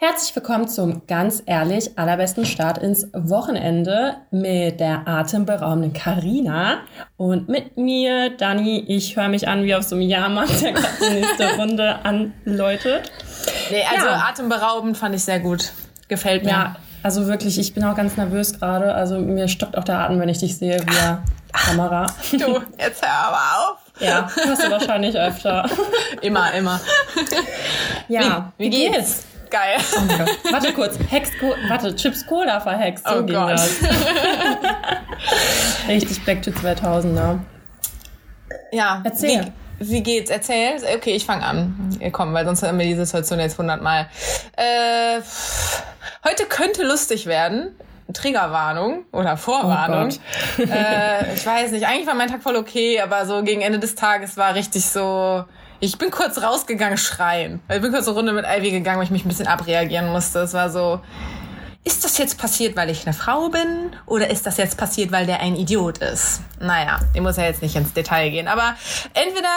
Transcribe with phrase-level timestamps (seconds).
[0.00, 6.82] Herzlich willkommen zum ganz ehrlich allerbesten Start ins Wochenende mit der atemberaubenden Karina
[7.16, 8.84] und mit mir, Dani.
[8.86, 13.10] Ich höre mich an wie auf so einem Jahrmarkt, der gerade die nächste Runde anläutet.
[13.72, 14.28] Nee, also ja.
[14.28, 15.72] atemberaubend fand ich sehr gut.
[16.06, 16.50] Gefällt mir.
[16.50, 18.94] Ja, also wirklich, ich bin auch ganz nervös gerade.
[18.94, 22.06] Also mir stockt auch der Atem, wenn ich dich sehe via Kamera.
[22.30, 23.78] Du, jetzt hör aber auf.
[23.98, 25.68] Ja, hast du wahrscheinlich öfter.
[26.22, 26.80] Immer, immer.
[28.06, 28.96] Ja, wie, wie, wie geht's?
[28.96, 29.28] geht's?
[29.50, 29.78] Geil.
[29.94, 30.98] Oh warte kurz.
[31.08, 31.30] Hex,
[31.68, 33.06] warte, Chips Cola verhext.
[33.06, 33.52] So oh ging Gott.
[33.52, 33.76] das.
[35.88, 37.38] Richtig Back to 2000er.
[38.72, 39.02] Ja.
[39.04, 39.52] Erzähl.
[39.78, 40.30] Wie, wie geht's?
[40.30, 40.76] Erzähl.
[40.96, 41.98] Okay, ich fange an.
[42.12, 44.08] Komm, weil sonst haben wir die Situation jetzt hundertmal.
[44.56, 45.20] Äh,
[46.24, 47.74] heute könnte lustig werden.
[48.12, 50.10] Triggerwarnung oder Vorwarnung.
[50.58, 53.78] Oh äh, ich weiß nicht, eigentlich war mein Tag voll okay, aber so gegen Ende
[53.78, 55.44] des Tages war richtig so,
[55.80, 57.60] ich bin kurz rausgegangen schreien.
[57.70, 60.40] Ich bin kurz eine Runde mit Ivy gegangen, weil ich mich ein bisschen abreagieren musste.
[60.40, 61.00] Es war so,
[61.84, 63.90] ist das jetzt passiert, weil ich eine Frau bin?
[64.06, 66.42] Oder ist das jetzt passiert, weil der ein Idiot ist?
[66.60, 68.48] Naja, ich muss ja jetzt nicht ins Detail gehen.
[68.48, 68.74] Aber
[69.14, 69.48] entweder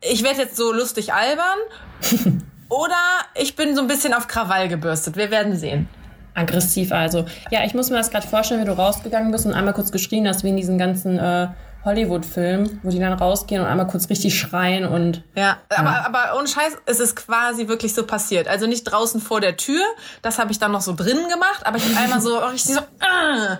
[0.00, 1.58] ich werde jetzt so lustig albern
[2.68, 2.94] oder
[3.34, 5.16] ich bin so ein bisschen auf Krawall gebürstet.
[5.16, 5.88] Wir werden sehen.
[6.32, 7.26] Aggressiv also.
[7.50, 10.28] Ja, ich muss mir das gerade vorstellen, wie du rausgegangen bist und einmal kurz geschrien
[10.28, 11.48] hast, wie in diesen ganzen äh,
[11.84, 15.22] Hollywood-Film, wo die dann rausgehen und einmal kurz richtig schreien und.
[15.34, 15.78] Ja, ja.
[15.78, 18.48] Aber, aber ohne Scheiß, es ist quasi wirklich so passiert.
[18.48, 19.82] Also nicht draußen vor der Tür,
[20.20, 22.80] das habe ich dann noch so drinnen gemacht, aber ich habe einmal so richtig so.
[22.80, 23.56] Äh,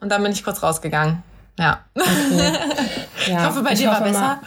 [0.00, 1.22] und dann bin ich kurz rausgegangen.
[1.58, 1.80] Ja.
[1.94, 2.52] Okay.
[3.30, 4.20] ja ich hoffe, bei ich dir war besser.
[4.20, 4.40] Mal,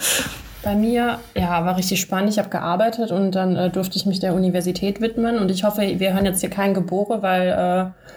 [0.64, 2.30] bei mir, ja, war richtig spannend.
[2.30, 5.38] Ich habe gearbeitet und dann äh, durfte ich mich der Universität widmen.
[5.38, 8.14] Und ich hoffe, wir hören jetzt hier kein Gebore, weil äh,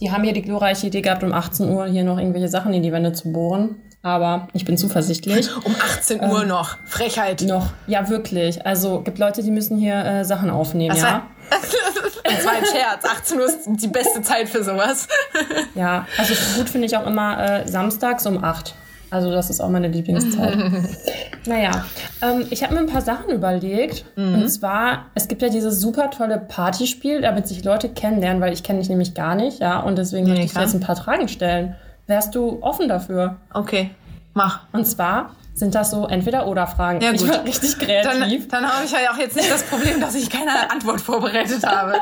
[0.00, 2.82] die haben hier die glorreiche Idee gehabt, um 18 Uhr hier noch irgendwelche Sachen in
[2.82, 5.48] die Wände zu bohren aber ich bin zuversichtlich.
[5.64, 6.78] Um 18 Uhr ähm, noch.
[6.86, 7.42] Frechheit.
[7.42, 7.68] Noch.
[7.86, 8.64] Ja, wirklich.
[8.64, 11.26] Also gibt Leute, die müssen hier äh, Sachen aufnehmen, das ja.
[12.24, 13.04] das war ein Scherz.
[13.04, 15.08] 18 Uhr ist die beste Zeit für sowas.
[15.74, 18.74] ja, also gut finde ich auch immer äh, samstags um 8.
[19.10, 20.56] Also das ist auch meine Lieblingszeit.
[21.46, 21.84] naja,
[22.22, 24.04] ähm, ich habe mir ein paar Sachen überlegt.
[24.16, 24.42] Mhm.
[24.42, 28.62] Und zwar, es gibt ja dieses super tolle Partyspiel, damit sich Leute kennenlernen, weil ich
[28.62, 29.80] kenne dich nämlich gar nicht, ja.
[29.80, 31.74] Und deswegen möchte ich dir jetzt ein paar Fragen stellen.
[32.10, 33.36] Wärst du offen dafür?
[33.54, 33.90] Okay,
[34.34, 34.62] mach.
[34.72, 37.00] Und zwar sind das so Entweder-Oder-Fragen.
[37.00, 37.22] Ja, gut.
[37.22, 38.48] Ich war richtig kreativ.
[38.48, 41.64] Dann, dann habe ich ja auch jetzt nicht das Problem, dass ich keine Antwort vorbereitet
[41.64, 41.94] habe.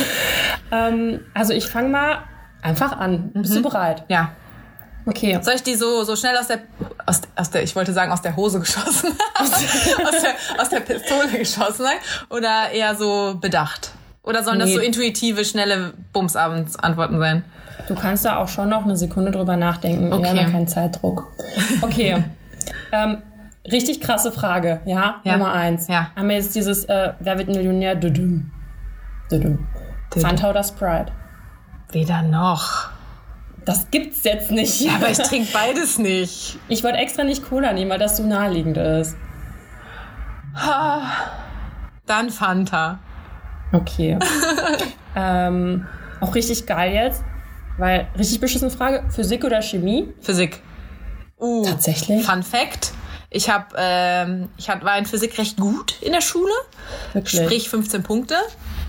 [0.70, 2.18] ähm, also ich fange mal
[2.62, 3.32] einfach an.
[3.34, 3.42] Mhm.
[3.42, 3.64] Bist du mhm.
[3.64, 4.04] bereit?
[4.06, 4.30] Ja.
[5.06, 5.36] Okay.
[5.42, 6.60] Soll ich die so, so schnell aus der,
[7.04, 11.36] aus, aus der, ich wollte sagen, aus der Hose geschossen, aus, der, aus der Pistole
[11.36, 11.86] geschossen
[12.30, 13.90] oder eher so bedacht?
[14.22, 14.66] Oder sollen nee.
[14.66, 17.44] das so intuitive, schnelle Bumsabends-Antworten sein?
[17.88, 20.12] Du kannst da auch schon noch eine Sekunde drüber nachdenken.
[20.12, 20.34] Okay.
[20.34, 21.32] Wir haben keinen Zeitdruck.
[21.82, 22.22] Okay.
[22.92, 23.18] ähm,
[23.70, 25.16] richtig krasse Frage, ja?
[25.24, 25.32] ja?
[25.32, 25.88] Nummer eins.
[25.88, 26.10] Ja.
[26.16, 27.94] Haben wir jetzt dieses äh, Wer wird Millionär?
[27.94, 28.50] Dudum.
[29.30, 29.66] Dudum.
[30.16, 31.12] Fanta oder Sprite?
[31.90, 32.90] Weder noch.
[33.64, 34.80] Das gibt's jetzt nicht.
[34.80, 36.58] Ja, aber ich trinke beides nicht.
[36.68, 39.16] Ich wollte extra nicht Cola nehmen, weil das so naheliegend ist.
[42.06, 42.98] Dann Fanta.
[43.72, 44.18] Okay.
[45.16, 45.86] ähm,
[46.20, 47.24] auch richtig geil jetzt.
[47.78, 50.12] Weil, richtig beschissene Frage, Physik oder Chemie?
[50.20, 50.60] Physik.
[51.38, 52.24] Uh, Tatsächlich?
[52.24, 52.92] Fun Fact.
[53.30, 56.52] Ich hab, ähm, ich hab, war in Physik recht gut in der Schule.
[57.14, 57.42] Wirklich?
[57.42, 58.36] Sprich 15 Punkte.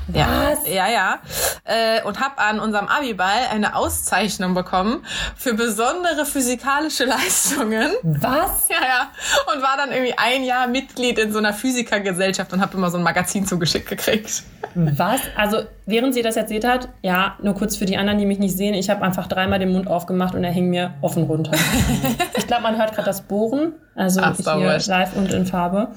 [0.08, 0.68] Was?
[0.68, 1.20] Ja, ja, ja.
[1.66, 5.06] Äh, und habe an unserem Abiball eine Auszeichnung bekommen
[5.36, 7.92] für besondere physikalische Leistungen.
[8.04, 8.68] Was?
[8.70, 9.54] Ja, ja.
[9.54, 12.98] Und war dann irgendwie ein Jahr Mitglied in so einer Physikergesellschaft und habe immer so
[12.98, 14.44] ein Magazin zugeschickt gekriegt.
[14.76, 15.22] Was?
[15.36, 18.58] Also, während sie das erzählt hat, ja, nur kurz für die anderen, die mich nicht
[18.58, 21.52] sehen, ich habe einfach dreimal den Mund aufgemacht und er hing mir offen runter.
[22.38, 23.74] ich glaube, man hört gerade das Bohren.
[23.96, 25.90] Also Ach, hier live und in Farbe.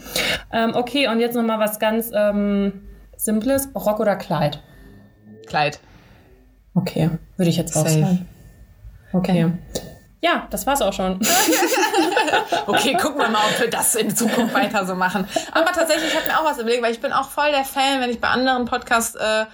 [0.53, 2.83] Ähm, okay, und jetzt nochmal was ganz ähm,
[3.17, 4.63] Simples, Rock oder Kleid?
[5.47, 5.81] Kleid.
[6.75, 8.01] Okay, würde ich jetzt auch Safe.
[8.01, 8.29] sagen.
[9.13, 9.51] Okay.
[10.21, 11.21] Ja, das war's auch schon.
[12.67, 15.27] okay, gucken wir mal, ob wir das in Zukunft weiter so machen.
[15.53, 18.11] Aber tatsächlich hat mir auch was überlegt, weil ich bin auch voll der Fan, wenn
[18.11, 19.45] ich bei anderen Podcasts, äh,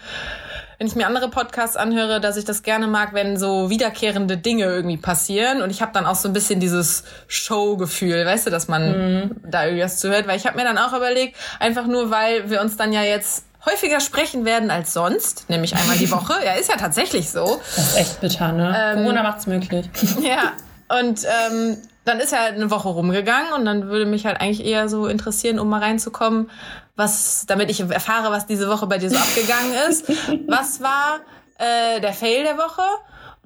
[0.79, 4.65] wenn ich mir andere Podcasts anhöre, dass ich das gerne mag, wenn so wiederkehrende Dinge
[4.65, 5.63] irgendwie passieren.
[5.63, 9.41] Und ich habe dann auch so ein bisschen dieses Show-Gefühl, weißt du, dass man mhm.
[9.45, 10.27] da irgendwas zuhört.
[10.27, 13.45] Weil ich habe mir dann auch überlegt, einfach nur, weil wir uns dann ja jetzt
[13.65, 16.35] häufiger sprechen werden als sonst, nämlich einmal die Woche.
[16.45, 17.61] ja, ist ja tatsächlich so.
[17.77, 18.77] Das ist echt bitter, ne?
[18.77, 19.89] Ähm, Corona macht's möglich.
[20.23, 20.53] ja,
[21.01, 24.89] und ähm, dann ist ja eine Woche rumgegangen und dann würde mich halt eigentlich eher
[24.89, 26.51] so interessieren, um mal reinzukommen,
[26.97, 30.09] was, damit ich erfahre, was diese Woche bei dir so abgegangen ist.
[30.49, 31.21] Was war
[31.59, 32.83] äh, der Fail der Woche?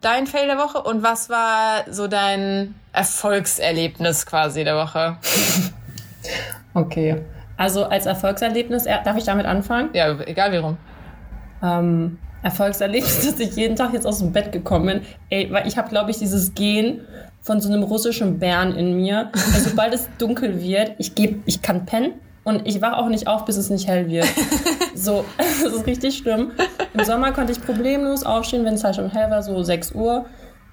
[0.00, 5.16] Dein Fail der Woche und was war so dein Erfolgserlebnis quasi der Woche?
[6.74, 7.24] Okay.
[7.56, 9.90] Also als Erfolgserlebnis, darf ich damit anfangen?
[9.92, 10.76] Ja, egal wie rum.
[11.62, 15.00] ähm, Erfolgserlebnis, dass ich jeden Tag jetzt aus dem Bett gekommen bin.
[15.30, 17.00] Ey, weil ich habe, glaube ich, dieses Gen
[17.40, 19.30] von so einem russischen Bären in mir.
[19.32, 22.12] Also, sobald es dunkel wird, ich, geb, ich kann pennen
[22.44, 24.26] und ich wache auch nicht auf, bis es nicht hell wird.
[24.98, 26.52] So, das ist richtig schlimm.
[26.94, 30.24] Im Sommer konnte ich problemlos aufstehen, wenn es halt schon hell war, so 6 Uhr.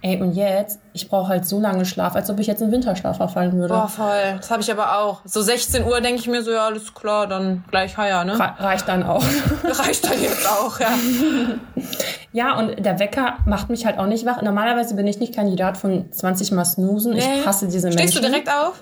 [0.06, 3.16] Ey, und jetzt, ich brauche halt so lange Schlaf, als ob ich jetzt in Winterschlaf
[3.16, 3.74] verfallen würde.
[3.74, 4.36] Boah, voll.
[4.36, 5.22] Das habe ich aber auch.
[5.24, 8.38] So 16 Uhr denke ich mir so, ja, alles klar, dann gleich heier, ne?
[8.38, 9.24] reicht dann auch.
[9.64, 10.90] reicht dann jetzt auch, ja.
[12.34, 14.42] ja, und der Wecker macht mich halt auch nicht wach.
[14.42, 17.14] Normalerweise bin ich nicht Kandidat von 20 Mal snoosen.
[17.14, 17.40] Nee.
[17.40, 18.12] Ich hasse diese Stehst Menschen.
[18.12, 18.82] Stehst du direkt auf?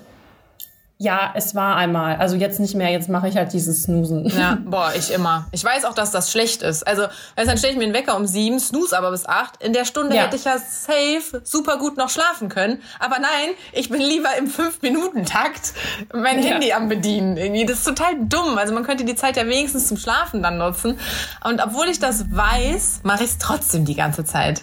[1.01, 2.17] Ja, es war einmal.
[2.17, 2.91] Also jetzt nicht mehr.
[2.91, 4.27] Jetzt mache ich halt dieses Snoosen.
[4.27, 5.47] Ja, boah, ich immer.
[5.51, 6.85] Ich weiß auch, dass das schlecht ist.
[6.85, 9.63] Also, weißt, dann stelle ich mir einen Wecker um sieben, snooze aber bis acht.
[9.63, 10.21] In der Stunde ja.
[10.21, 12.83] hätte ich ja safe super gut noch schlafen können.
[12.99, 15.73] Aber nein, ich bin lieber im Fünf-Minuten-Takt
[16.13, 16.51] mein ja.
[16.51, 17.35] Handy am Bedienen.
[17.35, 17.65] Irgendwie.
[17.65, 18.59] Das ist total dumm.
[18.59, 20.99] Also man könnte die Zeit ja wenigstens zum Schlafen dann nutzen.
[21.43, 24.61] Und obwohl ich das weiß, mache ich es trotzdem die ganze Zeit.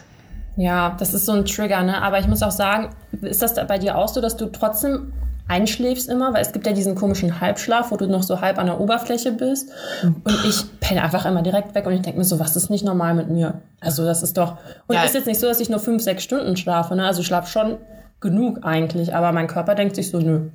[0.55, 2.01] Ja, das ist so ein Trigger, ne?
[2.01, 5.13] Aber ich muss auch sagen, ist das bei dir auch so, dass du trotzdem
[5.49, 8.67] einschläfst immer, weil es gibt ja diesen komischen Halbschlaf, wo du noch so halb an
[8.67, 9.71] der Oberfläche bist.
[10.03, 12.85] Und ich penne einfach immer direkt weg und ich denke mir so, was ist nicht
[12.85, 13.63] normal mit mir?
[13.81, 14.59] Also das ist doch.
[14.87, 15.03] Und ja.
[15.03, 17.07] ist jetzt nicht so, dass ich nur fünf, sechs Stunden schlafe, ne?
[17.07, 17.79] Also ich schlafe schon
[18.21, 20.51] genug eigentlich, aber mein Körper denkt sich so, nö.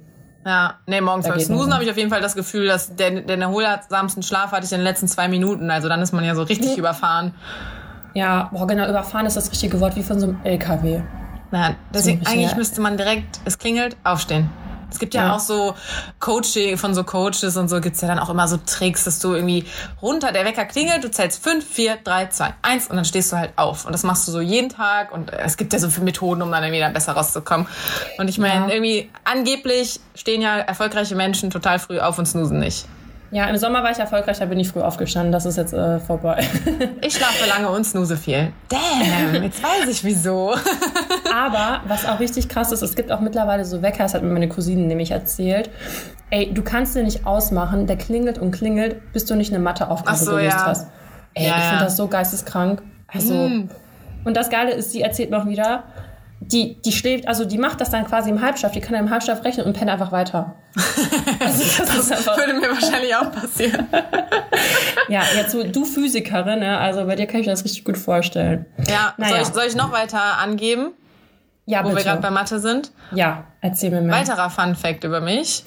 [0.45, 3.41] Ja, nee, morgens beim Snoosen habe ich auf jeden Fall das Gefühl, dass der, den
[3.41, 5.71] erholsamsten Schlaf hatte ich in den letzten zwei Minuten.
[5.71, 6.79] Also dann ist man ja so richtig mhm.
[6.79, 7.33] überfahren.
[8.13, 11.01] Ja, boah, genau, überfahren ist das richtige Wort, wie von so einem LKW.
[11.51, 14.49] Ja, deswegen, eigentlich müsste man direkt, es klingelt, aufstehen.
[14.93, 15.73] Es gibt ja, ja, auch so
[16.19, 19.33] Coaching von so Coaches und so gibt's ja dann auch immer so Tricks, dass du
[19.33, 19.65] irgendwie
[20.03, 23.37] runter, der Wecker klingelt, du zählst fünf, vier, drei, zwei, eins und dann stehst du
[23.37, 23.85] halt auf.
[23.85, 26.51] Und das machst du so jeden Tag und es gibt ja so viele Methoden, um
[26.51, 27.67] dann irgendwie dann besser rauszukommen.
[28.19, 28.73] Und ich meine, ja.
[28.73, 32.85] irgendwie angeblich stehen ja erfolgreiche Menschen total früh auf und snoosen nicht.
[33.33, 35.31] Ja, im Sommer war ich erfolgreich, da bin ich früh aufgestanden.
[35.31, 36.43] Das ist jetzt äh, vorbei.
[37.01, 38.53] ich schlafe lange und snooze viel.
[38.69, 40.53] Damn, jetzt weiß ich wieso.
[41.33, 44.29] Aber was auch richtig krass ist, es gibt auch mittlerweile so Wecker, das hat mir
[44.29, 45.71] meine Cousine nämlich erzählt.
[46.29, 50.17] Ey, du kannst den nicht ausmachen, der klingelt und klingelt, bis du nicht eine Matheaufgabe
[50.17, 50.65] so, gelöst ja.
[50.67, 50.87] hast.
[51.33, 52.83] Ey, ja, ich finde das so geisteskrank.
[53.07, 53.69] Also, mm.
[54.25, 55.85] und das Geile ist, sie erzählt noch wieder,
[56.53, 59.43] die, die schläft, also die macht das dann quasi im Halbschlaf, die kann im Halbschlaf
[59.43, 60.55] rechnen und pennt einfach weiter.
[61.39, 63.87] Also das, das einfach würde mir wahrscheinlich auch passieren.
[65.09, 66.77] ja, jetzt so, du Physikerin, ne?
[66.77, 68.65] also bei dir kann ich mir das richtig gut vorstellen.
[68.87, 69.33] Ja, naja.
[69.33, 70.91] soll, ich, soll ich noch weiter angeben?
[71.65, 71.97] Ja, wo bitte.
[71.97, 72.91] wir gerade bei Mathe sind.
[73.11, 74.15] Ja, erzähl mir mehr.
[74.15, 75.63] Weiterer Fun Fact über mich.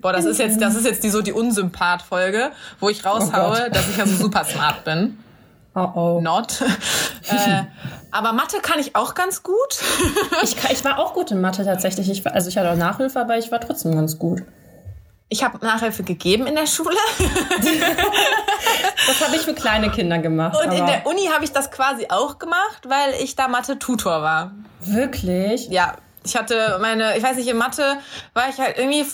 [0.00, 2.50] Boah, das ist jetzt, das ist jetzt die so die Unsympath-Folge,
[2.80, 5.18] wo ich raushaue, oh dass ich ja so super smart bin.
[5.74, 6.20] Oh oh.
[6.20, 6.60] Not.
[7.28, 7.62] äh,
[8.10, 9.82] aber Mathe kann ich auch ganz gut.
[10.42, 12.10] ich, ich war auch gut in Mathe tatsächlich.
[12.10, 14.42] Ich, also ich hatte auch Nachhilfe, aber ich war trotzdem ganz gut.
[15.28, 16.96] Ich habe Nachhilfe gegeben in der Schule.
[19.06, 20.58] das habe ich für kleine Kinder gemacht.
[20.60, 24.50] Und in der Uni habe ich das quasi auch gemacht, weil ich da Mathe-Tutor war.
[24.80, 25.68] Wirklich?
[25.68, 27.98] Ja, ich hatte meine, ich weiß nicht, in Mathe
[28.34, 29.06] war ich halt irgendwie,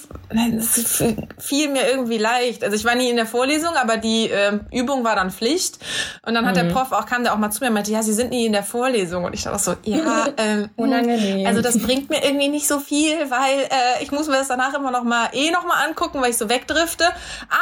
[0.57, 1.05] es
[1.39, 2.65] fiel mir irgendwie leicht.
[2.65, 5.79] Also ich war nie in der Vorlesung, aber die äh, Übung war dann Pflicht.
[6.27, 6.69] Und dann hat mhm.
[6.69, 8.47] der Prof auch, kam der auch mal zu mir und meinte, ja, Sie sind nie
[8.47, 9.25] in der Vorlesung.
[9.25, 11.47] Und ich dachte so, ja, ähm, unangenehm.
[11.47, 14.75] Also das bringt mir irgendwie nicht so viel, weil äh, ich muss mir das danach
[14.75, 17.05] immer noch mal eh noch mal angucken, weil ich so wegdrifte.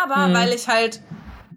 [0.04, 0.34] Aber mhm.
[0.34, 1.00] weil ich halt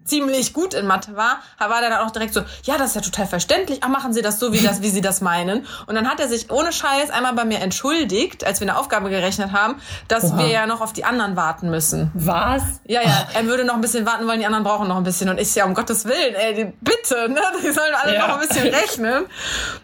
[0.08, 3.00] ziemlich gut in Mathe war, war der dann auch direkt so, ja, das ist ja
[3.00, 5.66] total verständlich, ach, machen Sie das so, wie, das, wie Sie das meinen.
[5.86, 9.10] Und dann hat er sich ohne Scheiß einmal bei mir entschuldigt, als wir eine Aufgabe
[9.10, 10.38] gerechnet haben, dass Oha.
[10.38, 12.10] wir ja noch auf die anderen warten müssen.
[12.14, 12.62] Was?
[12.86, 15.28] Ja, ja, er würde noch ein bisschen warten wollen, die anderen brauchen noch ein bisschen.
[15.28, 18.26] Und ich, ja, um Gottes Willen, ey, bitte, ne, die sollen alle ja.
[18.26, 19.26] noch ein bisschen rechnen.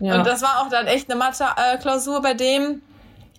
[0.01, 0.17] Ja.
[0.17, 2.83] Und das war auch dann echt eine Mathe-Klausur bei dem,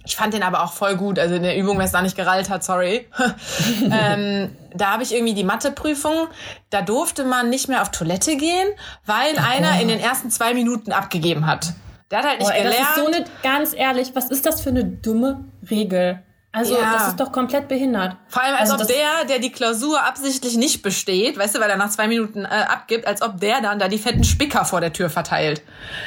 [0.05, 1.19] ich fand den aber auch voll gut.
[1.19, 3.07] Also in der Übung, wer es da nicht gerallt hat, sorry.
[3.91, 6.27] ähm, da habe ich irgendwie die Matheprüfung,
[6.69, 8.67] da durfte man nicht mehr auf Toilette gehen,
[9.05, 11.73] weil einer in den ersten zwei Minuten abgegeben hat.
[12.11, 12.79] Der hat halt nicht oh, ey, gelernt.
[12.79, 16.21] Das ist so eine, ganz ehrlich, was ist das für eine dumme Regel?
[16.55, 16.93] Also, ja.
[16.93, 18.15] das ist doch komplett behindert.
[18.29, 21.69] Vor allem, als also ob der, der die Klausur absichtlich nicht besteht, weißt du, weil
[21.69, 24.79] er nach zwei Minuten äh, abgibt, als ob der dann da die fetten Spicker vor
[24.79, 25.63] der Tür verteilt.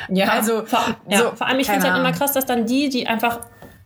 [0.09, 2.65] Ja, also, vor, ja, so, vor allem, ich finde es halt immer krass, dass dann
[2.65, 3.41] die, die einfach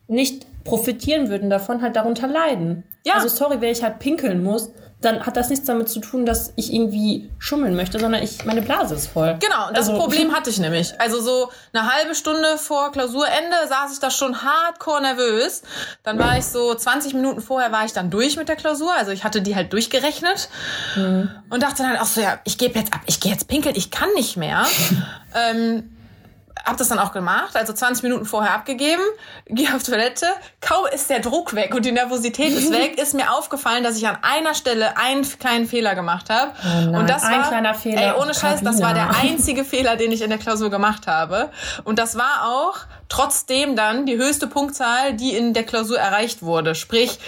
[0.08, 2.84] nicht profitieren würden davon, halt darunter leiden.
[3.04, 3.14] Ja.
[3.14, 4.70] Also sorry, wenn ich halt pinkeln muss,
[5.04, 8.62] dann hat das nichts damit zu tun, dass ich irgendwie schummeln möchte, sondern ich meine
[8.62, 9.36] Blase ist voll.
[9.40, 10.98] Genau, das also, Problem hatte ich nämlich.
[11.00, 15.62] Also so eine halbe Stunde vor Klausurende saß ich da schon hardcore nervös.
[16.04, 19.10] Dann war ich so 20 Minuten vorher war ich dann durch mit der Klausur, also
[19.10, 20.48] ich hatte die halt durchgerechnet
[20.96, 21.30] mhm.
[21.50, 23.90] und dachte dann auch so ja, ich gebe jetzt ab, ich gehe jetzt pinkeln, ich
[23.90, 24.64] kann nicht mehr.
[25.34, 25.90] ähm,
[26.64, 29.02] habe das dann auch gemacht, also 20 Minuten vorher abgegeben,
[29.46, 30.26] gehe auf Toilette,
[30.60, 34.06] kaum ist der Druck weg und die Nervosität ist weg, ist mir aufgefallen, dass ich
[34.06, 36.52] an einer Stelle einen kleinen Fehler gemacht habe.
[36.64, 38.14] Oh und das ein war, kleiner Fehler.
[38.16, 41.50] ey, ohne Scheiß, das war der einzige Fehler, den ich in der Klausur gemacht habe.
[41.84, 42.78] Und das war auch
[43.08, 46.74] trotzdem dann die höchste Punktzahl, die in der Klausur erreicht wurde.
[46.74, 47.18] Sprich,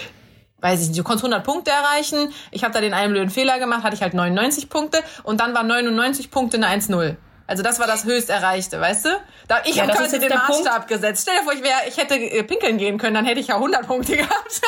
[0.61, 2.31] weiß ich nicht, du konntest 100 Punkte erreichen.
[2.51, 5.53] Ich habe da den einen blöden Fehler gemacht, hatte ich halt 99 Punkte und dann
[5.53, 7.17] war 99 Punkte eine 1-0.
[7.47, 9.09] Also das war das höchst erreichte, weißt du?
[9.47, 10.87] Da, ich ja, habe den Maßstab Punkt.
[10.87, 11.21] gesetzt.
[11.21, 13.55] Stell dir vor, ich, wär, ich hätte äh, pinkeln gehen können, dann hätte ich ja
[13.55, 14.61] 100 Punkte gehabt.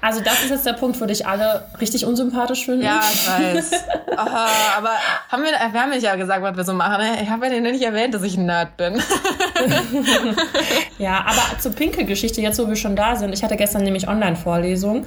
[0.00, 2.82] also das ist jetzt der Punkt, wo dich alle richtig unsympathisch finden.
[2.82, 3.72] Ja, ich weiß.
[4.16, 4.48] Aha,
[4.78, 4.92] aber
[5.28, 7.04] haben wir, wir haben ja gesagt, was wir so machen.
[7.04, 7.22] Ne?
[7.22, 8.94] Ich habe ja nicht erwähnt, dass ich ein Nerd bin.
[10.98, 13.34] ja, aber zur Pinkelgeschichte, jetzt wo wir schon da sind.
[13.34, 15.06] Ich hatte gestern nämlich Online-Vorlesung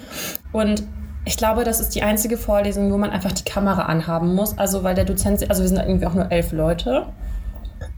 [0.52, 0.84] und
[1.26, 4.58] ich glaube, das ist die einzige Vorlesung, wo man einfach die Kamera anhaben muss.
[4.58, 7.08] Also, weil der Dozent, also wir sind irgendwie auch nur elf Leute.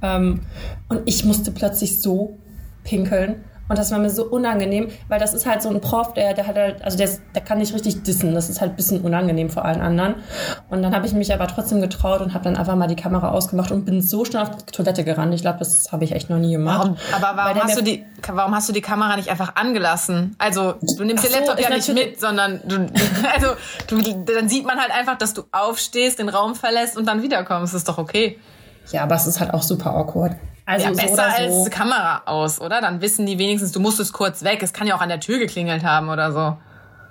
[0.02, 0.42] Ähm,
[0.90, 2.38] und ich musste plötzlich so
[2.84, 3.44] pinkeln.
[3.74, 6.46] Und das war mir so unangenehm, weil das ist halt so ein Prof, der, der
[6.46, 8.36] hat halt, also der, der kann nicht richtig dissen.
[8.36, 10.14] Das ist halt ein bisschen unangenehm vor allen anderen.
[10.70, 13.32] Und dann habe ich mich aber trotzdem getraut und habe dann einfach mal die Kamera
[13.32, 15.34] ausgemacht und bin so schnell auf die Toilette gerannt.
[15.34, 16.82] Ich glaube, das habe ich echt noch nie gemacht.
[16.82, 20.36] Warum, aber warum hast, du die, warum hast du die Kamera nicht einfach angelassen?
[20.38, 22.76] Also du nimmst Ach den Laptop so, ja nicht mit, sondern du,
[23.34, 23.56] also
[23.88, 27.74] du, dann sieht man halt einfach, dass du aufstehst, den Raum verlässt und dann wiederkommst.
[27.74, 28.38] Das ist doch okay.
[28.92, 30.36] Ja, aber es ist halt auch super awkward.
[30.66, 32.80] Also ja, besser so als Kamera aus, oder?
[32.80, 34.64] Dann wissen die wenigstens, du musstest kurz weg.
[34.64, 36.58] Es kann ja auch an der Tür geklingelt haben oder so.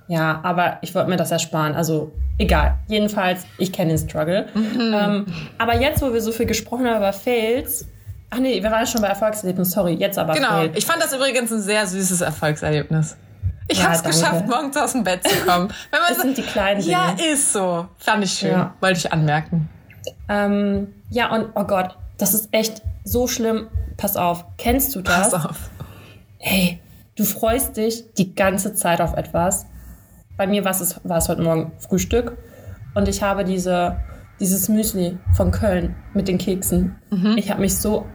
[0.09, 1.75] Ja, aber ich wollte mir das ersparen.
[1.75, 2.79] Also egal.
[2.89, 4.49] Jedenfalls, ich kenne den Struggle.
[4.55, 4.95] Mhm.
[4.95, 5.27] Ähm,
[5.59, 7.87] aber jetzt, wo wir so viel gesprochen haben über Fails,
[8.31, 10.73] ach nee, wir waren schon bei Erfolgserlebnis, sorry, jetzt aber Genau, Fail.
[10.75, 13.17] ich fand das übrigens ein sehr süßes Erfolgserlebnis.
[13.69, 15.69] Ich ja, habe es geschafft, morgens aus dem Bett zu kommen.
[15.91, 16.93] Wenn man das so, sind die kleinen Dinge.
[16.93, 17.87] Ja, ist so.
[17.97, 18.51] Fand ich schön.
[18.51, 18.75] Ja.
[18.81, 19.69] Wollte ich anmerken.
[20.29, 23.67] Ähm, ja, und oh Gott, das ist echt so schlimm.
[23.97, 25.33] Pass auf, kennst du das?
[25.33, 25.71] Pass auf.
[26.39, 26.79] Hey,
[27.17, 29.67] du freust dich die ganze Zeit auf etwas.
[30.37, 32.39] Bei mir war es, war es heute Morgen Frühstück
[32.95, 33.97] und ich habe diese,
[34.39, 36.95] dieses Müsli von Köln mit den Keksen.
[37.11, 37.35] Mhm.
[37.37, 38.07] Ich habe mich so,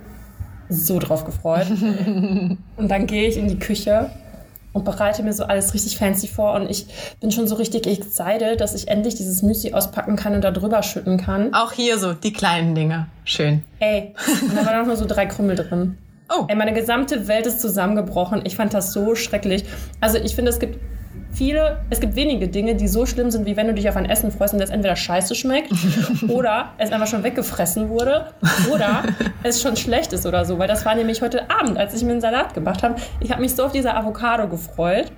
[0.69, 1.67] so drauf gefreut.
[2.77, 4.09] und dann gehe ich in die Küche
[4.77, 6.85] und bereite mir so alles richtig fancy vor und ich
[7.19, 10.83] bin schon so richtig excited, dass ich endlich dieses Müsli auspacken kann und da drüber
[10.83, 11.51] schütten kann.
[11.55, 13.07] Auch hier so die kleinen Dinge.
[13.25, 13.63] Schön.
[13.79, 14.13] Ey,
[14.55, 15.97] da waren auch nur so drei Krümel drin.
[16.29, 16.45] Oh.
[16.47, 18.41] Ey, meine gesamte Welt ist zusammengebrochen.
[18.43, 19.65] Ich fand das so schrecklich.
[19.99, 20.77] Also ich finde, es gibt
[21.31, 24.09] viele, es gibt wenige Dinge, die so schlimm sind, wie wenn du dich auf ein
[24.09, 25.71] Essen freust und das entweder scheiße schmeckt
[26.27, 28.27] oder es einfach schon weggefressen wurde
[28.71, 29.03] oder
[29.43, 30.59] es schon schlecht ist oder so.
[30.59, 32.95] Weil das war nämlich heute Abend, als ich mir einen Salat gemacht habe.
[33.19, 35.11] Ich habe mich so auf diese Avocado gefreut.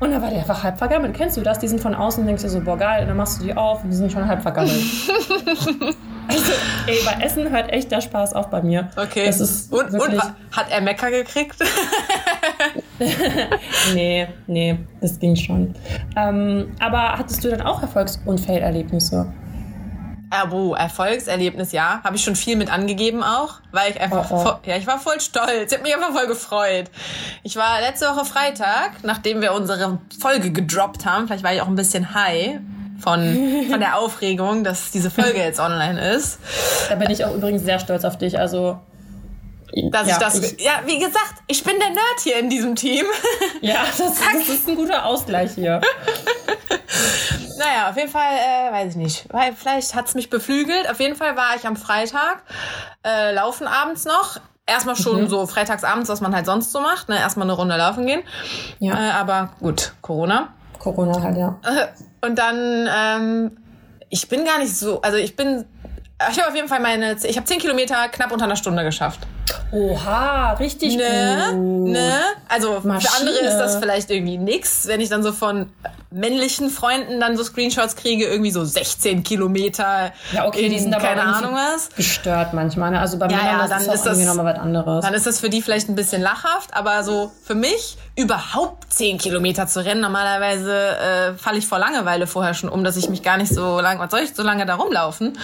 [0.00, 1.14] Und dann war der einfach halb vergammelt.
[1.14, 1.60] Kennst du das?
[1.60, 3.02] Die sind von außen, denkst du so, boah, geil.
[3.02, 4.72] Und dann machst du die auf und die sind schon halb vergammelt.
[6.28, 6.52] also,
[6.86, 8.90] ey, bei Essen hört echt der Spaß auf bei mir.
[8.96, 9.24] Okay.
[9.26, 10.20] Das ist und, und
[10.52, 11.56] hat er Mecker gekriegt?
[13.94, 15.74] nee, nee, das ging schon.
[16.16, 19.32] Ähm, aber hattest du dann auch Erfolgs- und Fail-Erlebnisse?
[20.30, 22.00] Abo, Erfolgserlebnis, ja.
[22.02, 24.42] Habe ich schon viel mit angegeben auch, weil ich einfach, oh, oh.
[24.42, 25.70] Voll, ja, ich war voll stolz.
[25.70, 26.90] Ich habe mich einfach voll gefreut.
[27.42, 31.68] Ich war letzte Woche Freitag, nachdem wir unsere Folge gedroppt haben, vielleicht war ich auch
[31.68, 32.58] ein bisschen high
[32.98, 36.38] von, von der Aufregung, dass diese Folge jetzt online ist.
[36.88, 38.38] Da bin ich auch übrigens sehr stolz auf dich.
[38.38, 38.80] Also
[39.90, 40.38] dass ja, ich das.
[40.40, 43.06] Ich, ja, wie gesagt, ich bin der Nerd hier in diesem Team.
[43.60, 45.80] Ja, das, das ist ein guter Ausgleich hier.
[47.58, 49.24] naja, auf jeden Fall, äh, weiß ich nicht.
[49.30, 50.88] Weil vielleicht hat's mich beflügelt.
[50.90, 52.42] Auf jeden Fall war ich am Freitag,
[53.06, 54.38] äh, laufen abends noch.
[54.66, 55.28] Erstmal schon mhm.
[55.28, 57.08] so freitagsabends, was man halt sonst so macht.
[57.08, 57.18] Ne?
[57.18, 58.22] Erstmal eine Runde laufen gehen.
[58.80, 58.94] Ja.
[58.94, 60.48] Äh, aber gut, Corona.
[60.78, 61.58] Corona halt, ja.
[62.20, 63.56] Und dann, ähm,
[64.10, 65.64] ich bin gar nicht so, also ich bin
[66.30, 69.20] ich habe auf jeden Fall meine, ich habe zehn Kilometer knapp unter einer Stunde geschafft.
[69.72, 71.90] Oha, richtig ne, gut.
[71.90, 72.14] Ne?
[72.48, 73.00] Also Maschine.
[73.00, 75.70] für andere ist das vielleicht irgendwie nix, wenn ich dann so von
[76.10, 80.12] männlichen Freunden dann so Screenshots kriege, irgendwie so 16 Kilometer.
[80.32, 81.88] Ja, okay, die sind aber keine Ahnung was.
[81.96, 82.92] Gestört manchmal.
[82.92, 83.00] Ne?
[83.00, 85.04] Also bei ja, Männern ja, dann ist das, ist das irgendwie nochmal was anderes.
[85.04, 89.18] Dann ist das für die vielleicht ein bisschen lachhaft, aber so für mich überhaupt 10
[89.18, 93.24] Kilometer zu rennen, normalerweise äh, falle ich vor Langeweile vorher schon um, dass ich mich
[93.24, 95.36] gar nicht so lange, was soll ich so lange da rumlaufen?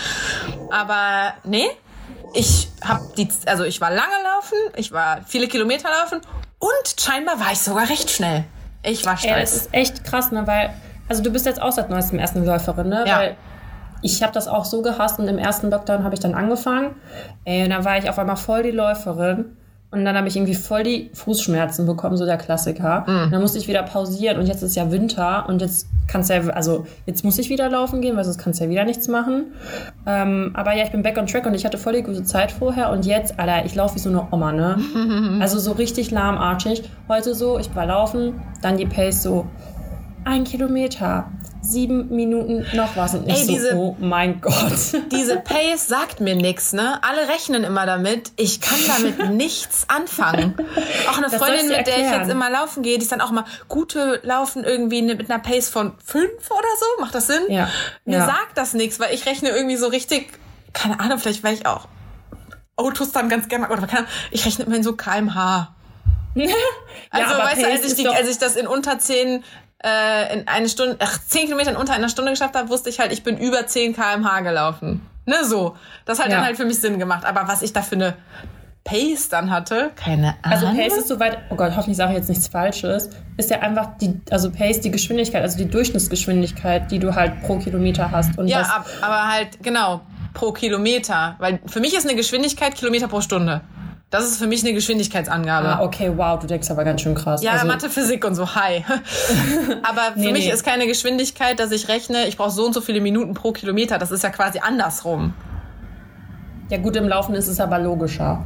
[0.71, 1.66] Aber nee,
[2.34, 6.20] ich habe die, also ich war lange laufen, ich war viele Kilometer laufen
[6.58, 8.44] und scheinbar war ich sogar recht schnell.
[8.82, 9.34] Ich war stolz.
[9.34, 10.46] Ey, das ist echt krass, ne?
[10.46, 10.72] Weil,
[11.08, 13.04] also du bist jetzt auch seit neuestem ersten Läuferin, ne?
[13.06, 13.18] Ja.
[13.18, 13.37] Weil
[14.02, 16.94] ich habe das auch so gehasst und im ersten Lockdown habe ich dann angefangen.
[17.44, 19.56] Ey, und dann war ich auf einmal voll die Läuferin.
[19.92, 23.04] Und dann habe ich irgendwie voll die Fußschmerzen bekommen, so der Klassiker.
[23.09, 23.25] Mhm.
[23.25, 26.35] Und dann musste ich wieder pausieren und jetzt ist ja Winter und jetzt kannst du
[26.35, 29.09] ja, also jetzt muss ich wieder laufen gehen, weil sonst kannst du ja wieder nichts
[29.09, 29.52] machen.
[30.06, 32.52] Ähm, aber ja, ich bin back on track und ich hatte voll die gute Zeit
[32.52, 34.78] vorher und jetzt, Alter, ich laufe wie so eine Oma, ne?
[35.40, 36.85] also so richtig lahmarschig.
[37.09, 39.47] Heute so, ich war laufen, dann die Pace so
[40.25, 41.26] ein Kilometer,
[41.62, 44.73] sieben Minuten noch was und ich Ey, diese, so, oh mein Gott.
[45.12, 46.99] Diese Pace sagt mir nichts, ne?
[47.02, 48.33] Alle rechnen immer damit.
[48.37, 50.55] Ich kann damit nichts anfangen.
[51.09, 53.31] Auch eine das Freundin, mit der ich jetzt immer laufen gehe, die ist dann auch
[53.31, 57.00] mal gute Laufen irgendwie mit einer Pace von fünf oder so.
[57.00, 57.43] Macht das Sinn?
[57.49, 57.69] Ja.
[58.05, 58.26] Mir ja.
[58.26, 60.33] sagt das nichts, weil ich rechne irgendwie so richtig,
[60.73, 61.88] keine Ahnung, vielleicht weil ich auch
[62.76, 65.75] Autos dann ganz gerne, oder kann, ich rechne immer in so kmh.
[67.11, 69.45] also, ja, weißt du, als ich, die, als ich das in unter zehn
[69.84, 73.00] äh, in eine Stunde, ach, zehn Kilometer in unter einer Stunde geschafft habe, wusste ich
[73.00, 75.06] halt, ich bin über 10 kmh gelaufen.
[75.26, 75.76] Ne, so.
[76.04, 76.37] Das hat ja.
[76.37, 77.25] dann halt für mich Sinn gemacht.
[77.25, 78.14] Aber was ich da für eine
[78.84, 80.42] Pace dann hatte, keine Ahnung.
[80.42, 83.96] Also Pace ist soweit, oh Gott, hoffentlich sage ich jetzt nichts Falsches, ist ja einfach
[83.99, 88.38] die, also Pace, die Geschwindigkeit, also die Durchschnittsgeschwindigkeit, die du halt pro Kilometer hast.
[88.38, 90.00] Und ja, ab, aber halt, genau,
[90.34, 91.37] pro Kilometer.
[91.38, 93.60] Weil für mich ist eine Geschwindigkeit Kilometer pro Stunde.
[94.11, 95.69] Das ist für mich eine Geschwindigkeitsangabe.
[95.69, 97.45] Ah, okay, wow, du denkst aber ganz schön krass.
[97.45, 98.85] Ja, also, Mathe, Physik und so, hi.
[99.85, 100.52] aber für nee, mich nee.
[100.52, 103.99] ist keine Geschwindigkeit, dass ich rechne, ich brauche so und so viele Minuten pro Kilometer.
[103.99, 105.33] Das ist ja quasi andersrum.
[106.71, 108.45] Ja, gut, im Laufen ist es aber logischer.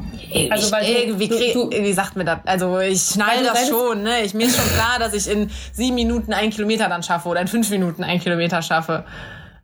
[0.50, 2.38] Also, weil ich, irgendwie, du, du, irgendwie sagt mir das.
[2.44, 4.22] Also, ich schnall das schon, ne?
[4.22, 7.40] Ich, mir ist schon klar, dass ich in sieben Minuten einen Kilometer dann schaffe oder
[7.40, 9.04] in fünf Minuten einen Kilometer schaffe.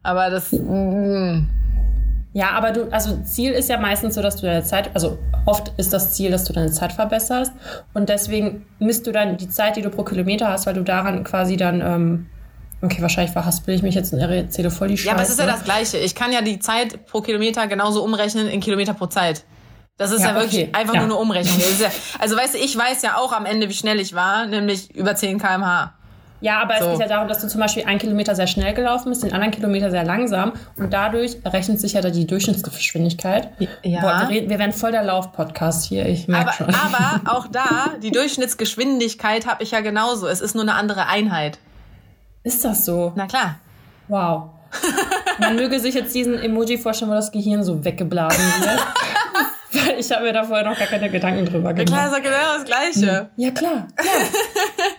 [0.03, 1.41] Aber das, mm,
[2.33, 5.73] ja, aber du, also Ziel ist ja meistens so, dass du deine Zeit, also oft
[5.79, 7.53] ist das Ziel, dass du deine Zeit verbesserst
[7.93, 11.25] und deswegen misst du dann die Zeit, die du pro Kilometer hast, weil du daran
[11.25, 12.27] quasi dann, ähm,
[12.83, 15.09] okay, wahrscheinlich verhaspel ich mich jetzt und erzähle voll die Scheiße.
[15.09, 15.99] Ja, aber es ist ja das Gleiche.
[15.99, 19.45] Ich kann ja die Zeit pro Kilometer genauso umrechnen in Kilometer pro Zeit.
[19.97, 20.71] Das ist ja, ja wirklich okay.
[20.73, 21.01] einfach ja.
[21.01, 21.59] nur eine Umrechnung.
[21.81, 24.95] Ja, also weißt du, ich weiß ja auch am Ende, wie schnell ich war, nämlich
[24.95, 25.93] über 10 kmh.
[26.41, 26.87] Ja, aber so.
[26.87, 29.33] es geht ja darum, dass du zum Beispiel einen Kilometer sehr schnell gelaufen bist, den
[29.33, 33.51] anderen Kilometer sehr langsam und dadurch errechnet sich ja die Durchschnittsgeschwindigkeit.
[33.83, 34.01] Ja.
[34.01, 36.69] Boah, wir, wir werden voll der Lauf-Podcast hier, ich merke schon.
[36.69, 40.27] Aber auch da, die Durchschnittsgeschwindigkeit habe ich ja genauso.
[40.27, 41.59] Es ist nur eine andere Einheit.
[42.43, 43.13] Ist das so?
[43.17, 43.57] Na klar.
[44.09, 44.51] Wow.
[45.39, 48.81] Man möge sich jetzt diesen Emoji vorstellen, wo das Gehirn so weggeblasen wird.
[49.73, 51.91] Weil ich habe mir da vorher noch gar keine Gedanken drüber gemacht.
[51.91, 53.31] Ja, klar, ist doch genau das Gleiche.
[53.37, 53.89] Ja, klar.
[53.97, 54.15] klar.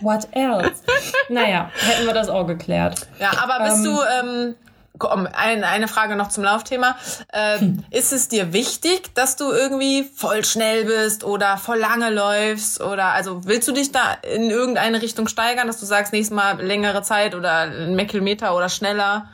[0.00, 0.82] What else?
[1.28, 3.06] Naja, hätten wir das auch geklärt.
[3.18, 4.54] Ja, aber bist ähm, du, ähm,
[4.98, 6.96] komm, ein, eine Frage noch zum Laufthema.
[7.32, 7.84] Ähm, hm.
[7.90, 12.80] Ist es dir wichtig, dass du irgendwie voll schnell bist oder voll lange läufst?
[12.80, 16.62] Oder also willst du dich da in irgendeine Richtung steigern, dass du sagst, nächstes Mal
[16.62, 19.28] längere Zeit oder mehr Kilometer oder schneller?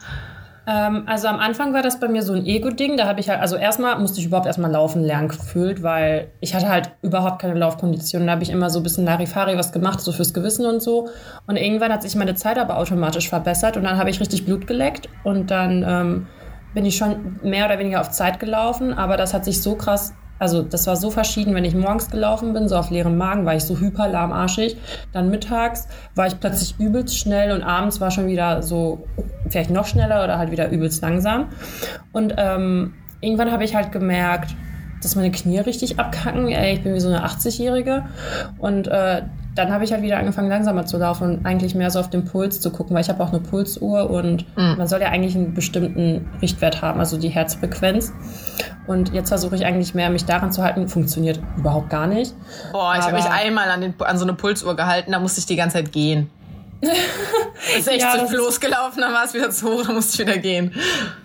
[0.68, 2.98] Ähm, also am Anfang war das bei mir so ein Ego-Ding.
[2.98, 6.54] Da habe ich halt, also erstmal musste ich überhaupt erstmal laufen lernen gefühlt, weil ich
[6.54, 8.26] hatte halt überhaupt keine Laufkondition.
[8.26, 11.08] Da habe ich immer so ein bisschen Larifari was gemacht, so fürs Gewissen und so.
[11.46, 14.66] Und irgendwann hat sich meine Zeit aber automatisch verbessert und dann habe ich richtig Blut
[14.66, 16.26] geleckt und dann ähm,
[16.74, 20.12] bin ich schon mehr oder weniger auf Zeit gelaufen, aber das hat sich so krass
[20.38, 23.54] also das war so verschieden, wenn ich morgens gelaufen bin, so auf leerem Magen, war
[23.54, 24.76] ich so hyper lahmarschig.
[25.12, 29.06] Dann mittags war ich plötzlich übelst schnell und abends war schon wieder so
[29.48, 31.48] vielleicht noch schneller oder halt wieder übelst langsam.
[32.12, 34.54] Und ähm, irgendwann habe ich halt gemerkt,
[35.02, 36.48] dass meine Knie richtig abkacken.
[36.48, 38.06] Ey, ich bin wie so eine 80-Jährige.
[38.58, 39.22] Und äh,
[39.58, 42.24] dann habe ich halt wieder angefangen, langsamer zu laufen und eigentlich mehr so auf den
[42.24, 44.76] Puls zu gucken, weil ich habe auch eine Pulsuhr und mhm.
[44.78, 48.12] man soll ja eigentlich einen bestimmten Richtwert haben, also die Herzfrequenz.
[48.86, 50.88] Und jetzt versuche ich eigentlich mehr, mich daran zu halten.
[50.88, 52.34] Funktioniert überhaupt gar nicht.
[52.72, 55.46] Boah, ich habe mich einmal an, den, an so eine Pulsuhr gehalten, da musste ich
[55.46, 56.30] die ganze Zeit gehen.
[57.76, 60.28] ist echt ja, zu Floß gelaufen, dann war es wieder zu hoch, dann musste ich
[60.28, 60.72] wieder gehen.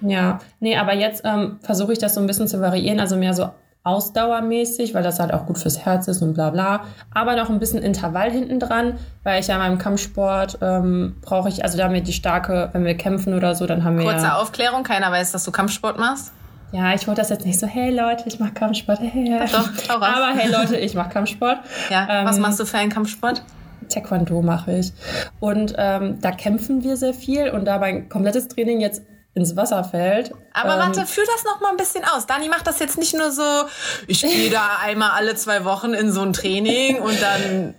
[0.02, 3.36] Ja, nee, aber jetzt ähm, versuche ich das so ein bisschen zu variieren, also mehr
[3.36, 3.52] so
[3.84, 6.86] ausdauermäßig, weil das halt auch gut fürs Herz ist und bla bla.
[7.14, 11.50] Aber noch ein bisschen Intervall hinten dran, weil ich ja in meinem Kampfsport ähm, brauche
[11.50, 14.06] ich, also da haben wir die starke, wenn wir kämpfen oder so, dann haben wir.
[14.06, 16.32] Kurze ja, Aufklärung, keiner weiß, dass du Kampfsport machst.
[16.72, 19.00] Ja, ich wollte das jetzt nicht so, hey Leute, ich mache Kampfsport.
[19.00, 20.10] Hey, Doch, hau raus.
[20.16, 21.60] Aber hey Leute, ich mache Kampfsport.
[21.90, 23.44] Ja, ähm, was machst du für einen Kampfsport?
[23.90, 24.94] Taekwondo mache ich.
[25.40, 29.04] Und ähm, da kämpfen wir sehr viel und da mein komplettes Training jetzt
[29.36, 30.32] ins Wasser fällt.
[30.54, 32.28] Aber ähm, warte, führ das noch mal ein bisschen aus.
[32.28, 33.66] Dani macht das jetzt nicht nur so,
[34.08, 37.74] ich gehe da einmal alle zwei Wochen in so ein Training und dann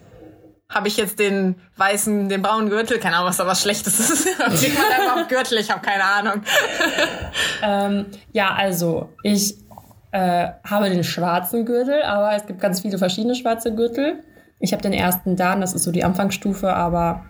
[0.69, 4.25] habe ich jetzt den weißen, den braunen Gürtel, keine Ahnung, was da was Schlechtes ist.
[4.25, 6.43] Kriegt man einfach auf Gürtel, ich habe keine Ahnung.
[7.63, 9.57] ähm, ja, also ich
[10.11, 14.25] äh, habe den schwarzen Gürtel, aber es gibt ganz viele verschiedene schwarze Gürtel.
[14.59, 17.25] Ich habe den ersten Dan, das ist so die Anfangsstufe, aber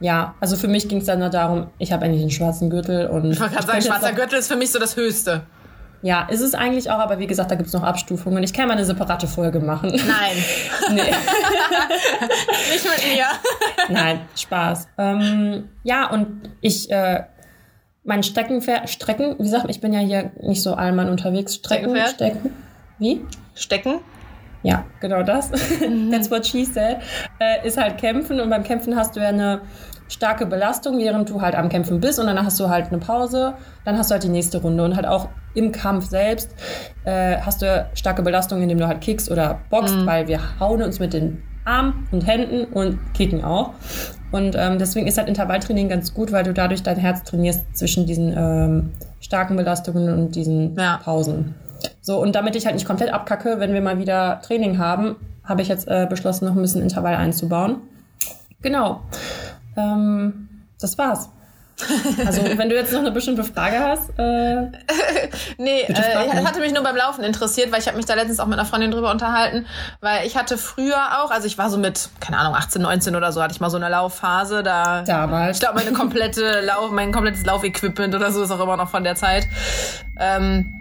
[0.00, 3.08] ja, also für mich ging es dann nur darum, ich habe eigentlich einen schwarzen Gürtel
[3.08, 3.32] und.
[3.32, 5.42] Ich wollte gerade sagen, schwarzer Gürtel ist für mich so das Höchste.
[6.00, 8.44] Ja, ist es eigentlich auch, aber wie gesagt, da gibt es noch Abstufungen.
[8.44, 9.90] Ich kann mal eine separate Folge machen.
[9.90, 10.36] Nein.
[10.92, 11.02] nee.
[12.72, 13.26] Nicht mit mir.
[13.88, 14.86] Nein, Spaß.
[14.96, 17.24] Ähm, ja, und ich, äh,
[18.04, 21.56] mein Streckenpferd, Strecken, wie gesagt, ich bin ja hier nicht so allmann unterwegs.
[21.56, 22.54] Strecken, Stecken.
[22.98, 23.24] Wie?
[23.54, 23.98] Stecken?
[24.68, 25.50] Ja, genau das.
[25.80, 26.10] Mhm.
[26.12, 26.98] That's what she said.
[27.40, 29.62] Äh, ist halt Kämpfen und beim Kämpfen hast du ja eine
[30.08, 33.54] starke Belastung, während du halt am Kämpfen bist und dann hast du halt eine Pause,
[33.84, 36.54] dann hast du halt die nächste Runde und halt auch im Kampf selbst
[37.04, 40.06] äh, hast du starke Belastung, indem du halt kickst oder boxt, mhm.
[40.06, 43.72] weil wir hauen uns mit den Armen und Händen und kicken auch.
[44.30, 48.06] Und ähm, deswegen ist halt Intervalltraining ganz gut, weil du dadurch dein Herz trainierst zwischen
[48.06, 51.00] diesen ähm, starken Belastungen und diesen ja.
[51.02, 51.54] Pausen.
[52.00, 55.62] So, und damit ich halt nicht komplett abkacke, wenn wir mal wieder Training haben, habe
[55.62, 57.76] ich jetzt äh, beschlossen, noch ein bisschen Intervall einzubauen.
[58.60, 59.02] Genau.
[59.76, 60.48] Ähm,
[60.80, 61.30] das war's.
[62.26, 64.10] Also, wenn du jetzt noch eine bestimmte Frage hast.
[64.18, 64.62] Äh,
[65.58, 68.40] nee, äh, ich hatte mich nur beim Laufen interessiert, weil ich habe mich da letztens
[68.40, 69.66] auch mit einer Freundin drüber unterhalten,
[70.00, 73.30] weil ich hatte früher auch, also ich war so mit, keine Ahnung, 18, 19 oder
[73.32, 74.62] so, hatte ich mal so eine Laufphase.
[74.62, 75.58] Da, Damals.
[75.58, 79.04] Ich glaube, meine komplette Lauf, mein komplettes Laufequipment oder so ist auch immer noch von
[79.04, 79.46] der Zeit.
[80.18, 80.74] Ähm,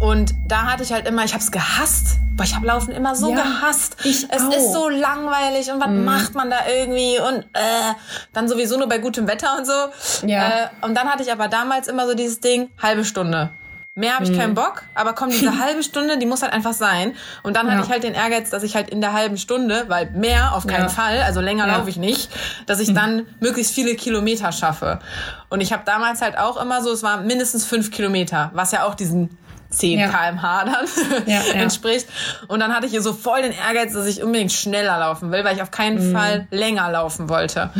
[0.00, 2.18] und da hatte ich halt immer, ich habe es gehasst.
[2.36, 3.96] Boah, ich habe Laufen immer so ja, gehasst.
[4.04, 4.52] Ich es auch.
[4.52, 6.04] ist so langweilig und was mhm.
[6.04, 7.94] macht man da irgendwie und äh,
[8.32, 10.26] dann sowieso nur bei gutem Wetter und so.
[10.26, 10.48] Ja.
[10.48, 13.50] Äh, und dann hatte ich aber damals immer so dieses Ding, halbe Stunde.
[13.96, 14.38] Mehr habe ich mhm.
[14.38, 17.16] keinen Bock, aber komm, diese halbe Stunde, die muss halt einfach sein.
[17.42, 20.12] Und dann hatte ich halt den Ehrgeiz, dass ich halt in der halben Stunde, weil
[20.12, 20.88] mehr auf keinen ja.
[20.88, 21.78] Fall, also länger ja.
[21.78, 22.30] laufe ich nicht,
[22.66, 22.94] dass ich mhm.
[22.94, 25.00] dann möglichst viele Kilometer schaffe.
[25.48, 28.84] Und ich habe damals halt auch immer so, es war mindestens fünf Kilometer, was ja
[28.84, 29.36] auch diesen
[29.70, 30.08] 10 ja.
[30.08, 30.86] kmh dann
[31.26, 31.52] ja, ja.
[31.54, 32.08] entspricht.
[32.48, 35.44] Und dann hatte ich hier so voll den Ehrgeiz, dass ich unbedingt schneller laufen will,
[35.44, 36.14] weil ich auf keinen mhm.
[36.14, 37.70] Fall länger laufen wollte.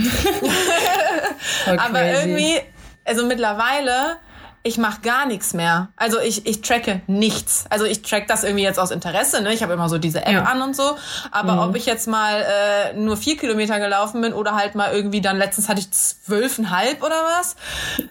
[1.79, 2.61] Aber irgendwie,
[3.05, 4.19] also mittlerweile
[4.63, 5.89] ich mache gar nichts mehr.
[5.97, 7.65] Also ich, ich tracke nichts.
[7.71, 9.41] Also ich track das irgendwie jetzt aus Interesse.
[9.41, 9.55] Ne?
[9.55, 10.43] Ich habe immer so diese App ja.
[10.43, 10.97] an und so.
[11.31, 11.59] Aber mhm.
[11.71, 15.39] ob ich jetzt mal äh, nur vier Kilometer gelaufen bin oder halt mal irgendwie dann
[15.39, 17.57] letztens hatte ich zwölfeinhalb oder was,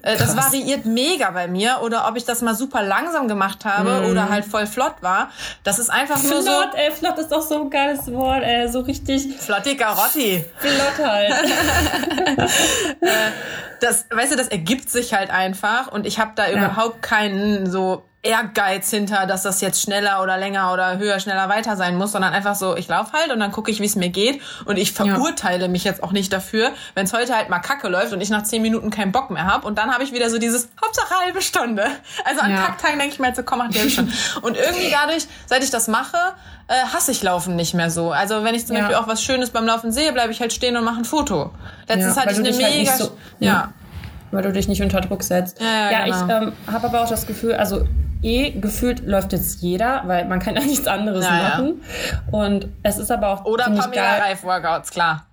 [0.02, 1.80] äh, das variiert mega bei mir.
[1.82, 4.12] Oder ob ich das mal super langsam gemacht habe mhm.
[4.12, 5.32] oder halt voll flott war.
[5.64, 6.50] Das ist einfach flott, nur so.
[6.50, 8.68] Flott, ey, flott ist doch so ein geiles Wort, ey.
[8.70, 9.36] So richtig.
[9.38, 10.46] Flotti Garotti.
[10.58, 11.34] Flott halt.
[13.02, 13.08] äh,
[13.80, 16.58] das, weißt du, das ergibt sich halt einfach und ich habe da ja.
[16.58, 21.78] überhaupt keinen so Ehrgeiz hinter, dass das jetzt schneller oder länger oder höher, schneller weiter
[21.78, 24.10] sein muss, sondern einfach so, ich laufe halt und dann gucke ich, wie es mir
[24.10, 25.68] geht und ich verurteile ja.
[25.68, 28.44] mich jetzt auch nicht dafür, wenn es heute halt mal kacke läuft und ich nach
[28.44, 31.42] zehn Minuten keinen Bock mehr habe und dann habe ich wieder so dieses Hauptsache halbe
[31.42, 31.86] Stunde.
[32.26, 32.58] Also an ja.
[32.58, 34.12] Kacktagen denke ich mir jetzt so, komm, mach die schon.
[34.42, 36.18] und irgendwie dadurch, seit ich das mache,
[36.68, 38.12] äh, hasse ich Laufen nicht mehr so.
[38.12, 38.82] Also wenn ich zum ja.
[38.82, 41.52] Beispiel auch was Schönes beim Laufen sehe, bleibe ich halt stehen und mache ein Foto.
[41.88, 42.92] Letztens hatte ich eine halt mega...
[42.92, 43.72] Halt so, ja
[44.32, 45.60] weil du dich nicht unter Druck setzt.
[45.60, 46.16] Ja, ja, ja genau.
[46.16, 47.88] ich ähm, habe aber auch das Gefühl, also
[48.22, 51.82] eh gefühlt läuft jetzt jeder, weil man kann ja nichts anderes ja, machen.
[52.12, 52.40] Ja.
[52.40, 55.28] Und es ist aber auch oder Pamela Reif Workouts, klar.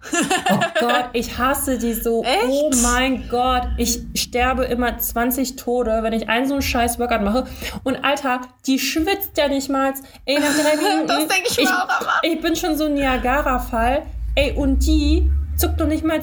[0.50, 2.22] Oh Gott, ich hasse die so.
[2.22, 2.44] Echt?
[2.44, 7.22] Oh mein Gott, ich sterbe immer 20 Tode, wenn ich einen so einen scheiß Workout
[7.22, 7.44] mache.
[7.82, 9.94] Und Alter, die schwitzt ja nicht mal.
[10.24, 11.08] Ey, nach drei Minuten.
[11.08, 12.12] das denke ich, ich mir auch immer.
[12.22, 14.02] Ich bin schon so ein Niagara-Fall.
[14.34, 16.20] Ey, und die zuckt doch nicht mal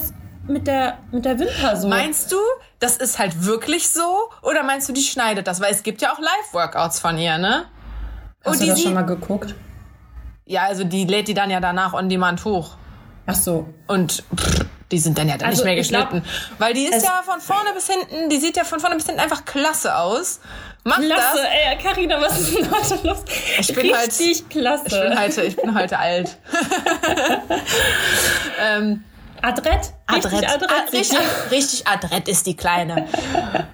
[0.51, 1.87] mit der, mit der Wimper so.
[1.87, 2.37] Meinst du,
[2.79, 4.29] das ist halt wirklich so?
[4.41, 5.61] Oder meinst du, die schneidet das?
[5.61, 7.65] Weil es gibt ja auch Live-Workouts von ihr, ne?
[8.43, 9.55] Hast Und du das schon mal geguckt?
[10.45, 12.75] Ja, also die lädt die dann ja danach on demand hoch.
[13.25, 13.69] Ach so.
[13.87, 16.21] Und pff, die sind dann ja dann also nicht mehr geschnitten.
[16.21, 19.05] Glaub, Weil die ist ja von vorne bis hinten, die sieht ja von vorne bis
[19.05, 20.41] hinten einfach klasse aus.
[20.83, 21.45] Macht klasse, das.
[21.45, 23.23] ey, Carina, was ist denn heute los?
[23.59, 24.85] Ich bin Richtig halt, klasse.
[24.87, 26.37] Ich bin heute, ich bin heute alt.
[28.59, 29.03] ähm,
[29.41, 29.93] Adrett?
[30.07, 30.33] Adrett.
[30.33, 31.19] Richtig adrett, ah, richtig,
[31.51, 33.07] richtig adrett ist die Kleine.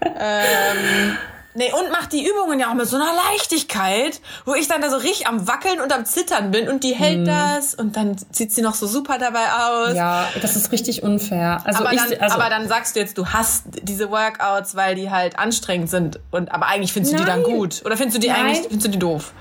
[0.01, 1.17] ähm,
[1.55, 4.89] nee, und macht die Übungen ja auch mit so einer Leichtigkeit, wo ich dann da
[4.89, 7.25] so richtig am Wackeln und am Zittern bin und die hält hm.
[7.25, 9.95] das und dann sieht sie noch so super dabei aus.
[9.95, 11.61] Ja, das ist richtig unfair.
[11.65, 14.95] Also aber, ich, dann, also aber dann sagst du jetzt, du hast diese Workouts, weil
[14.95, 17.25] die halt anstrengend sind und aber eigentlich findest du Nein.
[17.25, 17.81] die dann gut.
[17.85, 18.45] Oder findest du die Nein.
[18.45, 19.33] eigentlich, findest du die doof?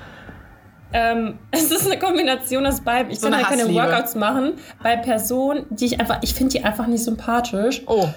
[0.93, 3.13] Ähm, es ist eine Kombination aus beiden.
[3.13, 6.65] Ich so kann halt keine Workouts machen bei Personen, die ich einfach, ich finde die
[6.65, 7.83] einfach nicht sympathisch.
[7.87, 8.09] Oh.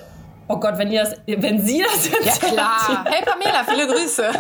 [0.47, 2.41] Oh Gott, wenn, die das, wenn sie das jetzt.
[2.41, 3.05] Ja, klar.
[3.11, 4.31] Hey Pamela, viele Grüße.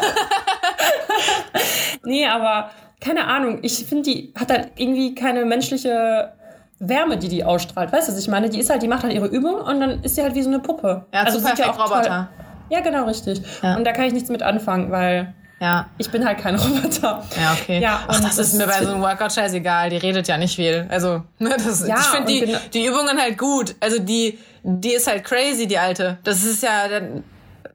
[2.03, 3.59] nee, aber keine Ahnung.
[3.61, 6.33] Ich finde, die hat halt irgendwie keine menschliche
[6.79, 7.93] Wärme, die die ausstrahlt.
[7.93, 8.49] Weißt du, was ich meine?
[8.49, 10.49] Die ist halt, die macht halt ihre Übung und dann ist sie halt wie so
[10.49, 11.05] eine Puppe.
[11.13, 12.03] Ja, also super ja auch Roboter.
[12.03, 12.27] Toll.
[12.69, 13.41] Ja, genau, richtig.
[13.61, 13.75] Ja.
[13.75, 15.89] Und da kann ich nichts mit anfangen, weil ja.
[15.97, 17.23] Ich bin halt kein Roboter.
[17.39, 17.79] Ja, okay.
[17.79, 19.89] Ja, Ach, das, ist mir bei so einem Workout scheißegal.
[19.89, 20.87] Die redet ja nicht viel.
[20.89, 23.75] Also, ne, das, ja, ich finde die, die Übungen halt gut.
[23.79, 26.17] Also die, die ist halt crazy, die alte.
[26.23, 26.87] Das ist ja,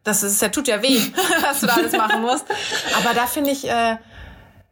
[0.02, 0.98] das ist ja tut ja weh,
[1.42, 2.46] was du da alles machen musst.
[2.98, 3.96] Aber da finde ich äh,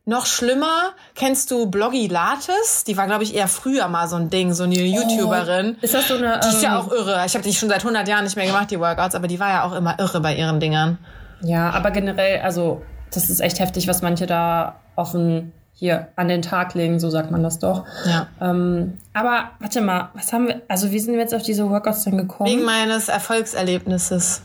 [0.04, 0.92] noch schlimmer.
[1.14, 2.84] Kennst du Bloggy Lattes?
[2.84, 5.76] Die war, glaube ich, eher früher mal so ein Ding, so eine YouTuberin.
[5.78, 6.40] Oh, ist das so eine?
[6.42, 7.22] Die ist ja ähm, auch irre.
[7.26, 9.50] Ich habe die schon seit 100 Jahren nicht mehr gemacht, die Workouts, aber die war
[9.50, 10.98] ja auch immer irre bei ihren Dingern.
[11.42, 16.42] Ja, aber generell, also das ist echt heftig, was manche da offen hier an den
[16.42, 17.84] Tag legen, so sagt man das doch.
[18.06, 18.26] Ja.
[18.40, 22.04] Ähm, aber warte mal, was haben wir, also wie sind wir jetzt auf diese Workouts
[22.04, 22.48] denn gekommen?
[22.50, 24.42] Wegen meines Erfolgserlebnisses.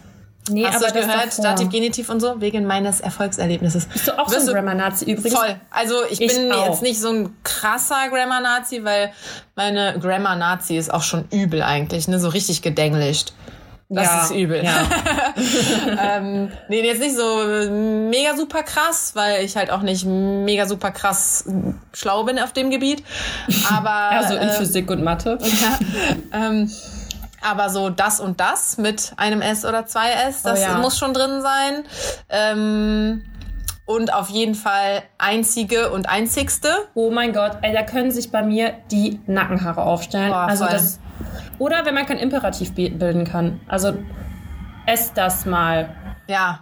[0.50, 1.44] nee, Hast du aber das gehört?
[1.44, 2.40] Dativ, Genitiv und so?
[2.42, 3.86] Wegen meines Erfolgserlebnisses.
[3.86, 5.34] Bist du auch Wirst so du- ein Grammar-Nazi übrigens?
[5.38, 5.56] Voll.
[5.70, 6.68] Also ich, Ich bin auch.
[6.68, 9.12] jetzt nicht so ein krasser Grammar-Nazi, weil
[9.56, 12.20] meine Grammar-Nazi ist auch schon übel eigentlich, ne?
[12.20, 13.34] So richtig gedenglischt.
[13.90, 14.64] Das Ja, ist übel.
[14.66, 14.84] Ja.
[16.18, 20.92] ähm, nee, jetzt nicht so mega super krass, weil ich halt auch nicht mega super
[20.92, 21.46] krass
[21.94, 23.02] schlau bin auf dem Gebiet.
[23.72, 25.38] Aber Also in äh, Physik und Mathe.
[26.34, 26.70] ähm,
[27.42, 30.78] aber so das und das mit einem S oder zwei S, das Oh ja.
[30.80, 31.84] muss schon drin sein.
[32.30, 33.24] Ähm,
[33.86, 36.90] und auf jeden Fall einzige und einzigste.
[36.94, 40.30] Oh mein Gott, ey, da können sich bei mir die Nackenhaare aufstellen.
[40.30, 40.74] Boah, also voll.
[40.74, 41.00] das,
[41.60, 43.60] oder wenn man kein Imperativ bi- bilden kann.
[43.68, 43.94] Also
[44.86, 45.90] ess das mal.
[46.28, 46.60] Ja.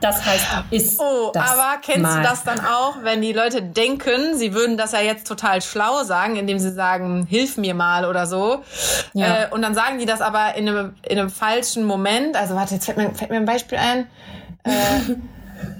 [0.00, 2.18] Das heißt, isst Oh, das aber kennst mal.
[2.18, 6.04] du das dann auch, wenn die Leute denken, sie würden das ja jetzt total schlau
[6.04, 8.62] sagen, indem sie sagen, hilf mir mal oder so.
[9.12, 9.26] Ja.
[9.26, 12.36] Äh, und dann sagen die das aber in einem, in einem falschen Moment.
[12.36, 14.06] Also warte, jetzt fällt mir, fällt mir ein Beispiel ein.
[14.62, 15.16] Äh,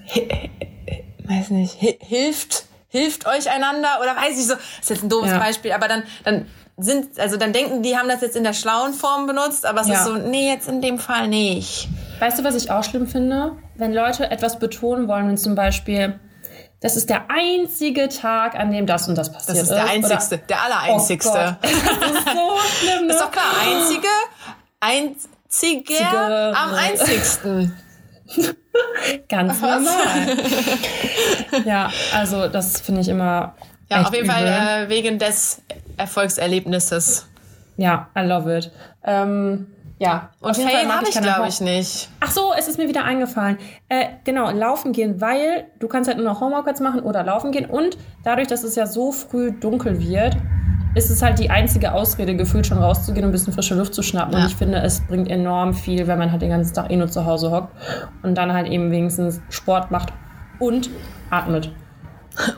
[1.28, 4.54] weiß nicht, hi- hilft, hilft euch einander oder weiß ich so.
[4.54, 5.38] Das ist jetzt ein doofes Ja.
[5.38, 6.46] Beispiel, aber dann, dann
[6.78, 9.88] sind, also dann denken die haben das jetzt in der schlauen Form benutzt, aber es
[9.88, 9.94] Ja.
[9.94, 11.88] ist so, nee, jetzt in dem Fall nicht.
[12.20, 13.52] Weißt du, was ich auch schlimm finde?
[13.76, 16.18] Wenn Leute etwas betonen wollen, wenn zum Beispiel,
[16.80, 19.70] das ist der einzige Tag, an dem das und das passiert Das ist.
[19.70, 21.30] der einzigste, Oder, der oh allereinzigste.
[21.30, 23.12] Gott, das ist so schlimm, ne?
[23.12, 24.08] Ist doch klar, einzige,
[24.80, 27.76] einziger, Zige- am einzigsten.
[29.28, 30.36] Ganz normal.
[31.64, 33.54] ja, also das finde ich immer.
[33.90, 34.34] Ja, auf jeden übel.
[34.36, 35.62] Fall äh, wegen des
[35.98, 37.28] Erfolgserlebnisses.
[37.76, 38.72] Ja, I love it.
[39.04, 39.66] Ähm,
[40.00, 42.08] ja, Und mag habe ich, keine glaube ich, nicht.
[42.20, 43.58] Ach so, es ist mir wieder eingefallen.
[43.88, 47.66] Äh, genau, laufen gehen, weil du kannst halt nur noch Homeworkouts machen oder laufen gehen.
[47.66, 50.36] Und dadurch, dass es ja so früh dunkel wird,
[50.94, 54.02] ist es halt die einzige Ausrede, gefühlt schon rauszugehen und ein bisschen frische Luft zu
[54.02, 54.34] schnappen.
[54.34, 54.40] Ja.
[54.40, 57.08] Und ich finde, es bringt enorm viel, wenn man halt den ganzen Tag eh nur
[57.08, 57.72] zu Hause hockt
[58.22, 60.12] und dann halt eben wenigstens Sport macht
[60.60, 60.90] und
[61.30, 61.72] atmet.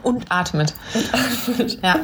[0.03, 0.75] Und atmet.
[1.83, 1.97] Ja,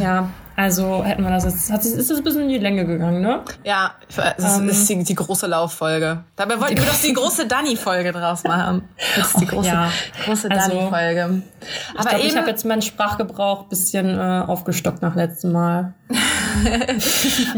[0.00, 1.70] Ja, also hätten wir das jetzt.
[1.70, 3.42] Hat, ist das ein bisschen in die Länge gegangen, ne?
[3.64, 3.92] ja
[4.36, 4.68] das Ähm.
[4.68, 6.24] ist die, die große Lauffolge.
[6.36, 8.88] Dabei wollten wir doch die große Danny-Folge draus machen.
[9.16, 9.90] Das ist die große, ja.
[10.24, 11.42] große Also, Danny-Folge.
[11.60, 15.52] Ich Aber glaube, ich eben, habe jetzt meinen Sprachgebrauch ein bisschen äh, aufgestockt nach letztem
[15.52, 15.94] Mal.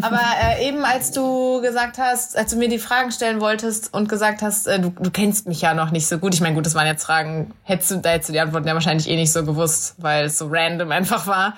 [0.02, 4.09] Aber äh, eben als du gesagt hast, als du mir die Fragen stellen wolltest und
[4.09, 6.35] gesagt hast, äh, du, du kennst mich ja noch nicht so gut.
[6.35, 8.74] Ich meine, gut, das waren jetzt Fragen, hättest du, da hättest du die Antworten ja
[8.74, 11.54] wahrscheinlich eh nicht so gewusst, weil es so random einfach war.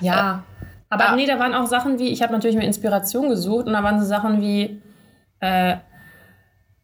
[0.00, 0.42] Ja.
[0.94, 1.16] Aber Ja.
[1.16, 4.00] nee, da waren auch Sachen wie, ich habe natürlich mir Inspiration gesucht und da waren
[4.00, 4.80] so Sachen wie
[5.40, 5.76] äh,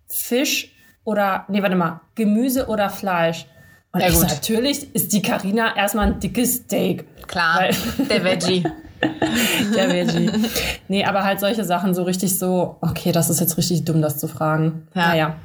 [0.08, 0.72] Fisch
[1.04, 3.46] oder, nee, warte mal, Gemüse oder Fleisch.
[3.92, 4.28] Und Ja, ich gut.
[4.28, 7.04] natürlich ist die Karina erstmal ein dickes Steak.
[7.26, 7.64] Klar,
[8.08, 8.64] der Veggie.
[9.74, 10.30] Der Veggie.
[10.88, 14.18] nee, aber halt solche Sachen so richtig so, okay, das ist jetzt richtig dumm, das
[14.18, 14.86] zu fragen.
[14.94, 15.08] Ja.
[15.08, 15.36] Naja.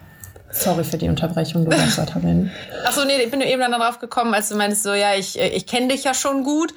[0.52, 2.52] Sorry für die Unterbrechung, du darfst weiterreden.
[2.86, 5.40] Achso, nee, ich bin nur eben dann darauf gekommen, als du meintest, so, ja, ich,
[5.40, 6.74] äh, ich kenne dich ja schon gut,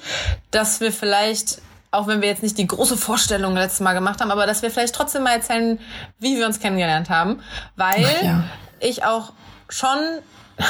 [0.51, 4.31] dass wir vielleicht, auch wenn wir jetzt nicht die große Vorstellung letztes Mal gemacht haben,
[4.31, 5.79] aber dass wir vielleicht trotzdem mal erzählen,
[6.19, 7.41] wie wir uns kennengelernt haben.
[7.75, 8.43] Weil ja.
[8.79, 9.33] ich auch
[9.67, 9.97] schon.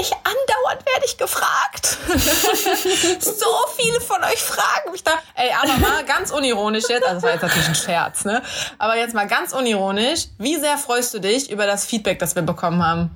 [0.00, 1.98] Ich andauernd werde ich gefragt.
[3.20, 5.10] so viele von euch fragen mich da.
[5.34, 8.42] Ey, aber mal ganz unironisch jetzt, also das war jetzt natürlich ein Scherz, ne?
[8.78, 12.42] Aber jetzt mal ganz unironisch, wie sehr freust du dich über das Feedback, das wir
[12.42, 13.10] bekommen haben?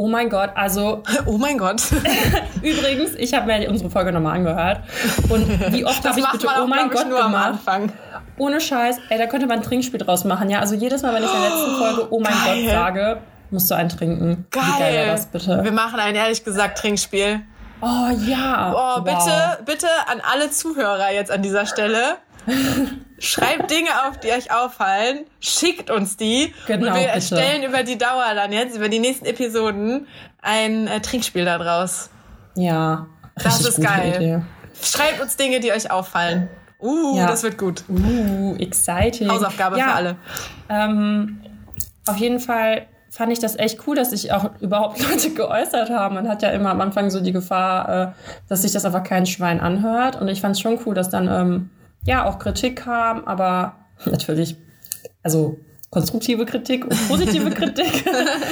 [0.00, 1.82] Oh mein Gott, also Oh mein Gott.
[2.62, 4.80] übrigens, ich habe mir unsere Folge nochmal angehört.
[5.28, 7.48] Und wie oft Das habe ich bitte man auch, Oh mein Gott nur am gemacht?
[7.48, 7.92] Anfang.
[8.38, 10.60] Ohne Scheiß, ey, da könnte man ein Trinkspiel draus machen, ja.
[10.60, 12.62] Also jedes Mal, wenn ich in der letzten Folge Oh mein Geil.
[12.64, 13.18] Gott sage,
[13.50, 14.46] musst du einen trinken.
[14.52, 14.62] Geil.
[14.64, 15.64] Wie geil das bitte?
[15.64, 17.40] Wir machen ein ehrlich gesagt Trinkspiel.
[17.80, 18.72] Oh ja.
[18.72, 19.04] Oh, Wow.
[19.04, 22.18] bitte, bitte an alle Zuhörer jetzt an dieser Stelle.
[23.18, 25.24] Schreibt Dinge auf, die euch auffallen.
[25.40, 26.54] Schickt uns die.
[26.66, 30.06] Genau, und wir erstellen über die Dauer dann jetzt, über die nächsten Episoden,
[30.40, 32.10] ein äh, Trinkspiel daraus.
[32.54, 33.06] Ja.
[33.36, 34.14] Das ist geil.
[34.16, 34.42] Idee.
[34.80, 36.48] Schreibt uns Dinge, die euch auffallen.
[36.80, 37.26] Uh, Ja.
[37.26, 37.82] das wird gut.
[37.88, 39.28] Uh, exciting.
[39.28, 40.16] Hausaufgabe ja, für alle.
[40.68, 41.40] Ähm,
[42.06, 46.14] auf jeden Fall fand ich das echt cool, dass sich auch überhaupt Leute geäußert haben.
[46.14, 48.12] Man hat ja immer am Anfang so die Gefahr, äh,
[48.48, 50.20] dass sich das einfach kein Schwein anhört.
[50.20, 51.70] Und ich fand es schon cool, dass dann ähm,
[52.04, 54.56] ja auch Kritik kam, aber natürlich,
[55.22, 55.58] also
[55.90, 58.06] konstruktive Kritik und positive Kritik.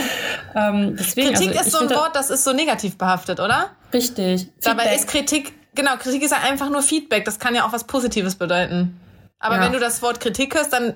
[0.54, 3.70] ähm, deswegen, Kritik also, ist so ein Wort, das ist so negativ behaftet, oder?
[3.92, 4.48] Richtig.
[4.62, 4.98] Dabei Feedback.
[4.98, 7.24] ist Kritik, genau, Kritik ist ja einfach nur Feedback.
[7.24, 8.98] Das kann ja auch was Positives bedeuten.
[9.38, 9.64] Aber ja.
[9.64, 10.94] wenn du das Wort Kritik hörst, dann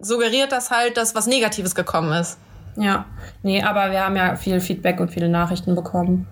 [0.00, 2.38] suggeriert das halt, dass was Negatives gekommen ist.
[2.76, 3.06] Ja,
[3.42, 6.28] nee, aber wir haben ja viel Feedback und viele Nachrichten bekommen.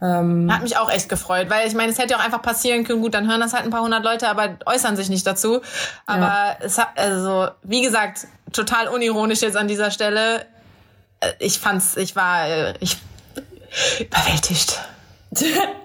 [0.00, 3.02] Ähm, Hat mich auch echt gefreut, weil ich meine, es hätte auch einfach passieren können,
[3.02, 5.60] gut, dann hören das halt ein paar hundert Leute, aber äußern sich nicht dazu.
[6.06, 6.56] Aber ja.
[6.60, 10.46] es hat, also, wie gesagt, total unironisch jetzt an dieser Stelle.
[11.20, 12.96] Äh, ich fand's, ich war, äh, ich,
[13.98, 14.80] überwältigt.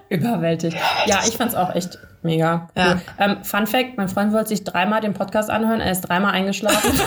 [0.09, 0.77] überwältigt.
[1.07, 2.69] Ja, ich fand's auch echt mega.
[2.75, 2.83] Cool.
[2.83, 2.99] Ja.
[3.17, 6.91] Ähm, Fun Fact: Mein Freund wollte sich dreimal den Podcast anhören, er ist dreimal eingeschlafen.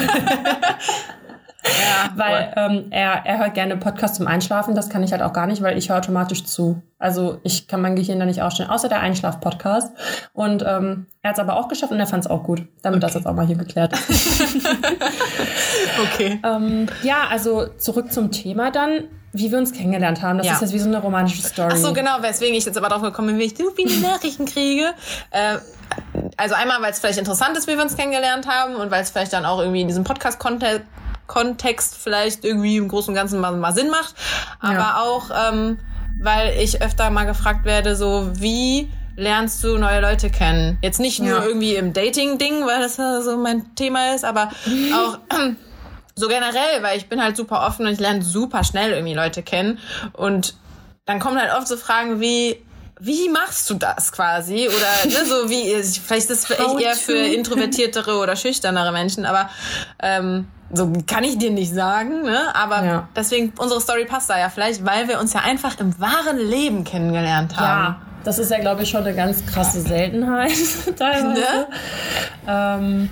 [1.81, 4.75] Ja, weil ähm, er, er hört gerne Podcasts zum Einschlafen.
[4.75, 6.83] Das kann ich halt auch gar nicht, weil ich höre automatisch zu.
[6.99, 9.93] Also ich kann mein Gehirn da nicht ausstellen, außer der Einschlaf-Podcast.
[10.33, 12.67] Und ähm, er hat es aber auch geschafft und er fand es auch gut.
[12.83, 13.07] Damit okay.
[13.07, 14.57] das jetzt auch mal hier geklärt ist.
[16.03, 16.41] okay.
[16.45, 19.05] ähm, ja, also zurück zum Thema dann
[19.39, 20.39] wie wir uns kennengelernt haben.
[20.39, 20.55] Das ja.
[20.55, 21.73] ist jetzt wie so eine romantische Story.
[21.75, 24.47] Ach so, genau, weswegen ich jetzt aber drauf gekommen bin, wie ich so viele Nachrichten
[24.47, 24.93] kriege.
[25.31, 25.59] Äh,
[26.37, 29.11] also einmal, weil es vielleicht interessant ist, wie wir uns kennengelernt haben und weil es
[29.11, 30.83] vielleicht dann auch irgendwie in diesem Podcast-Kontext
[31.27, 34.15] Kontext vielleicht irgendwie im Großen und Ganzen mal, mal Sinn macht.
[34.61, 35.01] Aber ja.
[35.01, 35.79] auch, ähm,
[36.21, 40.79] weil ich öfter mal gefragt werde, so wie lernst du neue Leute kennen?
[40.83, 41.45] Jetzt nicht nur ja.
[41.45, 44.51] irgendwie im Dating-Ding, weil das so mein Thema ist, aber
[44.95, 45.19] auch
[46.15, 49.43] so generell, weil ich bin halt super offen und ich lerne super schnell irgendwie Leute
[49.43, 49.79] kennen.
[50.13, 50.55] Und
[51.07, 52.63] dann kommen halt oft so Fragen wie,
[52.99, 54.69] wie machst du das quasi?
[54.69, 59.51] Oder ne, so wie, vielleicht ist das eher für introvertiertere oder schüchternere Menschen, aber
[60.03, 62.55] ähm, so kann ich dir nicht sagen, ne?
[62.55, 63.09] Aber ja.
[63.15, 66.85] deswegen, unsere Story passt da ja vielleicht, weil wir uns ja einfach im wahren Leben
[66.85, 67.95] kennengelernt haben.
[67.95, 70.57] Ja, das ist ja, glaube ich, schon eine ganz krasse Seltenheit
[70.99, 71.41] teilweise.
[71.41, 71.67] Ne?
[72.49, 73.11] Ähm,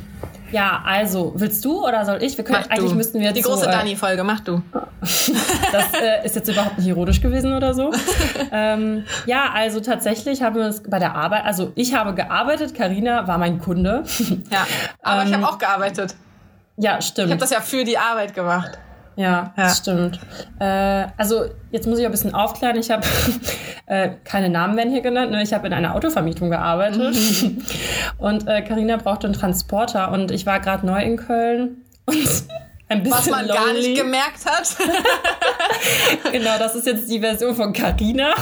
[0.54, 2.36] ja, also, willst du oder soll ich?
[2.36, 2.94] Wir können, eigentlich du.
[2.94, 4.62] müssten wir Die große so, äh, Dani-Folge, mach du.
[5.00, 7.90] das äh, ist jetzt überhaupt nicht ironisch gewesen oder so.
[8.52, 13.26] ähm, ja, also tatsächlich haben wir uns bei der Arbeit, also ich habe gearbeitet, Karina
[13.26, 14.04] war mein Kunde.
[14.52, 14.64] ja,
[15.02, 16.14] aber ähm, ich habe auch gearbeitet.
[16.76, 17.26] Ja, stimmt.
[17.26, 18.78] Ich habe das ja für die Arbeit gemacht.
[19.16, 19.52] Ja, ja.
[19.56, 20.18] das stimmt.
[20.58, 22.76] Äh, also jetzt muss ich ein bisschen aufklären.
[22.76, 23.06] Ich habe
[23.86, 25.30] äh, keine Namen werden hier genannt.
[25.30, 25.42] Ne?
[25.42, 27.62] Ich habe in einer Autovermietung gearbeitet mhm.
[28.18, 32.44] und Karina äh, brauchte einen Transporter und ich war gerade neu in Köln und
[32.88, 33.64] ein bisschen Was man lonely.
[33.64, 34.76] gar nicht gemerkt hat.
[36.32, 38.34] genau, das ist jetzt die Version von Carina.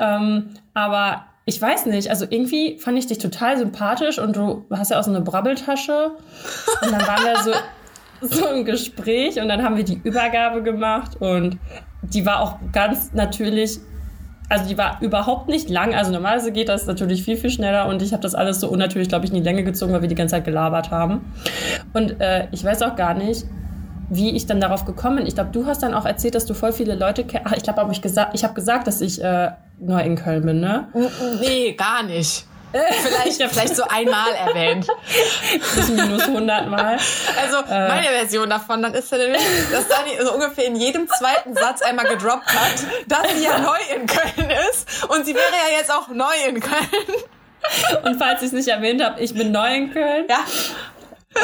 [0.00, 4.90] ähm, aber ich weiß nicht, also irgendwie fand ich dich total sympathisch und du hast
[4.90, 6.10] ja auch so eine Brabbeltasche.
[6.82, 7.52] Und dann waren wir so,
[8.30, 11.58] so im Gespräch und dann haben wir die Übergabe gemacht und
[12.02, 13.78] die war auch ganz natürlich,
[14.48, 15.94] also die war überhaupt nicht lang.
[15.94, 19.08] Also normalerweise geht das natürlich viel, viel schneller und ich habe das alles so unnatürlich,
[19.08, 21.32] glaube ich, in die Länge gezogen, weil wir die ganze Zeit gelabert haben.
[21.92, 23.44] Und äh, ich weiß auch gar nicht,
[24.08, 25.26] wie ich dann darauf gekommen bin.
[25.26, 27.46] Ich glaube, du hast dann auch erzählt, dass du voll viele Leute kennst.
[27.48, 30.60] Ach, ich glaube, ich gesagt, ich habe gesagt, dass ich äh, neu in Köln bin,
[30.60, 30.88] ne?
[31.40, 32.46] Nee, gar nicht.
[33.02, 34.86] Vielleicht, vielleicht so einmal erwähnt.
[35.72, 36.98] Plus minus 100 Mal.
[37.40, 37.88] Also äh.
[37.88, 42.06] meine Version davon, dann ist ja dass Dani so ungefähr in jedem zweiten Satz einmal
[42.06, 42.74] gedroppt hat,
[43.06, 46.60] dass sie ja neu in Köln ist und sie wäre ja jetzt auch neu in
[46.60, 47.22] Köln.
[48.04, 50.26] Und falls ich es nicht erwähnt habe, ich bin neu in Köln.
[50.28, 50.38] Ja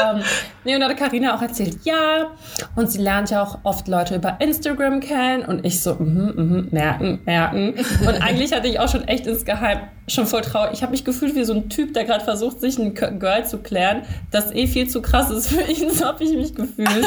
[0.01, 0.23] ähm,
[0.65, 2.31] nee, und da hat Carina auch erzählt, ja.
[2.77, 5.45] Und sie lernt ja auch oft Leute über Instagram kennen.
[5.45, 7.75] Und ich so, mhm, mhm, merken, merken.
[8.07, 10.73] Und eigentlich hatte ich auch schon echt insgeheim schon voll traurig.
[10.75, 13.59] Ich habe mich gefühlt wie so ein Typ, der gerade versucht, sich ein Girl zu
[13.59, 15.91] klären, das eh viel zu krass ist für ihn.
[16.03, 17.07] So habe ich mich gefühlt.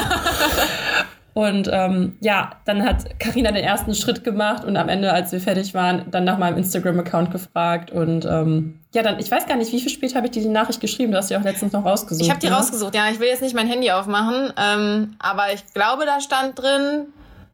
[1.35, 5.41] Und ähm, ja, dann hat Karina den ersten Schritt gemacht und am Ende, als wir
[5.41, 7.91] fertig waren, dann nach meinem Instagram-Account gefragt.
[7.91, 10.47] Und ähm, ja, dann, ich weiß gar nicht, wie viel später habe ich dir die
[10.47, 11.11] Nachricht geschrieben?
[11.11, 12.23] Du hast die auch letztens noch rausgesucht.
[12.23, 12.55] Ich habe die ne?
[12.55, 13.09] rausgesucht, ja.
[13.11, 17.07] Ich will jetzt nicht mein Handy aufmachen, ähm, aber ich glaube, da stand drin,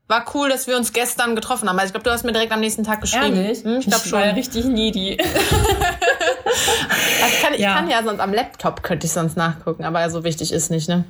[0.07, 1.79] war cool, dass wir uns gestern getroffen haben.
[1.79, 3.35] Also ich glaube, du hast mir direkt am nächsten Tag geschrieben.
[3.35, 3.63] Ehrlich?
[3.63, 4.19] Hm, ich glaube schon.
[4.19, 5.17] War richtig needy.
[5.23, 5.33] also
[7.33, 7.73] ich, kann, ich ja.
[7.73, 11.03] kann ja sonst am Laptop, könnte ich sonst nachgucken, aber so wichtig ist nicht, ne?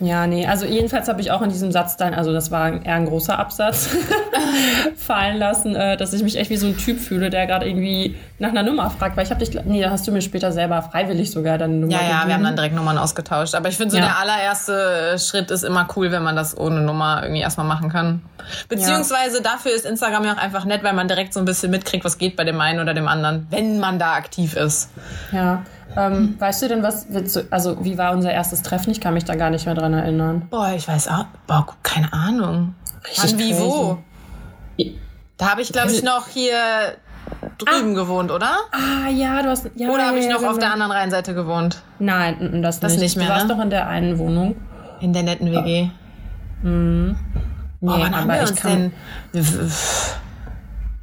[0.00, 2.96] Ja, nee, also jedenfalls habe ich auch in diesem Satz dann, also das war eher
[2.96, 3.90] ein großer Absatz,
[4.96, 8.16] fallen lassen, äh, dass ich mich echt wie so ein Typ fühle, der gerade irgendwie
[8.40, 10.82] nach einer Nummer fragt, weil ich habe dich, nee, da hast du mir später selber
[10.82, 12.28] freiwillig sogar deine Nummer Ja, ja, gegeben.
[12.28, 13.54] wir haben dann direkt Nummern ausgetauscht.
[13.54, 14.04] Aber ich finde so ja.
[14.04, 18.22] der allererste Schritt ist immer cool, wenn man das ohne Nummer irgendwie erstmal machen kann.
[18.68, 19.42] Beziehungsweise ja.
[19.42, 22.18] dafür ist Instagram ja auch einfach nett, weil man direkt so ein bisschen mitkriegt, was
[22.18, 24.90] geht bei dem einen oder dem anderen, wenn man da aktiv ist.
[25.30, 25.62] Ja,
[25.96, 27.06] ähm, weißt du denn, was,
[27.50, 28.90] also wie war unser erstes Treffen?
[28.90, 30.46] Ich kann mich da gar nicht mehr dran erinnern.
[30.50, 32.74] Boah, ich weiß auch, boah, keine Ahnung.
[33.06, 33.98] Richtig Wann, wie, wo?
[35.36, 36.56] Da habe ich, glaube ich, noch hier
[37.58, 37.94] drüben ah.
[37.94, 38.52] gewohnt, oder?
[38.72, 39.70] Ah, ja, du hast.
[39.74, 41.82] Ja, oder habe ich noch ja, auf der anderen Rheinseite gewohnt?
[41.98, 43.02] Nein, das, das nicht.
[43.02, 43.26] nicht mehr.
[43.26, 43.54] Du warst ne?
[43.54, 44.56] doch in der einen Wohnung.
[45.00, 45.90] In der netten WG.
[46.62, 47.16] Mhm.
[47.80, 48.92] Nee, oh, wann haben wir uns denn...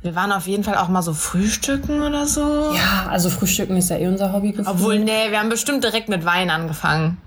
[0.01, 2.73] Wir waren auf jeden Fall auch mal so frühstücken oder so.
[2.73, 4.67] Ja, also frühstücken ist ja eh unser Hobby gewesen.
[4.67, 7.17] Obwohl, nee, wir haben bestimmt direkt mit Wein angefangen.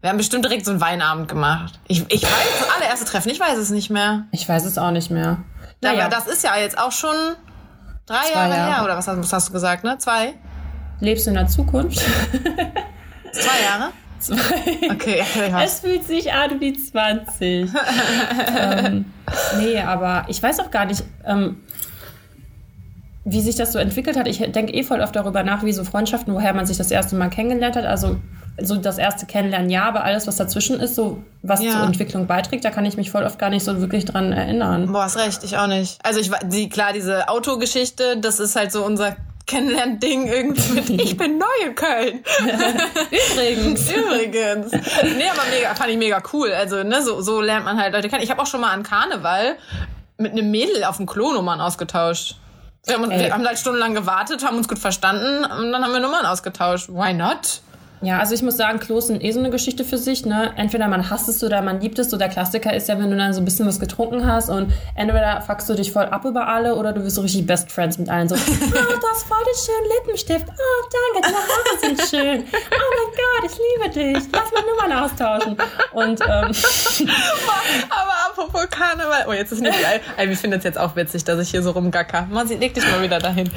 [0.00, 1.78] Wir haben bestimmt direkt so einen Weinabend gemacht.
[1.86, 4.24] Ich, ich weiß, das allererste Treffen, ich weiß es nicht mehr.
[4.32, 5.38] Ich weiß es auch nicht mehr.
[5.80, 7.14] Naja, Aber das ist ja jetzt auch schon
[8.06, 9.98] drei Jahre, Jahre, her, oder was hast, was hast, du gesagt, ne?
[9.98, 10.34] Zwei?
[11.00, 11.98] Lebst du in der Zukunft?
[13.32, 13.92] Zwei Jahre?
[14.18, 14.90] Zwei.
[14.92, 15.22] Okay,
[15.62, 17.70] es fühlt sich an wie 20.
[18.58, 19.04] ähm,
[19.58, 21.62] nee, aber ich weiß auch gar nicht, ähm,
[23.28, 24.28] wie sich das so entwickelt hat.
[24.28, 27.16] Ich denke eh voll oft darüber nach, wie so Freundschaften, woher man sich das erste
[27.16, 27.84] Mal kennengelernt hat.
[27.84, 28.16] Also
[28.62, 31.72] so das erste Kennenlernen ja, aber alles, was dazwischen ist, so was ja.
[31.72, 34.92] zur Entwicklung beiträgt, da kann ich mich voll oft gar nicht so wirklich dran erinnern.
[34.92, 35.98] Boah, hast recht, ich auch nicht.
[36.04, 39.16] Also ich die, klar, diese Autogeschichte, das ist halt so unser
[39.48, 42.20] Kennenlernding irgendwie mit Ich bin neu in Köln.
[43.10, 43.90] Übrigens.
[43.92, 44.70] Übrigens.
[44.70, 46.52] Nee, aber mega, fand ich mega cool.
[46.52, 48.22] Also, ne, so, so lernt man halt Leute kennen.
[48.22, 49.56] Ich habe auch schon mal an Karneval
[50.16, 52.36] mit einem Mädel auf dem Klo Nummern ausgetauscht.
[52.86, 55.98] Wir haben, wir haben halt stundenlang gewartet, haben uns gut verstanden und dann haben wir
[55.98, 56.88] Nummern ausgetauscht.
[56.88, 57.60] Why not?
[58.06, 60.24] Ja, also ich muss sagen, Klos sind eh so eine Geschichte für sich.
[60.24, 60.52] Ne?
[60.54, 62.08] Entweder man hasst es oder man liebt es.
[62.08, 64.72] So der Klassiker ist ja, wenn du dann so ein bisschen was getrunken hast und
[64.94, 67.98] entweder fuckst du dich voll ab über alle oder du wirst so richtig Best Friends
[67.98, 68.28] mit allen.
[68.28, 70.46] So, oh, du hast voll den schönen Lippenstift.
[70.48, 72.44] Oh, danke, deine Haare sind schön.
[72.44, 74.28] Oh mein Gott, ich liebe dich.
[74.32, 75.56] Lass mal Nummern austauschen.
[75.92, 77.08] Und, ähm,
[77.90, 79.24] Aber apropos Karneval.
[79.28, 80.00] Oh, jetzt ist nicht geil.
[80.16, 82.28] Wir finden es jetzt auch witzig, dass ich hier so rumgacker.
[82.30, 83.50] Man leg dich mal wieder dahin.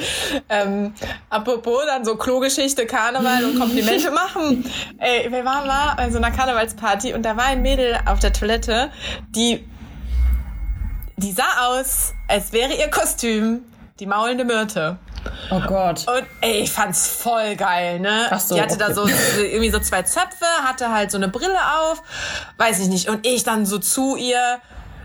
[0.49, 0.95] Ähm,
[1.29, 4.71] apropos dann so Klogeschichte, Karneval und Komplimente machen machen.
[4.97, 8.33] Ey, wir waren mal bei so einer Karnevalsparty und da war ein Mädel auf der
[8.33, 8.91] Toilette,
[9.29, 9.65] die,
[11.17, 13.61] die sah aus, als wäre ihr Kostüm
[13.99, 14.97] die maulende Myrte.
[15.51, 16.07] Oh Gott.
[16.07, 18.27] Und ey, ich fand's voll geil, ne?
[18.29, 18.85] Ach so, die hatte okay.
[18.87, 19.05] da so
[19.37, 22.01] irgendwie so zwei Zöpfe, hatte halt so eine Brille auf,
[22.57, 23.09] weiß ich nicht.
[23.09, 24.59] Und ich dann so zu ihr,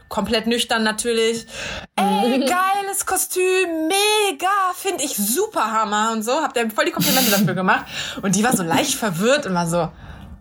[0.09, 1.47] komplett nüchtern natürlich.
[1.97, 6.33] Ey, geiles Kostüm, mega, finde ich super Hammer und so.
[6.33, 7.87] Hab der voll die Komplimente dafür gemacht.
[8.23, 9.91] Und die war so leicht verwirrt und war so,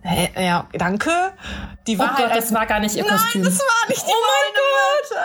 [0.06, 1.12] Hey, ja, danke.
[1.88, 3.42] Die war oh halt Gott, das war gar nicht ihr Kostüm.
[3.42, 5.18] Nein, das war nicht die Oh mein Gott.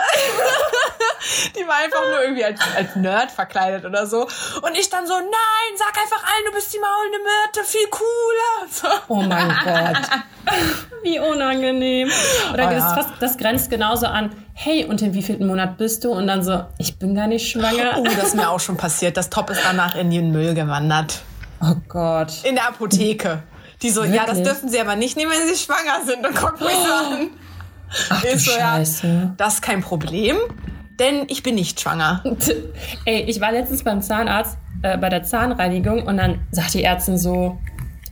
[1.57, 4.23] die war einfach nur irgendwie als, als Nerd verkleidet oder so.
[4.23, 8.69] Und ich dann so, nein, sag einfach allen, du bist die maulende Myrte, viel cooler.
[8.71, 8.89] So.
[9.09, 10.23] Oh mein Gott.
[11.03, 12.09] Wie unangenehm.
[12.53, 12.95] Oder oh, das, ja.
[12.95, 16.11] fast, das grenzt genauso an, hey, und in wievielten Monat bist du?
[16.13, 17.97] Und dann so, ich bin gar nicht schwanger.
[17.99, 19.17] Oh, das ist mir auch schon passiert.
[19.17, 21.21] Das Top ist danach in den Müll gewandert.
[21.61, 22.45] Oh Gott.
[22.45, 23.43] In der Apotheke.
[23.83, 24.17] Die so, Wirklich?
[24.21, 26.27] ja, das dürfen sie aber nicht nehmen, wenn sie schwanger sind.
[26.27, 27.31] Und guck mich so an.
[28.11, 29.07] Ach, ich so, Scheiße.
[29.07, 30.37] ja, das ist kein Problem,
[30.99, 32.23] denn ich bin nicht schwanger.
[33.05, 37.19] Ey, ich war letztens beim Zahnarzt, äh, bei der Zahnreinigung und dann sagt die Ärztin
[37.19, 37.59] so,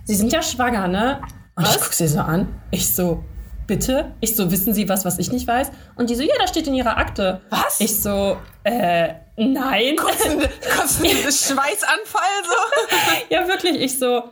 [0.04, 1.20] Sie sind ja schwanger, ne?
[1.56, 1.74] Und was?
[1.76, 2.46] ich guck sie so an.
[2.70, 3.24] Ich so,
[3.66, 4.12] bitte?
[4.20, 5.72] Ich so, wissen Sie was, was ich nicht weiß?
[5.96, 7.40] Und die so, ja, das steht in Ihrer Akte.
[7.50, 7.80] Was?
[7.80, 9.96] Ich so, äh, nein.
[9.96, 12.94] Kurz ein, kurz ein Schweißanfall so.
[13.30, 13.80] ja, wirklich.
[13.80, 14.22] Ich so,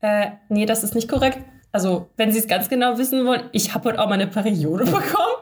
[0.00, 1.38] äh, nee, das ist nicht korrekt.
[1.72, 5.36] Also, wenn Sie es ganz genau wissen wollen, ich habe heute auch meine Periode bekommen.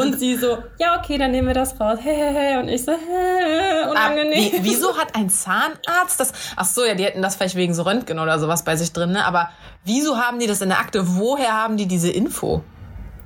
[0.00, 1.98] Und sie so, ja, okay, dann nehmen wir das raus.
[2.00, 4.52] Und ich so, hä, unangenehm.
[4.52, 6.32] Ah, wie, wieso hat ein Zahnarzt das?
[6.56, 9.12] Ach so, ja, die hätten das vielleicht wegen so Röntgen oder sowas bei sich drin,
[9.12, 9.24] ne?
[9.24, 9.50] Aber
[9.84, 11.16] wieso haben die das in der Akte?
[11.16, 12.62] Woher haben die diese Info?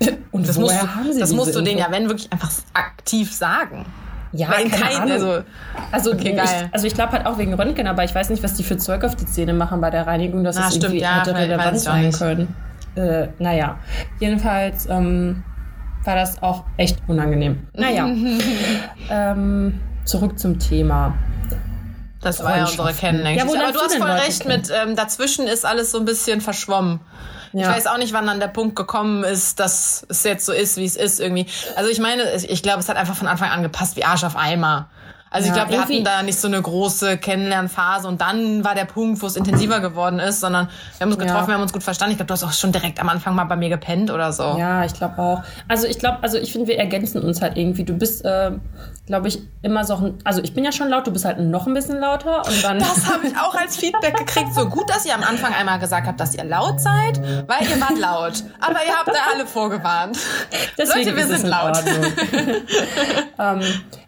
[0.30, 3.34] Und das woher musst, haben sie Das musst du denen ja, wenn wirklich einfach aktiv
[3.34, 3.84] sagen.
[4.36, 5.12] Ja, Weil keine kein, Ahnung.
[5.12, 5.42] Also,
[5.92, 6.68] also, okay, ich, geil.
[6.72, 9.04] also ich glaube halt auch wegen Röntgen, aber ich weiß nicht, was die für Zeug
[9.04, 11.78] auf die Zähne machen bei der Reinigung, dass Na, es stimmt, irgendwie ja, hätte relevant
[11.78, 12.54] sein können.
[12.96, 13.78] Äh, naja,
[14.18, 15.44] jedenfalls ähm,
[16.02, 17.68] war das auch echt unangenehm.
[17.74, 18.08] Naja,
[19.10, 21.14] ähm, zurück zum Thema.
[22.20, 23.38] Das war ja unsere Kennenlernen.
[23.38, 27.00] Ja, aber du hast voll recht mit, ähm, dazwischen ist alles so ein bisschen verschwommen.
[27.54, 27.70] Ja.
[27.70, 30.76] Ich weiß auch nicht, wann dann der Punkt gekommen ist, dass es jetzt so ist,
[30.76, 31.46] wie es ist irgendwie.
[31.76, 34.36] Also ich meine, ich glaube, es hat einfach von Anfang an gepasst wie Arsch auf
[34.36, 34.88] Eimer.
[35.34, 38.76] Also ja, ich glaube, wir hatten da nicht so eine große Kennenlernphase und dann war
[38.76, 41.48] der Punkt, wo es intensiver geworden ist, sondern wir haben uns getroffen, ja.
[41.48, 42.12] wir haben uns gut verstanden.
[42.12, 44.54] Ich glaube, du hast auch schon direkt am Anfang mal bei mir gepennt oder so.
[44.56, 45.42] Ja, ich glaube auch.
[45.66, 47.82] Also ich glaube, also ich finde, wir ergänzen uns halt irgendwie.
[47.82, 48.52] Du bist, äh,
[49.08, 51.66] glaube ich, immer so ein, also ich bin ja schon laut, du bist halt noch
[51.66, 52.78] ein bisschen lauter und dann.
[52.78, 54.54] Das habe ich auch als Feedback gekriegt.
[54.54, 57.80] So gut, dass ihr am Anfang einmal gesagt habt, dass ihr laut seid, weil ihr
[57.80, 58.44] wart laut.
[58.60, 60.16] Aber ihr habt da alle vorgewarnt.
[60.78, 61.76] Deswegen Leute, wir sind laut.
[63.40, 63.62] ähm,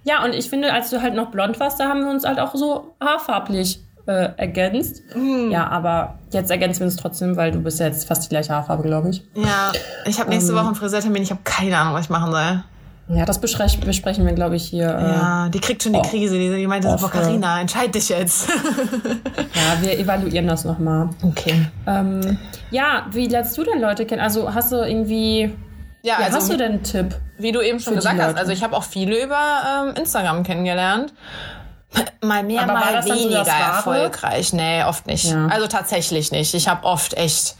[0.06, 2.38] ja, und ich finde, als du halt noch blond warst, da haben wir uns halt
[2.38, 5.02] auch so haarfarblich äh, ergänzt.
[5.16, 5.50] Mm.
[5.50, 8.52] Ja, aber jetzt ergänzen wir uns trotzdem, weil du bist ja jetzt fast die gleiche
[8.54, 9.24] Haarfarbe, glaube ich.
[9.34, 9.72] Ja,
[10.04, 11.24] ich habe nächste ähm, Woche einen Friseurtermin.
[11.24, 12.62] Ich habe keine Ahnung, was ich machen soll.
[13.08, 14.86] Ja, das besprechen wir, glaube ich, hier.
[14.86, 16.38] Äh, ja, die kriegt schon die Krise.
[16.38, 18.48] Die, die meinte, boah, Carina, entscheid dich jetzt.
[19.54, 21.08] ja, wir evaluieren das nochmal.
[21.22, 21.66] Okay.
[21.86, 22.38] Ähm,
[22.70, 24.22] ja, wie lernst du denn Leute kennen?
[24.22, 25.52] Also hast du irgendwie.
[26.06, 27.16] Ja, also, hast du denn einen Tipp?
[27.36, 31.12] Wie du eben schon gesagt hast, also ich habe auch viele über ähm, Instagram kennengelernt.
[32.22, 34.52] Mal mehr, Aber mal weniger so erfolgreich.
[34.52, 35.24] Nee, oft nicht.
[35.24, 35.48] Ja.
[35.48, 36.54] Also tatsächlich nicht.
[36.54, 37.56] Ich habe oft echt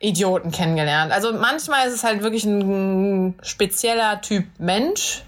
[0.00, 1.12] Idioten kennengelernt.
[1.12, 5.22] Also manchmal ist es halt wirklich ein spezieller Typ Mensch,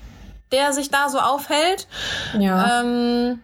[0.50, 1.86] der sich da so aufhält.
[2.36, 2.80] Ja.
[2.80, 3.40] Ähm,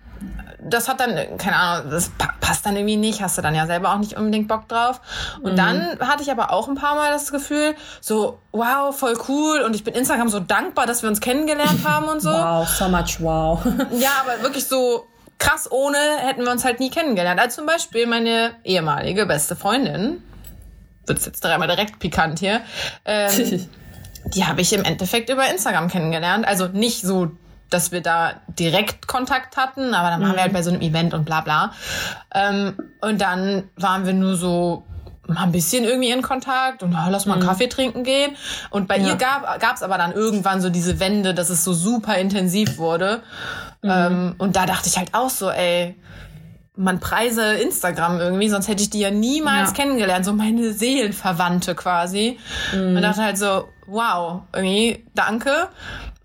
[0.62, 3.92] das hat dann, keine Ahnung, das passt dann irgendwie nicht, hast du dann ja selber
[3.92, 5.00] auch nicht unbedingt Bock drauf.
[5.42, 5.56] Und mhm.
[5.56, 9.74] dann hatte ich aber auch ein paar Mal das Gefühl, so, wow, voll cool und
[9.74, 12.30] ich bin Instagram so dankbar, dass wir uns kennengelernt haben und so.
[12.30, 13.60] Wow, so much wow.
[13.98, 15.06] ja, aber wirklich so
[15.38, 17.40] krass ohne hätten wir uns halt nie kennengelernt.
[17.40, 20.22] Also zum Beispiel meine ehemalige beste Freundin,
[21.06, 22.60] wird jetzt dreimal direkt pikant hier,
[23.04, 23.68] ähm,
[24.34, 26.46] die habe ich im Endeffekt über Instagram kennengelernt.
[26.46, 27.32] Also nicht so
[27.70, 30.36] dass wir da direkt Kontakt hatten, aber dann waren mhm.
[30.36, 31.72] wir halt bei so einem Event und bla bla.
[32.34, 34.84] Ähm, und dann waren wir nur so
[35.26, 37.48] mal ein bisschen irgendwie in Kontakt und oh, lass mal einen mhm.
[37.48, 38.36] Kaffee trinken gehen.
[38.70, 39.08] Und bei ja.
[39.08, 43.22] ihr gab es aber dann irgendwann so diese Wende, dass es so super intensiv wurde.
[43.82, 43.90] Mhm.
[43.90, 45.96] Ähm, und da dachte ich halt auch so, ey,
[46.76, 49.76] man preise Instagram irgendwie, sonst hätte ich die ja niemals ja.
[49.76, 52.38] kennengelernt, so meine Seelenverwandte quasi.
[52.74, 52.96] Mhm.
[52.96, 55.68] Und dachte halt so, wow, irgendwie, danke.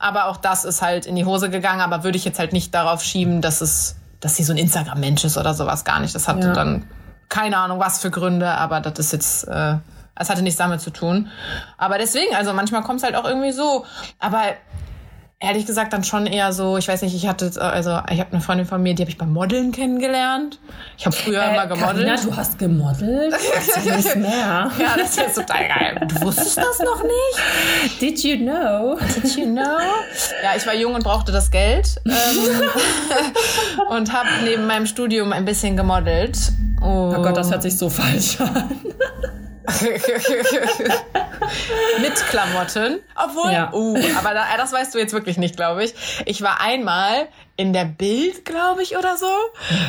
[0.06, 2.76] Aber auch das ist halt in die Hose gegangen, aber würde ich jetzt halt nicht
[2.76, 6.14] darauf schieben, dass es, dass sie so ein Instagram-Mensch ist oder sowas gar nicht.
[6.14, 6.54] Das hatte ja.
[6.54, 6.86] dann
[7.28, 9.78] keine Ahnung was für Gründe, aber das ist jetzt, äh,
[10.14, 11.30] es hatte nichts damit zu tun.
[11.80, 13.84] Aber deswegen, also manchmal kommt es halt auch irgendwie so.
[14.20, 14.44] Aber
[15.40, 18.42] ehrlich gesagt dann schon eher so, ich weiß nicht, ich hatte, also ich habe eine
[18.42, 20.60] Freundin von mir, die habe ich beim Modeln kennengelernt.
[20.98, 22.08] Ich habe früher äh, immer gemodelt.
[22.08, 23.34] Carina, du hast gemodelt?
[23.34, 24.72] Das ist mehr.
[24.80, 26.08] ja, das ist total geil.
[26.08, 28.02] Du wusstest das noch nicht?
[28.02, 28.98] Did you know?
[29.16, 29.78] Did you know?
[30.42, 32.14] Ja, ich war jung und brauchte das Geld ähm,
[33.90, 36.38] und habe neben meinem Studium ein bisschen gemodelt.
[36.82, 37.14] Oh.
[37.16, 38.70] oh Gott, das hört sich so falsch an.
[42.02, 43.00] mit Klamotten.
[43.16, 43.72] Obwohl, ja.
[43.74, 45.94] uh, aber da, das weißt du jetzt wirklich nicht, glaube ich.
[46.26, 49.30] Ich war einmal in der Bild, glaube ich, oder so.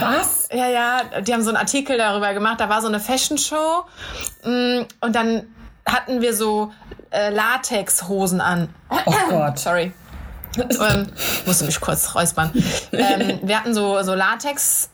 [0.01, 0.49] Was?
[0.53, 2.61] Ja, ja, die haben so einen Artikel darüber gemacht.
[2.61, 3.85] Da war so eine Fashion Show
[4.45, 5.47] mm, und dann
[5.85, 6.73] hatten wir so
[7.11, 8.75] äh, Latexhosen an.
[8.89, 9.59] Oh Gott.
[9.59, 9.93] Sorry.
[10.57, 11.09] ähm,
[11.45, 12.53] musste mich kurz räuspern.
[12.93, 14.89] Ähm, wir hatten so, so Latex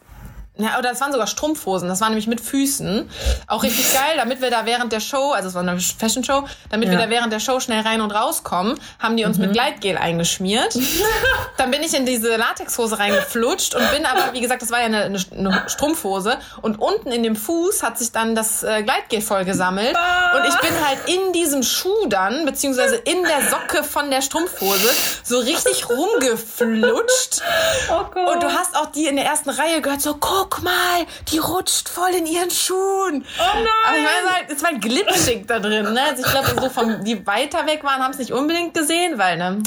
[0.58, 3.08] ja, oder es waren sogar Strumpfhosen, das waren nämlich mit Füßen.
[3.46, 6.44] Auch richtig geil, damit wir da während der Show, also es war eine Fashion Show,
[6.68, 6.92] damit ja.
[6.92, 9.46] wir da während der Show schnell rein und rauskommen, haben die uns mhm.
[9.46, 10.78] mit Gleitgel eingeschmiert.
[11.56, 14.86] Dann bin ich in diese Latexhose reingeflutscht und bin aber, wie gesagt, das war ja
[14.86, 19.44] eine, eine Strumpfhose und unten in dem Fuß hat sich dann das äh, Gleitgel voll
[19.44, 20.36] gesammelt ah.
[20.36, 24.90] und ich bin halt in diesem Schuh dann, beziehungsweise in der Socke von der Strumpfhose
[25.22, 27.42] so richtig rumgeflutscht.
[27.90, 28.34] Oh Gott.
[28.34, 31.38] Und du hast auch die in der ersten Reihe gehört, so, guck, guck mal, die
[31.38, 33.24] rutscht voll in ihren Schuhen.
[33.38, 34.06] Oh nein.
[34.30, 35.92] Halt, es war glitschig da drin.
[35.92, 36.02] Ne?
[36.02, 39.62] Also ich glaube, so die weiter weg waren, haben es nicht unbedingt gesehen, weil ne,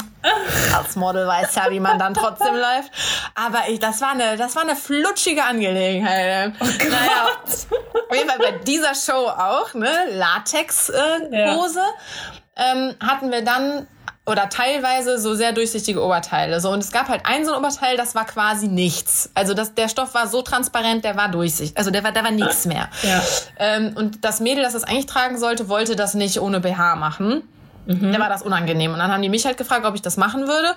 [0.76, 2.90] als Model weiß ja, wie man dann trotzdem läuft.
[3.34, 6.52] Aber ich, das war eine, das war eine flutschige Angelegenheit.
[6.60, 6.90] Oh Gott.
[6.90, 12.72] Naja, auf jeden Fall bei dieser Show auch, ne, Latex-Hose, äh, ja.
[12.72, 13.86] ähm, hatten wir dann
[14.26, 16.60] oder teilweise so sehr durchsichtige Oberteile.
[16.60, 19.30] So, und es gab halt ein so ein Oberteil, das war quasi nichts.
[19.34, 21.78] Also das, der Stoff war so transparent, der war durchsichtig.
[21.78, 22.88] Also der war, da war nichts mehr.
[23.02, 23.22] Ja.
[23.58, 27.44] Ähm, und das Mädel, das das eigentlich tragen sollte, wollte das nicht ohne BH machen.
[27.86, 28.10] Mhm.
[28.10, 28.92] Der war das unangenehm.
[28.92, 30.74] Und dann haben die mich halt gefragt, ob ich das machen würde.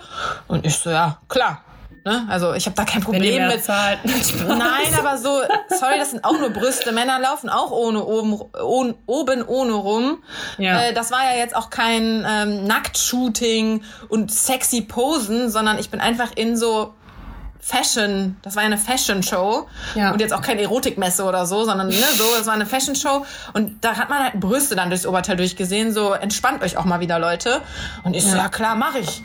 [0.47, 1.63] Und ich so, ja, klar.
[2.05, 2.25] Ne?
[2.29, 3.63] Also ich habe da kein Problem mit.
[3.63, 3.99] Zahlt.
[4.47, 6.91] Nein, aber so, sorry, das sind auch nur Brüste.
[6.91, 10.23] Männer laufen auch ohne oben, ohne, oben ohne rum.
[10.57, 10.81] Ja.
[10.81, 15.99] Äh, das war ja jetzt auch kein ähm, Nacktshooting und sexy Posen, sondern ich bin
[15.99, 16.93] einfach in so
[17.69, 20.11] Fashion, das war ja eine Fashion Show ja.
[20.11, 23.27] und jetzt auch keine Erotikmesse oder so, sondern ne, so, das war eine Fashion Show
[23.53, 26.99] und da hat man halt Brüste dann durchs Oberteil durchgesehen, so entspannt euch auch mal
[26.99, 27.61] wieder Leute
[28.03, 28.31] und ich ja.
[28.31, 29.21] so, ja klar, mach ich.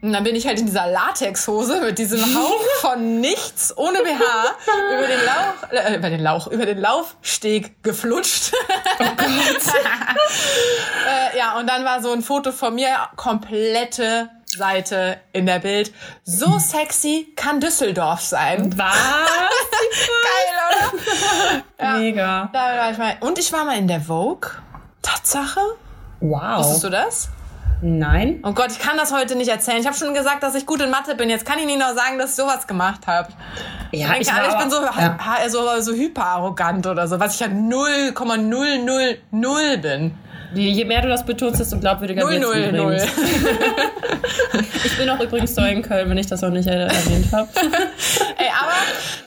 [0.00, 4.24] Und dann bin ich halt in dieser Latexhose mit diesem Hauch von nichts, ohne BH,
[4.96, 8.54] über den Lauch, äh, über den Lauch, über den Laufsteg geflutscht.
[8.98, 9.02] Oh
[11.34, 15.92] äh, ja, und dann war so ein Foto von mir, komplette Seite in der Bild.
[16.24, 18.72] So sexy kann Düsseldorf sein.
[18.76, 18.94] Was?
[20.24, 21.62] Geil, oder?
[21.78, 22.50] Ja, Mega.
[22.52, 23.16] Da war ich mal.
[23.20, 24.50] Und ich war mal in der Vogue.
[25.02, 25.60] Tatsache.
[26.20, 26.58] Wow.
[26.58, 27.28] Wusstest du das?
[27.82, 28.40] Nein.
[28.42, 29.78] Oh Gott, ich kann das heute nicht erzählen.
[29.78, 31.28] Ich habe schon gesagt, dass ich gut in Mathe bin.
[31.28, 33.28] Jetzt kann ich nicht noch sagen, dass ich sowas gemacht habe.
[33.92, 35.18] Ja, ich, denke, ich, ich bin so, ja.
[35.48, 40.18] so, so hyper arrogant oder so, was ich ja 0,000 bin.
[40.54, 42.96] Je mehr du das betonst, desto glaubwürdiger wird es null.
[44.84, 47.48] ich bin auch übrigens so in Köln, wenn ich das noch nicht erwähnt habe.
[48.38, 48.72] Ey, aber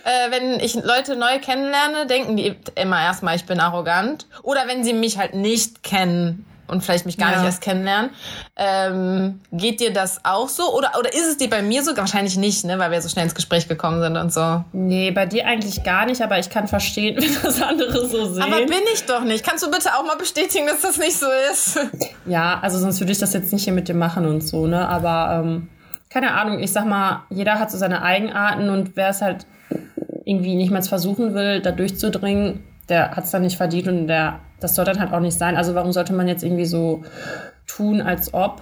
[0.04, 4.26] äh, wenn ich Leute neu kennenlerne, denken die immer erstmal, ich bin arrogant.
[4.42, 7.38] Oder wenn sie mich halt nicht kennen, und vielleicht mich gar ja.
[7.38, 8.12] nicht erst kennenlernen.
[8.56, 10.74] Ähm, geht dir das auch so?
[10.74, 11.96] Oder, oder ist es dir bei mir so?
[11.96, 12.78] Wahrscheinlich nicht, ne?
[12.80, 14.64] weil wir so schnell ins Gespräch gekommen sind und so.
[14.74, 18.44] Nee, bei dir eigentlich gar nicht, aber ich kann verstehen, wenn das andere so sehen.
[18.44, 19.46] Aber bin ich doch nicht.
[19.46, 21.80] Kannst du bitte auch mal bestätigen, dass das nicht so ist?
[22.26, 24.88] Ja, also sonst würde ich das jetzt nicht hier mit dir machen und so, ne?
[24.90, 25.70] Aber ähm,
[26.10, 29.46] keine Ahnung, ich sag mal, jeder hat so seine Eigenarten und wer es halt
[30.26, 34.40] irgendwie nicht mal versuchen will, da durchzudringen, der hat es dann nicht verdient und der
[34.60, 35.56] das soll dann halt auch nicht sein.
[35.56, 37.04] Also warum sollte man jetzt irgendwie so
[37.68, 38.62] tun, als ob,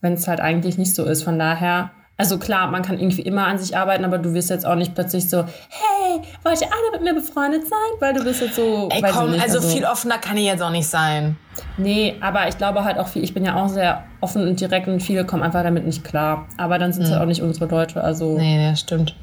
[0.00, 1.22] wenn es halt eigentlich nicht so ist.
[1.22, 4.64] Von daher, also klar, man kann irgendwie immer an sich arbeiten, aber du wirst jetzt
[4.64, 7.78] auch nicht plötzlich so, hey, wollt ihr alle mit mir befreundet sein?
[8.00, 8.88] Weil du bist jetzt so.
[8.90, 11.36] Ey, komm, nicht, also, also viel offener kann ich jetzt auch nicht sein.
[11.76, 14.88] Nee, aber ich glaube halt auch viel, ich bin ja auch sehr offen und direkt
[14.88, 16.46] und viele kommen einfach damit nicht klar.
[16.56, 17.14] Aber dann sind es mhm.
[17.14, 18.02] halt auch nicht unsere Leute.
[18.02, 18.38] Also.
[18.38, 19.14] Nee, das stimmt.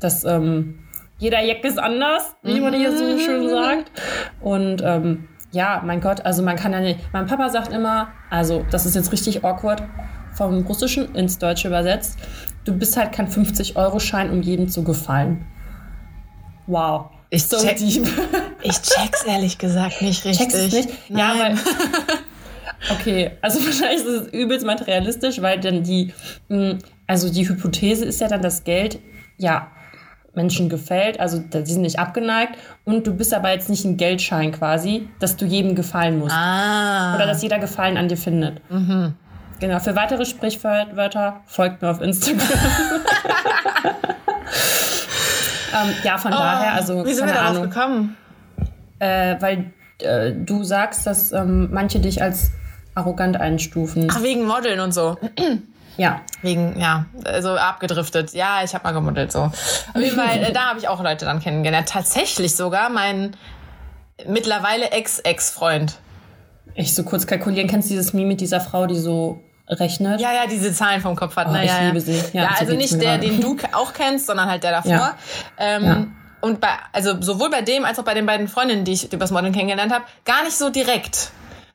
[0.00, 0.80] Das, ähm,
[1.22, 3.92] jeder Jack ist anders, wie man hier so schön sagt.
[4.40, 6.98] Und ähm, ja, mein Gott, also man kann ja nicht.
[7.12, 9.84] Mein Papa sagt immer, also das ist jetzt richtig awkward,
[10.34, 12.18] vom Russischen ins Deutsche übersetzt,
[12.64, 15.46] du bist halt kein 50-Euro-Schein, um jedem zu gefallen.
[16.66, 17.10] Wow.
[17.30, 18.04] Ich, so check, deep.
[18.62, 20.48] ich check's ehrlich gesagt nicht richtig.
[20.48, 20.88] Check's nicht?
[21.08, 21.18] Nein.
[21.18, 21.54] Ja, weil.
[22.90, 26.12] Okay, also wahrscheinlich ist es übelst materialistisch, weil dann die,
[26.48, 28.98] hm, also die Hypothese ist ja dann, das Geld
[29.38, 29.70] ja
[30.34, 34.52] Menschen gefällt, also die sind nicht abgeneigt und du bist aber jetzt nicht ein Geldschein
[34.52, 36.34] quasi, dass du jedem gefallen musst.
[36.34, 37.14] Ah.
[37.14, 38.60] Oder dass jeder Gefallen an dir findet.
[38.70, 39.14] Mhm.
[39.60, 42.40] Genau, für weitere Sprichwörter folgt mir auf Instagram.
[45.72, 47.04] ähm, ja, von oh, daher, also.
[47.04, 48.16] Wie sind wir darauf gekommen?
[48.98, 52.50] Äh, weil äh, du sagst, dass ähm, manche dich als
[52.94, 54.08] arrogant einstufen.
[54.10, 55.16] Ach, wegen Modeln und so.
[55.96, 56.22] Ja.
[56.42, 57.06] Wegen, ja,
[57.40, 58.32] so abgedriftet.
[58.32, 59.40] Ja, ich habe mal gemodelt so.
[59.40, 61.88] Auf jeden Fall, äh, da habe ich auch Leute dann kennengelernt.
[61.88, 63.36] Tatsächlich sogar mein
[64.26, 65.98] mittlerweile Ex-Ex-Freund.
[66.74, 70.20] Ich so kurz kalkulieren, kennst du dieses Meme mit dieser Frau, die so rechnet?
[70.20, 71.48] Ja, ja, diese Zahlen vom Kopf hat.
[71.48, 71.64] Oh, ne?
[71.64, 72.22] ich ja, liebe sie.
[72.32, 74.92] Ja, ja also nicht der, den du auch kennst, sondern halt der davor.
[74.92, 75.16] Ja.
[75.58, 76.06] Ähm, ja.
[76.40, 79.30] Und bei, also sowohl bei dem als auch bei den beiden Freundinnen, die ich übers
[79.30, 81.30] Modeln kennengelernt habe, gar nicht so direkt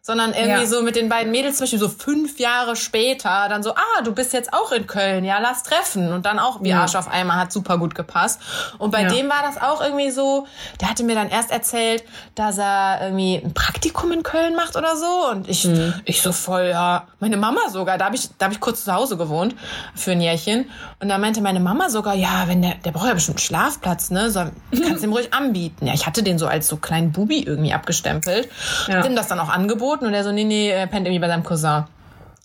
[0.08, 0.66] sondern irgendwie ja.
[0.66, 4.14] so mit den beiden Mädels zum Beispiel so fünf Jahre später dann so, ah, du
[4.14, 6.14] bist jetzt auch in Köln, ja, lass treffen.
[6.14, 6.80] Und dann auch wie ja.
[6.80, 8.40] Arsch auf einmal hat super gut gepasst.
[8.78, 9.10] Und bei ja.
[9.10, 10.48] dem war das auch irgendwie so,
[10.80, 12.06] der hatte mir dann erst erzählt,
[12.36, 15.30] dass er irgendwie ein Praktikum in Köln macht oder so.
[15.30, 15.94] Und ich, mhm.
[16.06, 18.94] ich so voll, ja, meine Mama sogar, da habe ich, da hab ich kurz zu
[18.94, 19.56] Hause gewohnt
[19.94, 20.70] für ein Jährchen.
[21.02, 24.10] Und da meinte meine Mama sogar, ja, wenn der, der braucht ja bestimmt einen Schlafplatz,
[24.10, 24.32] ne?
[24.32, 24.46] So,
[24.88, 25.86] kannst ihm ruhig anbieten.
[25.86, 28.48] Ja, ich hatte den so als so kleinen Bubi irgendwie abgestempelt.
[28.88, 29.00] Ja.
[29.00, 31.20] Hab ihm das dann auch angeboten angeboten und er so, nee, nee, er pennt irgendwie
[31.20, 31.86] bei seinem Cousin.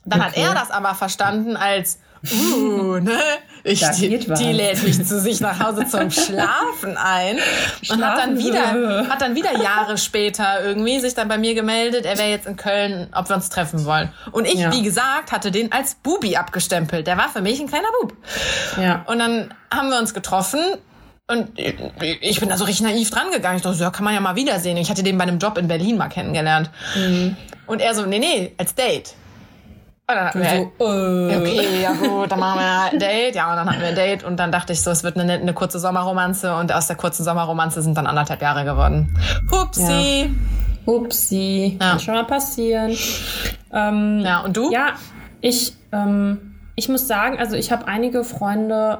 [0.04, 0.28] Dann okay.
[0.28, 1.98] hat er das aber verstanden als,
[2.32, 3.18] uh, ne?
[3.64, 7.38] Ich, die, die lädt mich zu sich nach Hause zum Schlafen ein
[7.88, 12.04] und hat dann wieder, hat dann wieder Jahre später irgendwie sich dann bei mir gemeldet,
[12.04, 14.12] er wäre jetzt in Köln, ob wir uns treffen wollen.
[14.32, 14.72] Und ich, ja.
[14.72, 17.06] wie gesagt, hatte den als Bubi abgestempelt.
[17.06, 18.16] Der war für mich ein kleiner Bub.
[18.80, 19.04] Ja.
[19.06, 20.58] Und dann haben wir uns getroffen
[21.32, 23.56] und ich bin da so richtig naiv dran gegangen.
[23.56, 24.76] Ich dachte, so, ja, kann man ja mal wiedersehen.
[24.76, 26.70] Ich hatte den bei einem Job in Berlin mal kennengelernt.
[26.94, 27.36] Mhm.
[27.66, 29.14] Und er so, nee, nee, als Date.
[30.06, 31.36] Und dann hatten wir, so, äh.
[31.36, 33.34] okay, ja gut, dann machen wir ein Date.
[33.34, 35.32] Ja, und dann hatten wir ein Date und dann dachte ich so, es wird eine,
[35.32, 39.16] eine kurze Sommerromanze und aus der kurzen Sommerromanze sind dann anderthalb Jahre geworden.
[39.50, 40.24] Hupsi.
[40.24, 40.28] Ja.
[40.84, 41.78] Hupsi.
[41.80, 41.90] Ja.
[41.90, 42.94] Kann schon mal passieren.
[43.72, 44.70] Ähm, ja, und du?
[44.70, 44.88] Ja,
[45.40, 48.98] ich, ähm, ich muss sagen, also ich habe einige Freunde,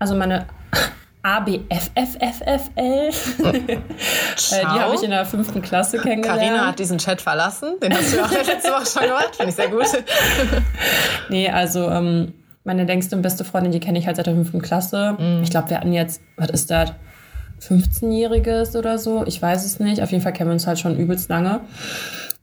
[0.00, 0.46] also meine
[1.22, 3.10] ABFFFFL.
[3.44, 3.78] äh,
[4.50, 6.40] die habe ich in der fünften Klasse kennengelernt.
[6.40, 7.78] Carina hat diesen Chat verlassen.
[7.82, 9.36] Den hast du auch letzte Woche schon gemacht.
[9.36, 9.86] Finde ich sehr gut.
[11.28, 12.32] nee, also ähm,
[12.64, 15.16] meine längste und beste Freundin, die kenne ich halt seit der fünften Klasse.
[15.18, 15.42] Mm.
[15.42, 16.92] Ich glaube, wir hatten jetzt, was ist das?
[17.60, 19.24] 15-Jähriges oder so.
[19.26, 20.02] Ich weiß es nicht.
[20.02, 21.60] Auf jeden Fall kennen wir uns halt schon übelst lange.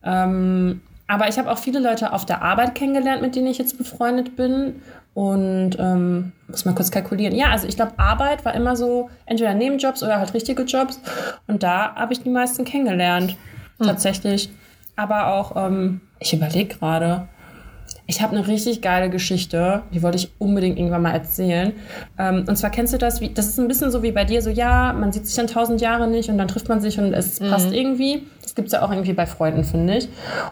[0.04, 3.78] Ähm, aber ich habe auch viele Leute auf der Arbeit kennengelernt, mit denen ich jetzt
[3.78, 4.82] befreundet bin.
[5.18, 7.36] Und ähm, muss mal kurz kalkulieren.
[7.36, 11.02] Ja, also ich glaube, Arbeit war immer so entweder Nebenjobs oder halt richtige Jobs.
[11.48, 13.36] Und da habe ich die meisten kennengelernt.
[13.80, 13.88] Hm.
[13.88, 14.52] Tatsächlich.
[14.96, 17.28] Aber auch, ähm, ich überlege gerade,
[18.10, 21.74] ich habe eine richtig geile Geschichte, die wollte ich unbedingt irgendwann mal erzählen.
[22.18, 24.42] Ähm, und zwar kennst du das, wie, das ist ein bisschen so wie bei dir,
[24.42, 27.14] so ja, man sieht sich dann tausend Jahre nicht und dann trifft man sich und
[27.14, 27.50] es mhm.
[27.50, 28.26] passt irgendwie.
[28.42, 30.10] Das gibt es ja auch irgendwie bei Freunden, finde ich.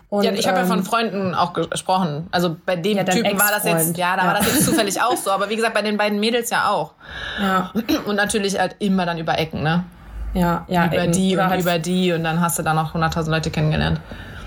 [0.09, 2.27] Und, ja, ich habe ähm, ja von ähm, Freunden auch gesprochen.
[2.29, 4.27] Also bei dem ja, Typen war das jetzt, ja, da ja.
[4.27, 5.31] war das jetzt zufällig auch so.
[5.31, 6.91] Aber wie gesagt, bei den beiden Mädels ja auch.
[7.39, 7.71] Ja.
[8.05, 9.85] Und natürlich halt immer dann über Ecken, ne?
[10.33, 10.87] Ja, ja.
[10.87, 11.11] Über Ecken.
[11.13, 14.01] die und halt über die und dann hast du da noch 100.000 Leute kennengelernt.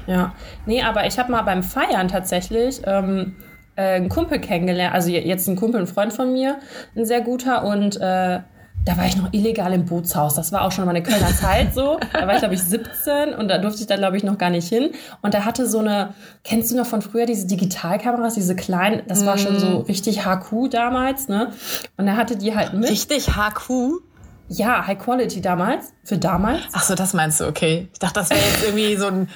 [0.08, 0.32] Ja,
[0.64, 3.36] nee, aber ich habe mal beim Feiern tatsächlich ähm,
[3.76, 6.56] äh, einen Kumpel kennengelernt, also jetzt ein Kumpel, ein Freund von mir,
[6.96, 8.40] ein sehr guter und äh,
[8.84, 10.34] da war ich noch illegal im Bootshaus.
[10.34, 11.98] Das war auch schon meine Kölner Zeit so.
[12.12, 14.48] Da war ich, glaube ich, 17 und da durfte ich da, glaube ich, noch gar
[14.48, 14.90] nicht hin.
[15.20, 19.26] Und da hatte so eine, kennst du noch von früher diese Digitalkameras, diese kleinen, das
[19.26, 19.76] war schon so mhm.
[19.82, 21.50] richtig HQ damals, ne?
[21.98, 22.88] Und da hatte die halt mit.
[22.88, 24.00] Richtig HQ?
[24.48, 26.62] Ja, High Quality damals, für damals.
[26.72, 27.88] Ach so, das meinst du, okay.
[27.92, 29.28] Ich dachte, das wäre jetzt irgendwie so ein,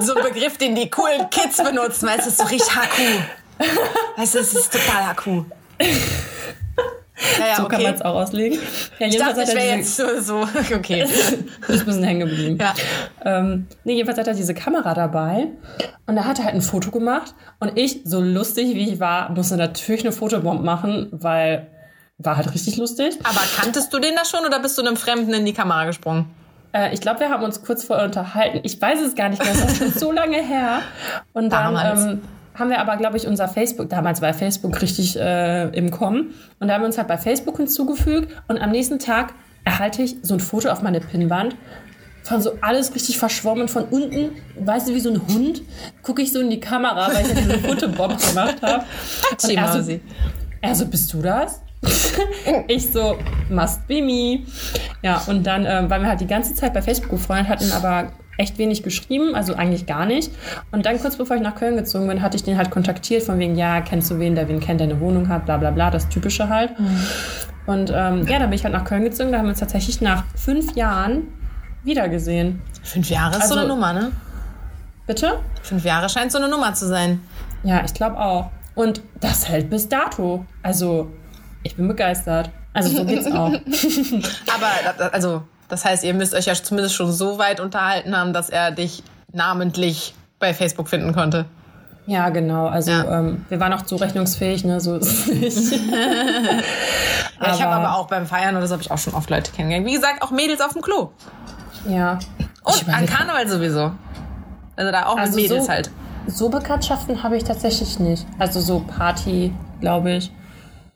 [0.00, 2.06] so ein Begriff, den die coolen Kids benutzen.
[2.06, 4.18] Weißt du, das ist so richtig HQ.
[4.18, 5.46] Weißt du, das ist total HQ.
[7.38, 7.76] Ja, ja, so okay.
[7.76, 8.58] kann man es auch auslegen.
[8.98, 10.40] Ja, ich dachte, ich wäre jetzt so, so,
[10.74, 11.04] okay.
[11.60, 12.58] du bist ein bisschen hängen geblieben.
[12.60, 12.74] Ja.
[13.24, 15.48] Ähm, nee, jedenfalls hat er diese Kamera dabei
[16.06, 19.56] und er hat halt ein Foto gemacht und ich, so lustig wie ich war, musste
[19.56, 21.68] natürlich eine Fotobomb machen, weil
[22.22, 23.18] war halt richtig lustig.
[23.22, 26.26] Aber kanntest du den da schon oder bist du einem Fremden in die Kamera gesprungen?
[26.72, 28.60] Äh, ich glaube, wir haben uns kurz vorher unterhalten.
[28.62, 30.80] Ich weiß es gar nicht mehr, das ist schon so lange her.
[31.32, 32.22] Und dann ähm,
[32.54, 36.34] haben wir aber, glaube ich, unser Facebook, damals war Facebook richtig äh, im Kommen.
[36.60, 38.32] Und da haben wir uns halt bei Facebook hinzugefügt.
[38.48, 41.56] Und am nächsten Tag erhalte ich so ein Foto auf meine Pinnwand
[42.22, 43.68] von so alles richtig verschwommen.
[43.68, 45.62] Von unten, weißt du, wie so ein Hund,
[46.02, 48.84] gucke ich so in die Kamera, weil ich ja diese Fotobomb gemacht habe.
[49.42, 50.00] Und er so,
[50.60, 51.60] er so, bist du das?
[52.68, 53.18] ich so,
[53.50, 54.40] must be me.
[55.02, 58.12] Ja, und dann ähm, waren wir halt die ganze Zeit bei Facebook befreundet, hatten aber
[58.38, 60.32] echt wenig geschrieben, also eigentlich gar nicht.
[60.70, 63.38] Und dann kurz bevor ich nach Köln gezogen bin, hatte ich den halt kontaktiert, von
[63.38, 65.90] wegen, ja, kennst du wen, der wen kennt, der eine Wohnung hat, bla bla bla,
[65.90, 66.78] das Typische halt.
[66.78, 67.00] Mhm.
[67.66, 70.00] Und ähm, ja, dann bin ich halt nach Köln gezogen, da haben wir uns tatsächlich
[70.00, 71.28] nach fünf Jahren
[71.84, 72.62] wiedergesehen.
[72.82, 74.12] Fünf Jahre ist also, so eine Nummer, ne?
[75.06, 75.40] Bitte?
[75.62, 77.20] Fünf Jahre scheint so eine Nummer zu sein.
[77.62, 78.50] Ja, ich glaube auch.
[78.74, 80.46] Und das hält bis dato.
[80.62, 81.10] Also,
[81.62, 82.50] ich bin begeistert.
[82.72, 83.52] Also, so geht's auch.
[84.54, 88.50] Aber, also, das heißt, ihr müsst euch ja zumindest schon so weit unterhalten haben, dass
[88.50, 89.02] er dich
[89.32, 91.46] namentlich bei Facebook finden konnte.
[92.06, 92.66] Ja, genau.
[92.66, 93.20] Also ja.
[93.20, 94.80] Ähm, wir waren auch zurechnungsfähig, ne?
[94.80, 95.72] So ist es nicht.
[97.40, 99.52] ja, ich habe aber auch beim Feiern oder so habe ich auch schon oft Leute
[99.52, 99.86] kennengelernt.
[99.86, 101.10] Wie gesagt, auch Mädels auf dem Klo.
[101.88, 102.18] Ja.
[102.64, 103.92] Und an Karneval sowieso.
[104.76, 105.90] Also da auch also mit Mädels so, halt.
[106.26, 108.26] So Bekanntschaften habe ich tatsächlich nicht.
[108.38, 110.32] Also so Party, glaube ich.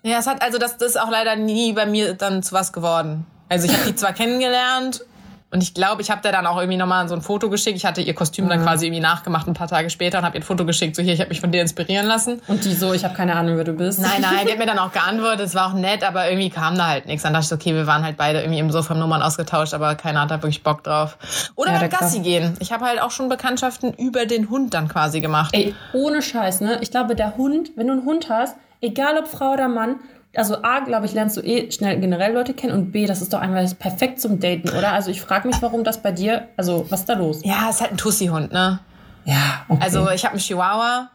[0.07, 2.73] Ja, es hat also das, das ist auch leider nie bei mir dann zu was
[2.73, 3.27] geworden.
[3.49, 5.05] Also ich habe die zwar kennengelernt
[5.51, 7.77] und ich glaube, ich habe da dann auch irgendwie nochmal so ein Foto geschickt.
[7.77, 8.51] Ich hatte ihr Kostüm mhm.
[8.51, 10.95] dann quasi irgendwie nachgemacht ein paar Tage später und habe ihr ein Foto geschickt.
[10.95, 12.41] So hier, ich habe mich von dir inspirieren lassen.
[12.47, 13.99] Und die so, ich habe keine Ahnung, wer du bist.
[13.99, 15.47] Nein, nein, die hat mir dann auch geantwortet.
[15.47, 17.25] Es war auch nett, aber irgendwie kam da halt nichts.
[17.25, 20.21] Dann dachte ich, okay, wir waren halt beide irgendwie im Sofa Nummern ausgetauscht, aber keiner
[20.21, 21.17] hat da wirklich Bock drauf.
[21.57, 22.57] Oder ja, beim Gassi gehen.
[22.61, 25.53] Ich habe halt auch schon Bekanntschaften über den Hund dann quasi gemacht.
[25.53, 26.79] Ey, ohne Scheiß, ne?
[26.81, 29.97] Ich glaube, der Hund, wenn du einen Hund hast, egal ob Frau oder Mann,
[30.37, 33.33] also A, glaube ich, lernst du eh schnell generell Leute kennen und B, das ist
[33.33, 34.93] doch einfach perfekt zum Daten, oder?
[34.93, 37.41] Also ich frage mich, warum das bei dir, also was ist da los?
[37.43, 38.81] Ja, ist halt ein Tussi-Hund, ne?
[39.25, 39.65] Ja.
[39.69, 39.81] Okay.
[39.83, 41.11] Also ich habe einen Chihuahua,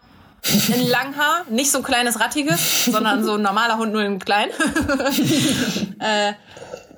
[0.74, 4.49] ein Langhaar, nicht so ein kleines Rattiges, sondern so ein normaler Hund, nur ein klein.
[5.99, 6.34] äh,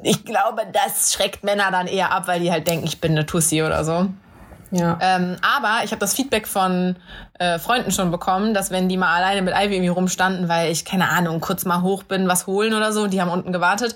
[0.01, 3.25] ich glaube, das schreckt Männer dann eher ab, weil die halt denken, ich bin eine
[3.25, 4.09] Tussi oder so.
[4.71, 4.97] Ja.
[5.01, 6.95] Ähm, aber ich habe das Feedback von
[7.39, 10.85] äh, Freunden schon bekommen, dass wenn die mal alleine mit Ivy irgendwie rumstanden, weil ich,
[10.85, 13.95] keine Ahnung, kurz mal hoch bin, was holen oder so, die haben unten gewartet,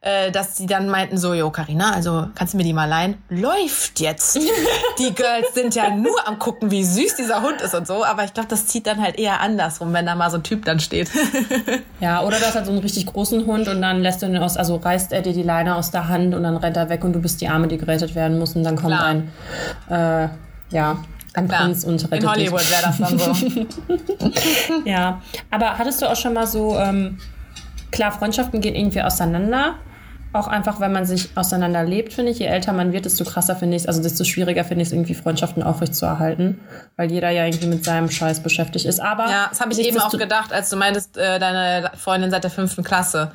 [0.00, 3.18] äh, dass die dann meinten so, jo, Carina, also kannst du mir die mal leihen?
[3.28, 4.36] Läuft jetzt.
[4.98, 8.24] die Girls sind ja nur am gucken, wie süß dieser Hund ist und so, aber
[8.24, 10.80] ich glaube, das zieht dann halt eher andersrum, wenn da mal so ein Typ dann
[10.80, 11.10] steht.
[12.00, 14.56] ja, oder das hat so einen richtig großen Hund und dann lässt du ihn aus,
[14.56, 17.12] also reißt er dir die Leine aus der Hand und dann rennt er weg und
[17.12, 19.04] du bist die Arme, die gerettet werden muss und dann kommt Klar.
[19.04, 19.32] ein,
[19.90, 20.28] äh,
[20.70, 20.96] ja,
[21.38, 21.68] ein Klar.
[21.68, 23.32] Und rettet In Hollywood wäre das dann so.
[24.84, 27.18] ja, aber hattest du auch schon mal so, ähm,
[27.90, 29.76] klar, Freundschaften gehen irgendwie auseinander.
[30.34, 32.38] Auch einfach, wenn man sich auseinander lebt, finde ich.
[32.38, 34.92] Je älter man wird, desto krasser finde ich es, also desto schwieriger finde ich es,
[34.92, 36.60] irgendwie Freundschaften aufrechtzuerhalten.
[36.96, 39.00] Weil jeder ja irgendwie mit seinem Scheiß beschäftigt ist.
[39.00, 39.24] Aber.
[39.30, 42.50] Ja, das habe ich eben auch gedacht, als du meintest, äh, deine Freundin seit der
[42.50, 43.32] fünften Klasse.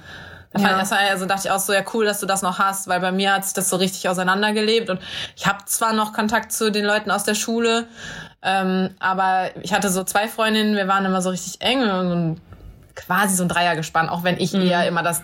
[0.58, 0.78] Ja.
[0.78, 3.12] Das, also dachte ich auch so, ja cool, dass du das noch hast, weil bei
[3.12, 5.00] mir hat sich das so richtig auseinandergelebt und
[5.36, 7.88] ich habe zwar noch Kontakt zu den Leuten aus der Schule,
[8.42, 12.42] ähm, aber ich hatte so zwei Freundinnen, wir waren immer so richtig eng und
[12.96, 14.62] quasi so ein Dreiergespann, auch wenn ich mhm.
[14.62, 15.24] eher immer das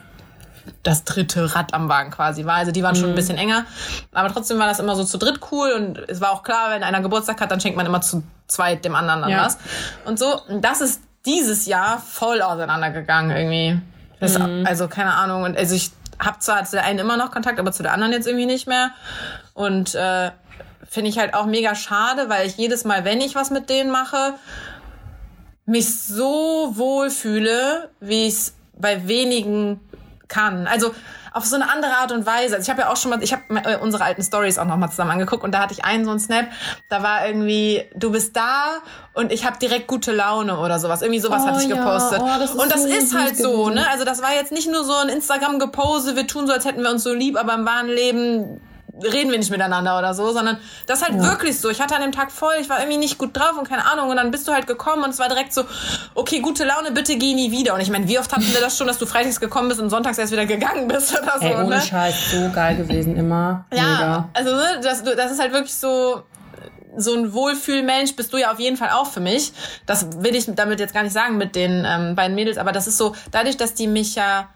[0.84, 2.55] das dritte Rad am Wagen quasi war.
[2.55, 3.15] Also die waren schon ein mhm.
[3.15, 3.65] bisschen enger.
[4.13, 6.84] Aber trotzdem war das immer so zu dritt cool und es war auch klar, wenn
[6.84, 9.45] einer Geburtstag hat, dann schenkt man immer zu zweit dem anderen ja.
[9.45, 9.57] was.
[10.05, 13.82] Und so, das ist dieses Jahr voll auseinandergegangen irgendwie.
[14.20, 14.65] Das, mhm.
[14.65, 15.43] Also keine Ahnung.
[15.43, 18.11] Und also ich habe zwar zu der einen immer noch Kontakt, aber zu der anderen
[18.13, 18.91] jetzt irgendwie nicht mehr.
[19.53, 20.32] Und äh,
[20.89, 23.91] finde ich halt auch mega schade, weil ich jedes Mal, wenn ich was mit denen
[23.91, 24.34] mache,
[25.65, 29.80] mich so wohl fühle, wie ich es bei wenigen
[30.30, 30.67] kann.
[30.67, 30.93] Also
[31.32, 32.55] auf so eine andere Art und Weise.
[32.55, 34.77] Also ich habe ja auch schon mal, ich habe äh, unsere alten Stories auch noch
[34.77, 36.47] mal zusammen angeguckt und da hatte ich einen so einen Snap,
[36.88, 38.80] da war irgendwie, du bist da
[39.13, 41.01] und ich habe direkt gute Laune oder sowas.
[41.01, 42.19] Irgendwie sowas oh, hatte ich gepostet.
[42.19, 42.36] Ja.
[42.36, 43.89] Oh, das und das so ist halt so, ne?
[43.89, 46.89] Also das war jetzt nicht nur so ein Instagram-Gepose, wir tun so, als hätten wir
[46.89, 48.61] uns so lieb, aber im wahren Leben
[49.04, 51.30] reden wir nicht miteinander oder so, sondern das ist halt ja.
[51.30, 51.70] wirklich so.
[51.70, 54.10] Ich hatte an dem Tag voll, ich war irgendwie nicht gut drauf und keine Ahnung.
[54.10, 55.64] Und dann bist du halt gekommen und es war direkt so,
[56.16, 57.74] okay, gute Laune, bitte geh nie wieder.
[57.74, 59.89] Und ich meine, wie oft hatten wir das schon, dass du freitags gekommen bist und
[59.89, 61.45] sonntags erst wieder gegangen bist oder so.
[61.45, 61.82] Ey, ohne ne?
[61.82, 63.66] Scheiß, so geil gewesen immer.
[63.74, 64.30] Ja, Mega.
[64.34, 66.24] also ne, das, das ist halt wirklich so,
[66.97, 69.54] so ein Wohlfühlmensch bist du ja auf jeden Fall auch für mich.
[69.86, 72.88] Das will ich damit jetzt gar nicht sagen mit den ähm, beiden Mädels, aber das
[72.88, 74.50] ist so, dadurch, dass die mich ja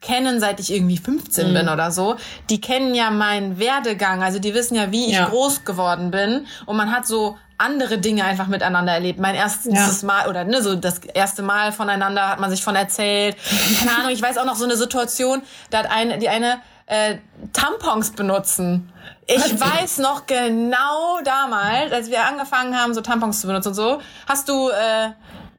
[0.00, 1.54] kennen, seit ich irgendwie 15 mhm.
[1.54, 2.16] bin oder so.
[2.50, 5.28] Die kennen ja meinen Werdegang, also die wissen ja, wie ich ja.
[5.28, 6.46] groß geworden bin.
[6.66, 9.18] Und man hat so andere Dinge einfach miteinander erlebt.
[9.20, 10.06] Mein erstes ja.
[10.06, 13.36] Mal oder ne, so das erste Mal voneinander hat man sich von erzählt.
[13.78, 17.16] Keine Ahnung, ich weiß auch noch so eine Situation, da hat eine, die eine äh,
[17.52, 18.92] Tampons benutzen.
[19.26, 24.00] Ich weiß noch genau damals, als wir angefangen haben, so Tampons zu benutzen und so.
[24.26, 25.10] Hast du äh,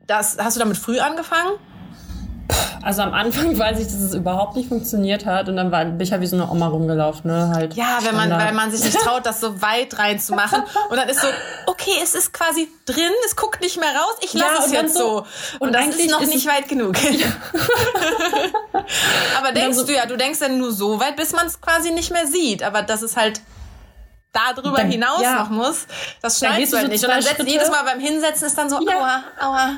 [0.06, 1.54] das, hast du damit früh angefangen?
[2.86, 6.02] Also am Anfang weiß ich, dass es überhaupt nicht funktioniert hat und dann war, bin
[6.02, 7.52] ich ja wie so eine Oma rumgelaufen, ne?
[7.54, 11.10] Halt ja, wenn man, weil man sich nicht traut, das so weit reinzumachen und dann
[11.10, 11.28] ist so,
[11.66, 14.98] okay, es ist quasi drin, es guckt nicht mehr raus, ich lasse ja, es jetzt
[14.98, 15.26] so.
[15.60, 16.96] Und, und das ist noch ist nicht weit genug.
[17.04, 17.28] Ja.
[19.40, 21.92] aber denkst so, du ja, du denkst dann nur so weit, bis man es quasi
[21.92, 22.62] nicht mehr sieht.
[22.62, 23.42] Aber das ist halt
[24.36, 25.40] darüber dann, hinaus ja.
[25.40, 25.88] noch muss,
[26.22, 27.04] das schneidest du halt nicht.
[27.04, 28.96] Und dann setzt jedes Mal beim Hinsetzen ist dann so, ja.
[28.96, 29.78] aua, aua.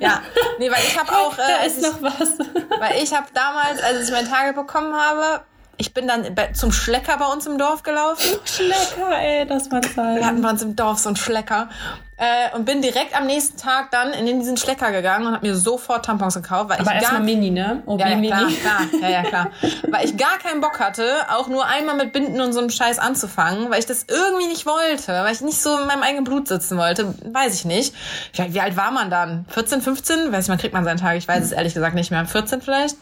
[0.00, 0.22] Ja,
[0.58, 2.38] nee, weil ich habe auch, äh, da ist noch was.
[2.78, 5.44] weil ich habe damals, als ich mein Tage bekommen habe,
[5.76, 6.24] ich bin dann
[6.54, 8.38] zum Schlecker bei uns im Dorf gelaufen.
[8.44, 10.16] Schlecker, ey, das war Zeit.
[10.16, 11.68] Wir hatten bei uns im Dorf so einen Schlecker.
[12.16, 15.56] Äh, und bin direkt am nächsten Tag dann in diesen Schlecker gegangen und habe mir
[15.56, 16.70] sofort Tampons gekauft.
[16.70, 17.82] Weil Aber erstmal Mini, ne?
[17.86, 18.28] Oh, ja, ja, Mini.
[18.28, 19.00] klar, klar.
[19.02, 19.50] Ja, ja, klar.
[19.90, 21.04] weil ich gar keinen Bock hatte,
[21.36, 24.64] auch nur einmal mit Binden und so einem Scheiß anzufangen, weil ich das irgendwie nicht
[24.64, 27.14] wollte, weil ich nicht so in meinem eigenen Blut sitzen wollte.
[27.24, 27.94] Weiß ich nicht.
[28.36, 29.44] Wie alt war man dann?
[29.48, 30.32] 14, 15?
[30.32, 31.16] Weiß ich, man kriegt man seinen Tag.
[31.16, 32.24] Ich weiß es ehrlich gesagt nicht mehr.
[32.24, 32.96] 14 vielleicht?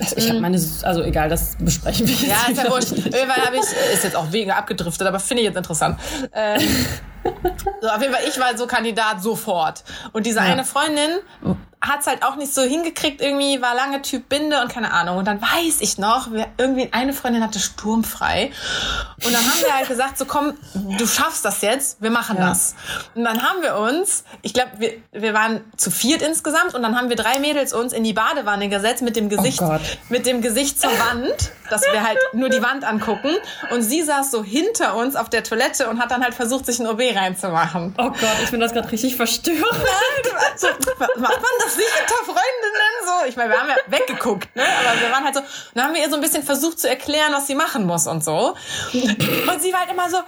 [0.00, 0.42] Also ich habe mm.
[0.42, 2.28] meine, also egal, das besprechen wir jetzt.
[2.28, 2.92] Ja, ist ja wurscht.
[2.92, 3.62] Irgendwann habe ich,
[3.94, 5.98] ist jetzt auch weniger abgedriftet, aber finde ich jetzt interessant.
[6.34, 6.60] Ähm,
[7.80, 9.84] so, auf jeden Fall, ich war so Kandidat sofort.
[10.12, 10.46] Und diese ja.
[10.46, 11.18] eine Freundin
[11.82, 15.16] hat's halt auch nicht so hingekriegt, irgendwie war lange Typ Binde und keine Ahnung.
[15.16, 18.52] Und dann weiß ich noch, wir, irgendwie eine Freundin hatte sturmfrei.
[19.24, 22.48] Und dann haben wir halt gesagt, so komm, du schaffst das jetzt, wir machen ja.
[22.48, 22.74] das.
[23.14, 26.98] Und dann haben wir uns, ich glaube, wir, wir waren zu viert insgesamt und dann
[26.98, 29.78] haben wir drei Mädels uns in die Badewanne gesetzt mit dem oh Gesicht, oh
[30.10, 33.30] mit dem Gesicht zur Wand, dass wir halt nur die Wand angucken.
[33.70, 36.78] Und sie saß so hinter uns auf der Toilette und hat dann halt versucht, sich
[36.78, 37.94] ein OB reinzumachen.
[37.96, 39.56] Oh Gott, ich bin das gerade richtig verstört.
[39.60, 40.66] Nein, also,
[41.16, 43.28] macht man das nicht unter Freundinnen so.
[43.28, 44.64] Ich meine, wir haben ja weggeguckt, ne?
[44.64, 45.42] Aber wir waren halt so,
[45.74, 48.24] dann haben wir ihr so ein bisschen versucht zu erklären, was sie machen muss und
[48.24, 48.54] so.
[48.92, 50.18] Und sie war halt immer so,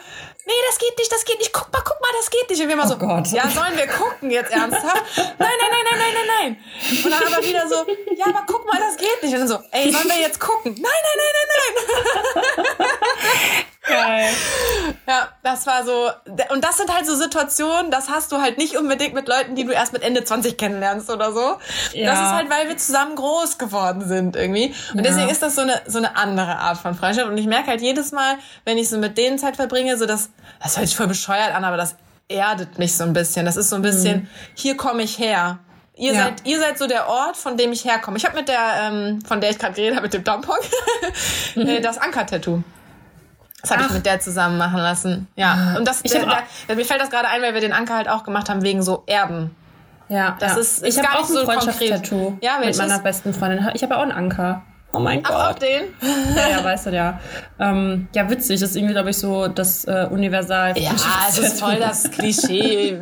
[0.47, 2.61] nee, das geht nicht, das geht nicht, guck mal, guck mal, das geht nicht.
[2.61, 3.29] Und wir immer oh so, Gott.
[3.29, 5.03] ja, sollen wir gucken jetzt ernsthaft?
[5.17, 7.05] Nein, nein, nein, nein, nein, nein, nein.
[7.05, 7.87] Und dann aber wieder so,
[8.17, 9.33] ja, aber guck mal, das geht nicht.
[9.33, 10.75] Und dann so, ey, sollen wir jetzt gucken?
[10.75, 13.65] Nein, nein, nein, nein, nein.
[13.87, 14.29] Geil.
[15.09, 16.09] Ja, das war so,
[16.51, 19.65] und das sind halt so Situationen, das hast du halt nicht unbedingt mit Leuten, die
[19.65, 21.59] du erst mit Ende 20 kennenlernst oder so.
[21.93, 22.11] Ja.
[22.11, 24.75] Das ist halt, weil wir zusammen groß geworden sind irgendwie.
[24.93, 25.03] Und ja.
[25.03, 27.29] deswegen ist das so eine, so eine andere Art von Freundschaft.
[27.29, 30.31] Und ich merke halt jedes Mal, wenn ich so mit denen Zeit verbringe, so dass,
[30.63, 31.97] das hört sich voll bescheuert an, aber das
[32.29, 33.45] erdet mich so ein bisschen.
[33.47, 34.29] Das ist so ein bisschen, mhm.
[34.55, 35.59] hier komme ich her.
[35.97, 36.25] Ihr, ja.
[36.25, 38.17] seid, ihr seid so der Ort, von dem ich herkomme.
[38.17, 40.57] Ich habe mit der, ähm, von der ich gerade geredet habe, mit dem Tampon,
[41.57, 42.63] äh, das Anker-Tattoo.
[43.63, 45.29] Das habe ich mit der zusammen machen lassen.
[45.37, 45.73] Ja.
[45.75, 45.79] Ah.
[45.79, 46.27] Und das, ich der,
[46.69, 48.83] der, mir fällt das gerade ein, weil wir den Anker halt auch gemacht haben wegen
[48.83, 49.55] so Erben.
[50.09, 50.61] Ja, das ja.
[50.61, 53.71] ist, ich habe auch ein so Freundschaftstattoo ja, mit meiner besten Freundin.
[53.75, 54.63] Ich habe auch einen Anker.
[54.93, 55.35] Oh mein Gott.
[55.35, 55.85] Ach, auch den?
[56.37, 57.19] Ja, ja, weißt du, ja.
[57.59, 58.61] Ähm, ja, witzig.
[58.61, 60.79] Das ist irgendwie, glaube ich, so das äh, Universal.
[60.79, 60.91] Ja,
[61.29, 63.01] es ist voll das Klischee.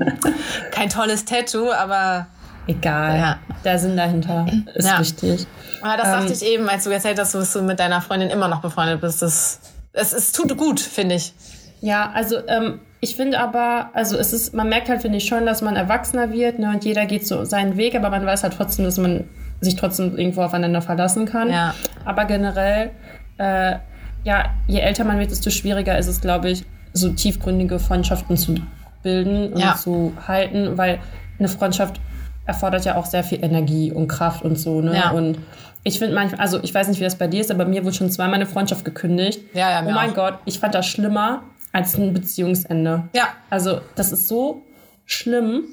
[0.71, 2.27] Kein tolles Tattoo, aber
[2.69, 3.19] egal.
[3.19, 3.39] Ja.
[3.65, 5.01] Der Sinn dahinter ist ja.
[5.01, 5.47] wichtig.
[5.83, 8.31] Aber das ähm, dachte ich eben, als du erzählt hast, dass du mit deiner Freundin
[8.31, 9.21] immer noch befreundet bist.
[9.21, 9.59] Das,
[9.93, 11.32] es, es tut gut, finde ich.
[11.80, 15.47] Ja, also ähm, ich finde aber, also es ist, man merkt halt, finde ich schon,
[15.47, 18.55] dass man erwachsener wird, ne, und jeder geht so seinen Weg, aber man weiß halt
[18.57, 19.24] trotzdem, dass man
[19.61, 21.51] sich trotzdem irgendwo aufeinander verlassen kann.
[21.51, 21.74] Ja.
[22.05, 22.91] Aber generell,
[23.38, 23.76] äh,
[24.24, 28.57] ja, je älter man wird, desto schwieriger ist es, glaube ich, so tiefgründige Freundschaften zu
[29.03, 29.76] bilden und ja.
[29.76, 30.99] zu halten, weil
[31.38, 32.01] eine Freundschaft
[32.47, 34.95] erfordert ja auch sehr viel Energie und Kraft und so, ne?
[34.95, 35.11] Ja.
[35.11, 35.38] Und
[35.83, 37.95] ich finde manchmal, also ich weiß nicht, wie das bei dir ist, aber mir wurde
[37.95, 39.41] schon zweimal eine Freundschaft gekündigt.
[39.55, 40.14] Ja, ja, mir Oh mein auch.
[40.14, 43.09] Gott, ich fand das schlimmer als ein Beziehungsende.
[43.14, 43.28] Ja.
[43.49, 44.62] Also das ist so
[45.07, 45.64] schlimm,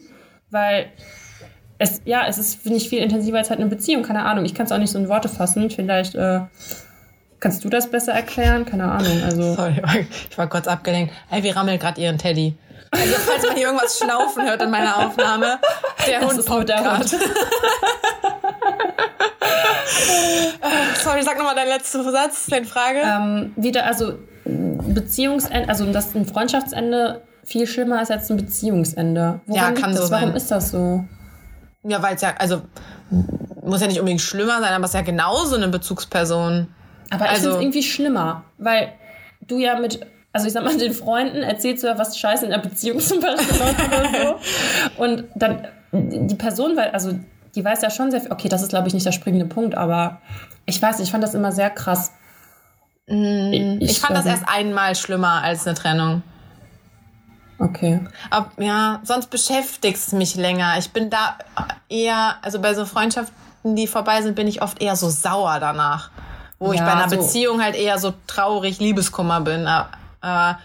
[0.49, 0.87] weil
[1.79, 4.03] es, ja, es ist, finde ich, viel intensiver als halt eine Beziehung.
[4.03, 4.45] Keine Ahnung.
[4.45, 5.69] Ich kann es auch nicht so in Worte fassen.
[5.69, 6.39] Vielleicht äh,
[7.39, 8.65] kannst du das besser erklären?
[8.65, 9.23] Keine Ahnung.
[9.23, 9.55] Also.
[9.55, 9.81] Sorry,
[10.29, 11.13] ich war kurz abgelenkt.
[11.31, 12.57] Ivy rammelt gerade ihren Teddy.
[12.91, 15.59] Also, falls man hier irgendwas schnaufen hört in meiner Aufnahme,
[16.07, 17.09] der das Hund ist der Hund.
[21.03, 23.01] Sorry, sag nochmal deinen letzten Satz, deine Frage.
[23.03, 29.41] Ähm, wieder, also Beziehungsende, also dass ein Freundschaftsende viel schlimmer ist als ein Beziehungsende.
[29.45, 30.21] Woran ja, kann so sein.
[30.23, 31.03] Warum ist das so?
[31.83, 32.61] Ja, weil es ja, also
[33.63, 36.67] muss ja nicht unbedingt schlimmer sein, aber es ist ja genauso eine Bezugsperson.
[37.09, 38.93] Aber ich also, finde es irgendwie schlimmer, weil
[39.41, 42.51] du ja mit, also ich sag mal, den Freunden erzählst du ja was Scheiße in
[42.51, 43.55] der Beziehung zum Beispiel
[43.99, 45.03] oder so.
[45.03, 47.17] Und dann die Person, weil, also
[47.55, 48.31] die weiß ja schon sehr viel.
[48.31, 50.21] Okay, das ist, glaube ich, nicht der springende Punkt, aber
[50.65, 52.11] ich weiß, ich fand das immer sehr krass.
[53.07, 56.23] Mm, ich, ich fand das erst einmal schlimmer als eine Trennung.
[57.59, 58.01] Okay.
[58.29, 60.75] Aber, ja, sonst beschäftigt es mich länger.
[60.77, 61.37] Ich bin da
[61.89, 66.11] eher, also bei so Freundschaften, die vorbei sind, bin ich oft eher so sauer danach.
[66.59, 67.17] Wo ja, ich bei einer so.
[67.17, 69.67] Beziehung halt eher so traurig, Liebeskummer bin.
[69.67, 70.59] Aber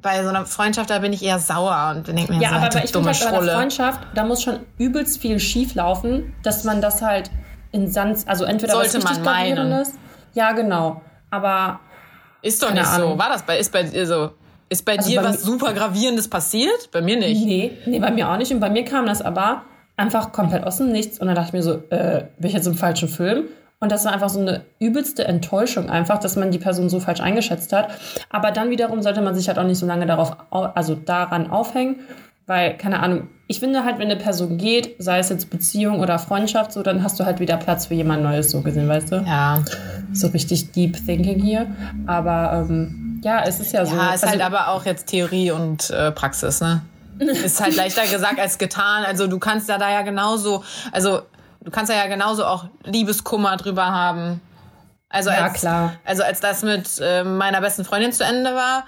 [0.00, 2.66] bei so einer Freundschaft, da bin ich eher sauer und denke mir, ja, so, aber,
[2.66, 6.64] aber ich finde halt bei einer Freundschaft, da muss schon übelst viel schief laufen, dass
[6.64, 7.30] man das halt
[7.72, 9.72] in Sand, also entweder Sollte was man meinen.
[9.72, 9.94] Ist.
[10.34, 11.02] Ja, genau.
[11.30, 11.80] Aber
[12.42, 13.12] ist doch nicht Ahnung.
[13.12, 13.18] so.
[13.18, 14.30] War das bei ist bei dir so?
[14.70, 16.90] Ist bei also dir bei was super gravierendes passiert?
[16.92, 17.44] Bei mir nicht.
[17.44, 18.52] Nee, nee, bei mir auch nicht.
[18.52, 19.62] Und bei mir kam das aber
[19.96, 21.18] einfach komplett aus dem Nichts.
[21.18, 23.44] Und dann dachte ich mir so, äh, bin ich jetzt im falschen Film?
[23.80, 27.20] Und das war einfach so eine übelste Enttäuschung einfach, dass man die Person so falsch
[27.20, 27.90] eingeschätzt hat.
[28.28, 32.00] Aber dann wiederum sollte man sich halt auch nicht so lange darauf, also daran aufhängen,
[32.46, 36.18] weil, keine Ahnung, ich finde halt, wenn eine Person geht, sei es jetzt Beziehung oder
[36.18, 39.16] Freundschaft, so, dann hast du halt wieder Platz für jemand Neues, so gesehen, weißt du?
[39.16, 39.62] Ja.
[40.12, 41.66] So richtig deep thinking hier.
[42.06, 43.94] Aber ähm, ja, es ist ja, so.
[43.94, 46.82] Ja, ist halt also, halt aber auch jetzt Theorie und äh, Praxis, ne?
[47.18, 49.04] ist halt leichter gesagt als getan.
[49.04, 51.20] Also du kannst ja da ja genauso, also
[51.60, 54.40] du kannst ja genauso auch Liebeskummer drüber haben.
[55.08, 55.94] Also ja, als, klar.
[56.04, 58.84] Also als das mit äh, meiner besten Freundin zu Ende war,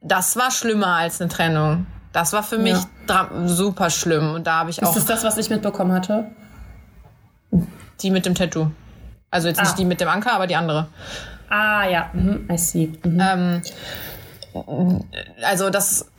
[0.00, 1.86] das war schlimmer als eine Trennung.
[2.12, 2.76] Das war für mich
[3.08, 3.28] ja.
[3.46, 4.88] super schlimm und da habe ich auch.
[4.88, 6.30] Ist das das, was ich mitbekommen hatte?
[8.00, 8.70] Die mit dem Tattoo.
[9.30, 9.62] Also jetzt ah.
[9.62, 10.88] nicht die mit dem Anker, aber die andere.
[11.48, 12.48] Ah ja, mhm.
[12.50, 12.92] I see.
[13.04, 13.62] Mhm.
[14.54, 15.04] Ähm,
[15.42, 16.09] also das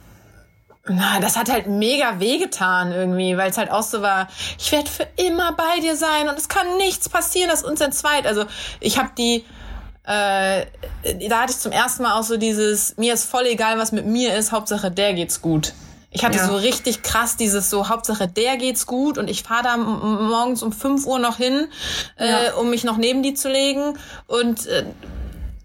[0.88, 4.28] na, das hat halt mega wehgetan irgendwie, weil es halt auch so war,
[4.58, 8.26] ich werde für immer bei dir sein und es kann nichts passieren, das uns entzweit.
[8.26, 8.46] Also
[8.80, 9.46] ich habe die,
[10.06, 10.66] äh,
[11.30, 14.08] da hatte ich zum ersten Mal auch so dieses, mir ist voll egal, was mit
[14.08, 15.74] mir ist, Hauptsache der geht's gut.
[16.10, 16.48] Ich hatte ja.
[16.48, 20.74] so richtig krass dieses so, Hauptsache der geht's gut und ich fahre da morgens um
[20.74, 21.68] 5 Uhr noch hin,
[22.18, 22.54] äh, ja.
[22.56, 24.84] um mich noch neben die zu legen und äh,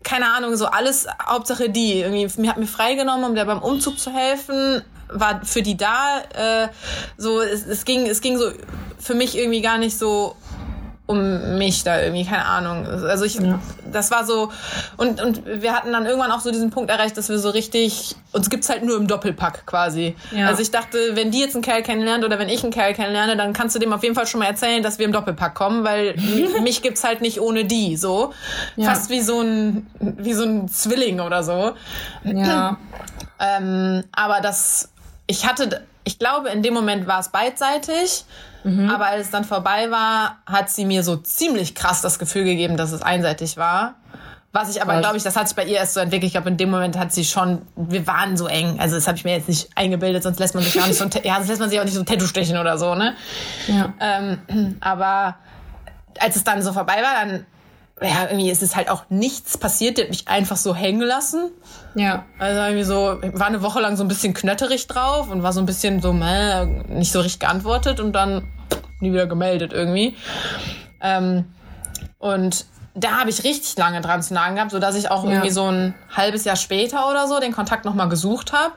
[0.04, 1.94] keine Ahnung, so alles, Hauptsache die.
[1.94, 6.20] Irgendwie, mir hat mir freigenommen, um der beim Umzug zu helfen war für die da.
[6.34, 6.68] Äh,
[7.16, 8.50] so, es, es ging, es ging so
[8.98, 10.36] für mich irgendwie gar nicht so
[11.07, 12.84] um mich da irgendwie, keine Ahnung.
[12.86, 13.61] Also ich, ja.
[13.92, 14.50] das war so,
[14.96, 18.16] und, und wir hatten dann irgendwann auch so diesen Punkt erreicht, dass wir so richtig,
[18.32, 20.16] uns gibt's halt nur im Doppelpack quasi.
[20.32, 20.48] Ja.
[20.48, 23.36] Also ich dachte, wenn die jetzt einen Kerl kennenlernt oder wenn ich einen Kerl kennenlerne,
[23.36, 25.84] dann kannst du dem auf jeden Fall schon mal erzählen, dass wir im Doppelpack kommen,
[25.84, 26.16] weil
[26.62, 28.32] mich gibt's halt nicht ohne die, so.
[28.74, 28.88] Ja.
[28.88, 31.74] Fast wie so ein, wie so ein Zwilling oder so.
[32.24, 32.78] Ja.
[33.38, 34.88] ähm, aber das,
[35.27, 38.24] ich hatte, ich glaube, in dem Moment war es beidseitig.
[38.64, 38.91] Mhm.
[38.91, 42.77] Aber als es dann vorbei war, hat sie mir so ziemlich krass das Gefühl gegeben,
[42.77, 43.95] dass es einseitig war.
[44.53, 46.29] Was ich aber, glaube ich, das hat sich bei ihr erst so entwickelt.
[46.29, 48.81] Ich glaube, in dem Moment hat sie schon, wir waren so eng.
[48.81, 51.05] Also das habe ich mir jetzt nicht eingebildet, sonst lässt man sich auch nicht so
[51.05, 53.14] ein, ja, sonst lässt man sich auch nicht so ein Tattoo stechen oder so, ne?
[53.66, 53.93] Ja.
[54.01, 55.37] Ähm, aber
[56.18, 57.47] als es dann so vorbei war, dann
[58.03, 59.97] ja, irgendwie ist es halt auch nichts passiert.
[59.97, 61.51] Der hat mich einfach so hängen lassen.
[61.94, 62.26] Ja.
[62.38, 65.61] Also irgendwie so, war eine Woche lang so ein bisschen knötterig drauf und war so
[65.61, 68.49] ein bisschen so, meh, nicht so richtig geantwortet und dann
[69.01, 70.14] nie wieder gemeldet irgendwie.
[71.01, 71.47] Ähm,
[72.18, 72.66] und
[72.97, 75.30] da habe ich richtig lange dran zu nagen gehabt, so dass ich auch ja.
[75.30, 78.72] irgendwie so ein halbes Jahr später oder so den Kontakt nochmal gesucht habe.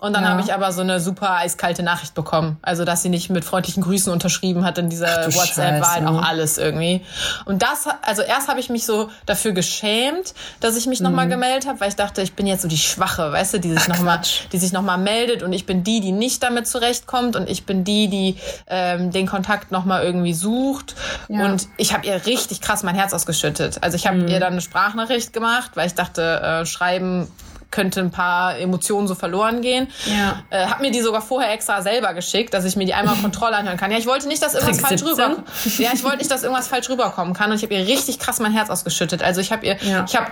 [0.00, 0.30] Und dann ja.
[0.30, 2.58] habe ich aber so eine super eiskalte Nachricht bekommen.
[2.62, 6.20] Also, dass sie nicht mit freundlichen Grüßen unterschrieben hat in dieser WhatsApp, war halt auch
[6.20, 7.00] alles irgendwie.
[7.44, 11.06] Und das, also erst habe ich mich so dafür geschämt, dass ich mich mhm.
[11.06, 13.72] nochmal gemeldet habe, weil ich dachte, ich bin jetzt so die Schwache, weißt du, die
[13.72, 14.20] sich nochmal,
[14.52, 17.84] die sich nochmal meldet und ich bin die, die nicht damit zurechtkommt und ich bin
[17.84, 18.36] die, die
[18.66, 20.96] ähm, den Kontakt nochmal irgendwie sucht.
[21.28, 21.46] Ja.
[21.46, 23.43] Und ich habe ihr richtig krass mein Herz ausgeschüttet.
[23.80, 24.28] Also ich habe mhm.
[24.28, 27.28] ihr dann eine Sprachnachricht gemacht, weil ich dachte, äh, schreiben
[27.70, 29.88] könnte ein paar Emotionen so verloren gehen.
[30.06, 30.44] Ja.
[30.50, 33.56] Äh, hab mir die sogar vorher extra selber geschickt, dass ich mir die einmal Kontrolle
[33.56, 33.90] anhören kann.
[33.90, 35.36] Ja, ich wollte nicht, dass irgendwas falsch rüber.
[35.78, 38.38] Ja, ich wollte nicht, dass irgendwas falsch rüberkommen kann und ich habe ihr richtig krass
[38.38, 39.24] mein Herz ausgeschüttet.
[39.24, 40.04] Also ich habe ihr, ja.
[40.06, 40.28] ich habe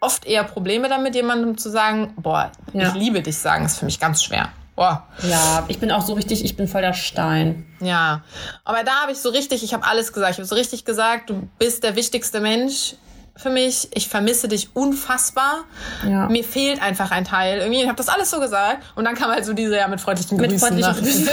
[0.00, 2.88] oft eher Probleme damit, jemandem zu sagen, boah, ja.
[2.88, 4.48] ich liebe dich sagen, ist für mich ganz schwer.
[4.80, 5.06] Boah.
[5.28, 7.66] Ja, ich bin auch so richtig, ich bin voll der Stein.
[7.80, 8.22] Ja,
[8.64, 10.32] aber da habe ich so richtig, ich habe alles gesagt.
[10.32, 12.94] Ich habe so richtig gesagt, du bist der wichtigste Mensch
[13.36, 13.88] für mich.
[13.94, 15.64] Ich vermisse dich unfassbar.
[16.06, 16.28] Ja.
[16.28, 17.58] Mir fehlt einfach ein Teil.
[17.58, 18.84] Irgendwie, ich habe das alles so gesagt.
[18.94, 20.52] Und dann kam halt so diese, ja, mit freundlichen Grüßen.
[20.52, 21.28] Mit freundlichen Grüßen.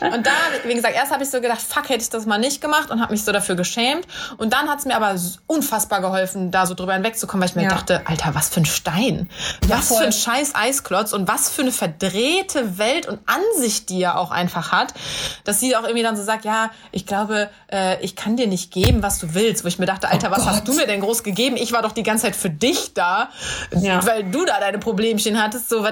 [0.00, 0.30] und da,
[0.64, 3.00] wie gesagt, erst habe ich so gedacht, fuck, hätte ich das mal nicht gemacht und
[3.00, 4.06] habe mich so dafür geschämt.
[4.38, 5.14] Und dann hat es mir aber
[5.46, 7.68] unfassbar geholfen, da so drüber hinwegzukommen, weil ich mir ja.
[7.68, 9.28] dachte, Alter, was für ein Stein.
[9.68, 9.98] Ja, was voll.
[9.98, 14.30] für ein scheiß Eisklotz und was für eine verdrehte Welt und Ansicht, die er auch
[14.30, 14.94] einfach hat.
[15.44, 18.72] Dass sie auch irgendwie dann so sagt, ja, ich glaube, äh, ich kann dir nicht
[18.72, 19.64] geben, was du willst.
[19.64, 20.51] Wo ich mir dachte, Alter, oh was Gott.
[20.52, 21.56] Hast du mir denn groß gegeben?
[21.56, 23.30] Ich war doch die ganze Zeit für dich da,
[23.80, 24.04] ja.
[24.06, 25.68] weil du da deine Problemchen hattest.
[25.68, 25.84] So,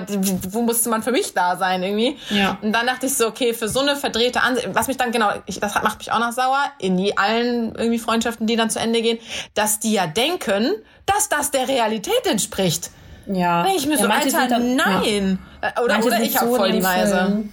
[0.51, 2.17] wo musste man für mich da sein irgendwie?
[2.31, 2.59] Ja.
[2.63, 5.31] Und dann dachte ich so, okay, für so eine verdrehte Ansicht, was mich dann genau,
[5.47, 8.79] ich, das macht mich auch noch sauer, in die, allen irgendwie Freundschaften, die dann zu
[8.79, 9.19] Ende gehen,
[9.55, 10.73] dass die ja denken,
[11.07, 12.91] dass das der Realität entspricht.
[13.27, 13.67] Ja.
[13.77, 15.39] ich mir ja, so, Alter, dann, nein.
[15.63, 15.69] Ja.
[15.69, 17.45] Äh, oder, oder ich habe so voll die Weise.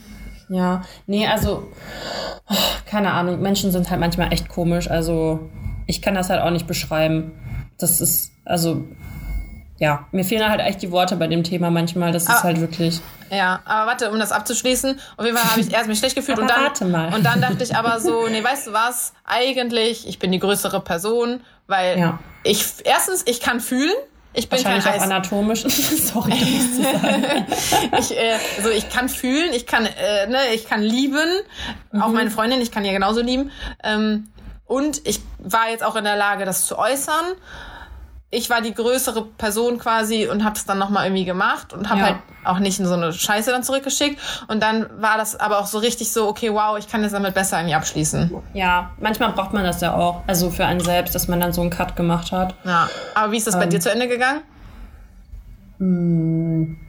[0.49, 1.71] Ja, nee, also,
[2.49, 2.55] oh,
[2.85, 5.49] keine Ahnung, Menschen sind halt manchmal echt komisch, also
[5.87, 7.31] ich kann das halt auch nicht beschreiben.
[7.79, 8.83] Das ist, also,
[9.79, 12.11] ja, mir fehlen halt echt die Worte bei dem Thema manchmal.
[12.11, 12.99] Das ist ah, halt wirklich.
[13.31, 16.39] Ja, aber warte, um das abzuschließen, auf jeden Fall habe ich erst mich schlecht gefühlt
[16.39, 17.13] und dann, warte mal.
[17.13, 19.13] und dann dachte ich aber so, nee, weißt du was?
[19.25, 22.19] Eigentlich, ich bin die größere Person, weil ja.
[22.43, 23.93] ich erstens, ich kann fühlen.
[24.33, 25.61] Ich bin Wahrscheinlich kein auch anatomisch.
[25.63, 27.45] Sorry, das zu sagen.
[27.97, 31.27] ich, äh, also ich kann fühlen, ich kann, äh, ne, ich kann lieben.
[31.91, 32.01] Mhm.
[32.03, 33.49] Auch meine Freundin, ich kann ja genauso lieben.
[33.83, 34.27] Ähm,
[34.67, 37.33] und ich war jetzt auch in der Lage, das zu äußern.
[38.29, 41.99] Ich war die größere Person quasi und habe es dann nochmal irgendwie gemacht und habe
[42.01, 42.05] ja.
[42.07, 44.19] halt auch nicht in so eine Scheiße dann zurückgeschickt.
[44.49, 47.33] Und dann war das aber auch so richtig so, okay, wow, ich kann jetzt damit
[47.33, 48.29] besser irgendwie abschließen.
[48.53, 50.23] Ja, manchmal braucht man das ja auch.
[50.27, 52.55] Also für einen selbst, dass man dann so einen Cut gemacht hat.
[52.65, 54.41] Ja, aber wie ist das ähm, bei dir zu Ende gegangen?
[55.77, 56.86] Hm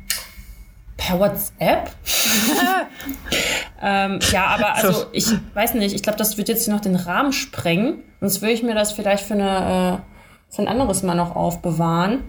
[0.98, 1.90] Per WhatsApp?
[3.82, 7.32] ähm, ja, aber also ich weiß nicht, ich glaube, das wird jetzt noch den Rahmen
[7.32, 8.02] sprengen.
[8.20, 10.02] Sonst würde ich mir das vielleicht für, eine,
[10.50, 12.24] äh, für ein anderes Mal noch aufbewahren.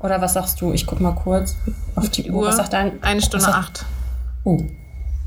[0.00, 0.72] Oder was sagst du?
[0.72, 1.56] Ich guck mal kurz
[1.94, 2.48] auf die, die Uhr.
[2.48, 3.02] Was sagt dein?
[3.02, 3.84] Eine Stunde acht.
[4.44, 4.60] Oh,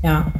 [0.02, 0.32] ja.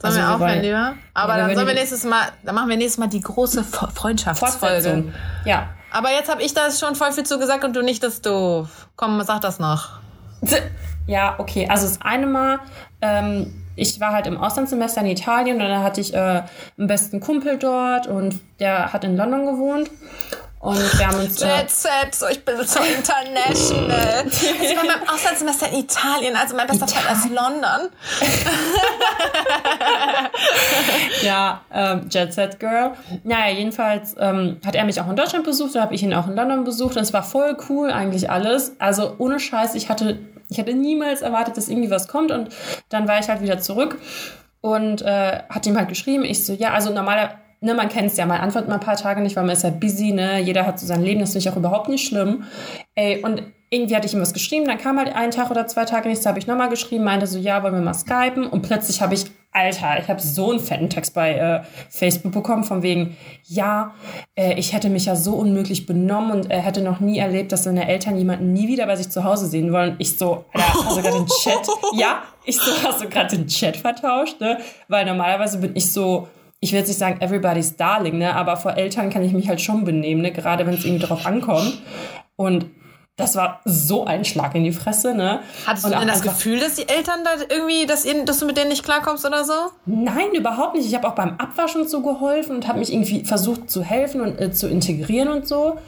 [0.00, 0.94] Sollen also wir aufhören, lieber?
[1.14, 5.12] Aber dann sollen wir nächstes Mal, dann machen wir nächstes Mal die große Freundschaftsfolge.
[5.46, 5.70] Ja.
[5.90, 8.88] Aber jetzt habe ich da schon voll viel zu gesagt und du nicht das doof.
[8.96, 10.00] Komm, sag das noch.
[11.06, 11.66] Ja, okay.
[11.68, 12.60] Also das eine Mal,
[13.00, 16.42] ähm, ich war halt im Auslandssemester in Italien und dann hatte ich äh,
[16.78, 19.90] einen besten Kumpel dort und der hat in London gewohnt.
[20.64, 21.40] Und wir haben uns.
[21.40, 24.24] Jet Set, so ich bin so international.
[24.26, 27.90] ich war beim Auslandssemester in Italien, also mein bester Freund ist London.
[31.22, 32.92] ja, ähm, Jet Set Girl.
[33.24, 36.28] Naja, jedenfalls ähm, hat er mich auch in Deutschland besucht, da habe ich ihn auch
[36.28, 38.72] in London besucht und es war voll cool eigentlich alles.
[38.78, 42.30] Also ohne Scheiß, ich hatte ich hätte niemals erwartet, dass irgendwie was kommt.
[42.30, 42.48] Und
[42.88, 43.98] dann war ich halt wieder zurück
[44.60, 46.24] und äh, hat ihm halt geschrieben.
[46.24, 48.96] Ich so, ja, also normaler, ne, man kennt es ja, man antwortet mal ein paar
[48.96, 50.40] Tage nicht, weil man ist ja busy, ne?
[50.40, 52.44] Jeder hat so sein Leben, das finde ich auch überhaupt nicht schlimm.
[52.94, 55.84] Ey, und irgendwie hatte ich ihm was geschrieben, dann kam halt einen Tag oder zwei
[55.84, 58.46] Tage nichts, habe ich nochmal geschrieben, meinte so, ja, wollen wir mal skypen?
[58.46, 62.64] Und plötzlich habe ich, Alter, ich habe so einen fetten Text bei äh, Facebook bekommen,
[62.64, 63.94] von wegen, ja,
[64.36, 67.64] äh, ich hätte mich ja so unmöglich benommen und er hätte noch nie erlebt, dass
[67.64, 69.96] seine Eltern jemanden nie wieder bei sich zu Hause sehen wollen.
[69.98, 71.68] Ich so, Alter, hast du gerade den Chat?
[71.96, 74.58] Ja, ich so, hast du gerade den Chat vertauscht, ne?
[74.88, 76.28] Weil normalerweise bin ich so,
[76.64, 79.60] ich will jetzt nicht sagen everybody's darling, ne, aber vor Eltern kann ich mich halt
[79.60, 81.78] schon benehmen, ne, gerade wenn es irgendwie drauf ankommt.
[82.36, 82.66] Und
[83.16, 85.40] das war so ein Schlag in die Fresse, ne?
[85.66, 88.56] Hattest du denn das Gefühl, dass die Eltern da irgendwie, dass, ihr, dass du mit
[88.56, 89.52] denen nicht klarkommst oder so?
[89.86, 90.86] Nein, überhaupt nicht.
[90.86, 94.40] Ich habe auch beim Abwaschen so geholfen und habe mich irgendwie versucht zu helfen und
[94.40, 95.78] äh, zu integrieren und so.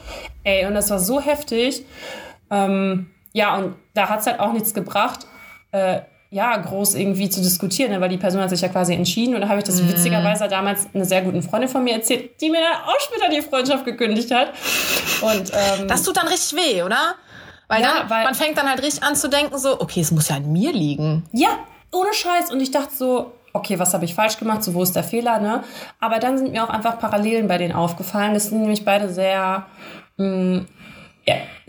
[0.43, 1.85] Ey, und das war so heftig.
[2.49, 5.27] Ähm, ja, und da hat's halt auch nichts gebracht.
[5.71, 8.01] Äh, ja, groß irgendwie zu diskutieren, ne?
[8.01, 9.87] weil die Person hat sich ja quasi entschieden und da habe ich das mm.
[9.87, 13.41] witzigerweise damals einer sehr guten Freundin von mir erzählt, die mir dann auch später die
[13.41, 14.51] Freundschaft gekündigt hat.
[15.21, 17.15] Und, ähm, das tut dann richtig weh, oder?
[17.69, 20.11] Weil, ja, dann, weil man fängt dann halt richtig an zu denken, so, okay, es
[20.11, 21.23] muss ja an mir liegen.
[21.31, 21.49] Ja,
[21.93, 22.51] ohne Scheiß.
[22.51, 25.39] Und ich dachte so, okay, was habe ich falsch gemacht, so wo ist der Fehler,
[25.39, 25.63] ne?
[25.99, 28.33] Aber dann sind mir auch einfach Parallelen bei denen aufgefallen.
[28.33, 29.65] Das sind nämlich beide sehr
[30.17, 30.67] mh, mm,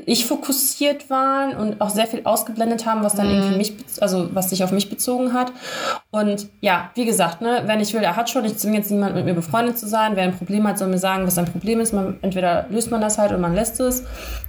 [0.08, 3.34] ich fokussiert waren und auch sehr viel ausgeblendet haben, was dann mhm.
[3.34, 5.52] irgendwie mich, also was sich auf mich bezogen hat.
[6.10, 9.14] Und ja, wie gesagt, ne, wenn ich will, er hat schon, ich zwinge jetzt niemand
[9.14, 10.12] mit mir befreundet zu sein.
[10.14, 11.92] Wer ein Problem hat, soll mir sagen, was ein Problem ist.
[11.92, 14.04] Man, entweder löst man das halt und man lässt es.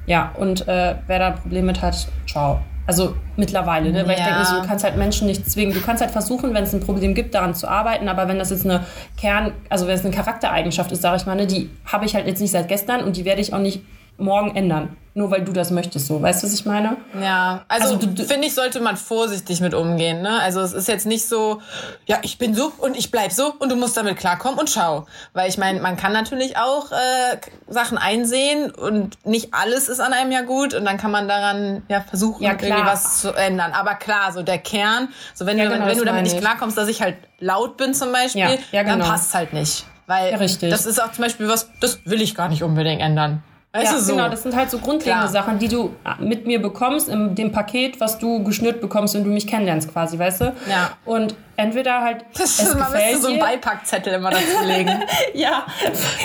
[0.05, 2.61] Ja, und äh, wer da ein Problem mit hat, ciao.
[2.87, 4.07] Also mittlerweile, ne?
[4.07, 4.19] weil ja.
[4.19, 5.73] ich denke, so, du kannst halt Menschen nicht zwingen.
[5.73, 8.49] Du kannst halt versuchen, wenn es ein Problem gibt, daran zu arbeiten, aber wenn das
[8.49, 12.05] jetzt eine Kern, also wenn es eine Charaktereigenschaft ist, sage ich mal, ne, die habe
[12.05, 13.81] ich halt jetzt nicht seit gestern und die werde ich auch nicht
[14.19, 16.21] morgen ändern nur weil du das möchtest, so.
[16.21, 16.95] Weißt du, was ich meine?
[17.21, 20.39] Ja, also, also finde ich, sollte man vorsichtig mit umgehen, ne?
[20.41, 21.61] Also es ist jetzt nicht so,
[22.05, 25.07] ja, ich bin so und ich bleib so und du musst damit klarkommen und schau.
[25.33, 27.37] Weil ich meine, man kann natürlich auch äh,
[27.67, 31.83] Sachen einsehen und nicht alles ist an einem ja gut und dann kann man daran
[31.89, 33.73] ja versuchen, ja, irgendwie was zu ändern.
[33.73, 36.77] Aber klar, so der Kern, so wenn, ja, du, genau, wenn du damit nicht klarkommst,
[36.77, 38.99] dass ich halt laut bin zum Beispiel, ja, ja, genau.
[38.99, 39.85] dann passt halt nicht.
[40.07, 43.43] Weil das ist auch zum Beispiel was, das will ich gar nicht unbedingt ändern.
[43.71, 44.13] Weißt ja, so?
[44.13, 45.43] genau, das sind halt so grundlegende Klar.
[45.43, 49.29] Sachen, die du mit mir bekommst, in dem Paket, was du geschnürt bekommst, wenn du
[49.29, 50.45] mich kennenlernst quasi, weißt du?
[50.67, 50.97] Ja.
[51.05, 52.25] Und entweder halt.
[52.35, 55.03] Das ist mal du so einen Beipackzettel immer dazu legen.
[55.35, 55.67] ja,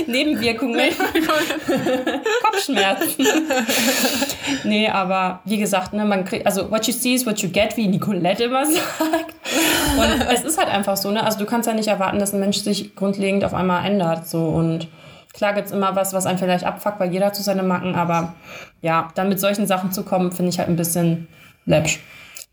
[0.06, 0.90] Nebenwirkungen.
[2.42, 3.26] Kopfschmerzen.
[4.64, 7.76] nee, aber wie gesagt, ne, man kriegt, also what you see is what you get,
[7.76, 9.34] wie Nicolette immer sagt.
[9.98, 11.22] Und es ist halt einfach so, ne?
[11.22, 14.26] Also du kannst ja nicht erwarten, dass ein Mensch sich grundlegend auf einmal ändert.
[14.26, 14.88] So und
[15.34, 18.34] Klar gibt es immer was, was einen vielleicht abfuckt, weil jeder zu seine Macken, aber
[18.82, 21.26] ja, dann mit solchen Sachen zu kommen, finde ich halt ein bisschen
[21.66, 21.98] läppsch.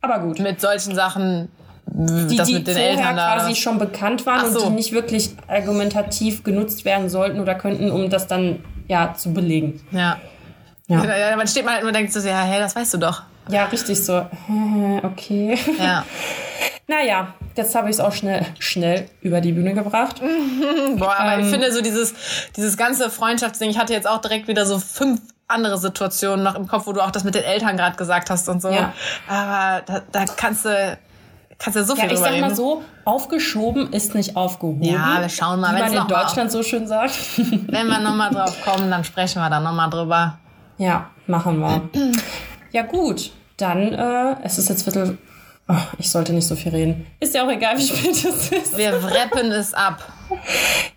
[0.01, 0.39] Aber gut.
[0.39, 1.49] Mit solchen Sachen,
[1.85, 4.61] die, das die mit den Eltern da, quasi schon bekannt waren so.
[4.61, 9.31] und die nicht wirklich argumentativ genutzt werden sollten oder könnten, um das dann ja zu
[9.31, 9.79] belegen.
[9.91, 10.17] Ja.
[10.91, 11.29] Ja.
[11.29, 13.23] ja man steht mal halt und denkt so, ja, hey, das weißt du doch.
[13.49, 14.25] Ja, richtig so.
[15.03, 15.57] Okay.
[15.79, 16.05] Ja.
[16.87, 20.21] naja, jetzt habe ich es auch schnell, schnell über die Bühne gebracht.
[20.97, 22.13] Boah, aber ähm, ich finde so dieses,
[22.55, 26.67] dieses ganze Freundschaftsding, ich hatte jetzt auch direkt wieder so fünf andere Situationen noch im
[26.67, 28.69] Kopf, wo du auch das mit den Eltern gerade gesagt hast und so.
[28.69, 28.93] Ja.
[29.27, 30.97] Aber da, da kannst du
[31.59, 34.81] kannst du so viel ja, ich sag mal so, aufgeschoben ist nicht aufgehoben.
[34.83, 37.13] Ja, wir schauen mal, wenn man in Deutschland mal, so schön sagt.
[37.37, 40.39] Wenn wir nochmal drauf kommen, dann sprechen wir da nochmal drüber.
[40.81, 41.89] Ja, machen wir.
[42.73, 45.17] Ja gut, dann, äh, es ist jetzt Viertel...
[45.67, 47.05] Oh, ich sollte nicht so viel reden.
[47.19, 48.77] Ist ja auch egal, wie spät es ist.
[48.77, 50.01] Wir wrappen es ab.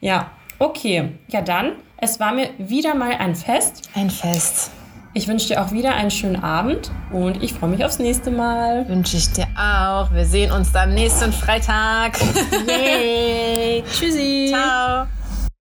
[0.00, 0.30] Ja,
[0.60, 1.18] okay.
[1.26, 3.90] Ja dann, es war mir wieder mal ein Fest.
[3.96, 4.70] Ein Fest.
[5.14, 8.88] Ich wünsche dir auch wieder einen schönen Abend und ich freue mich aufs nächste Mal.
[8.88, 10.12] Wünsche ich dir auch.
[10.12, 12.18] Wir sehen uns dann nächsten Freitag.
[12.68, 13.82] Yay.
[13.92, 14.46] Tschüssi.
[14.50, 15.06] Ciao.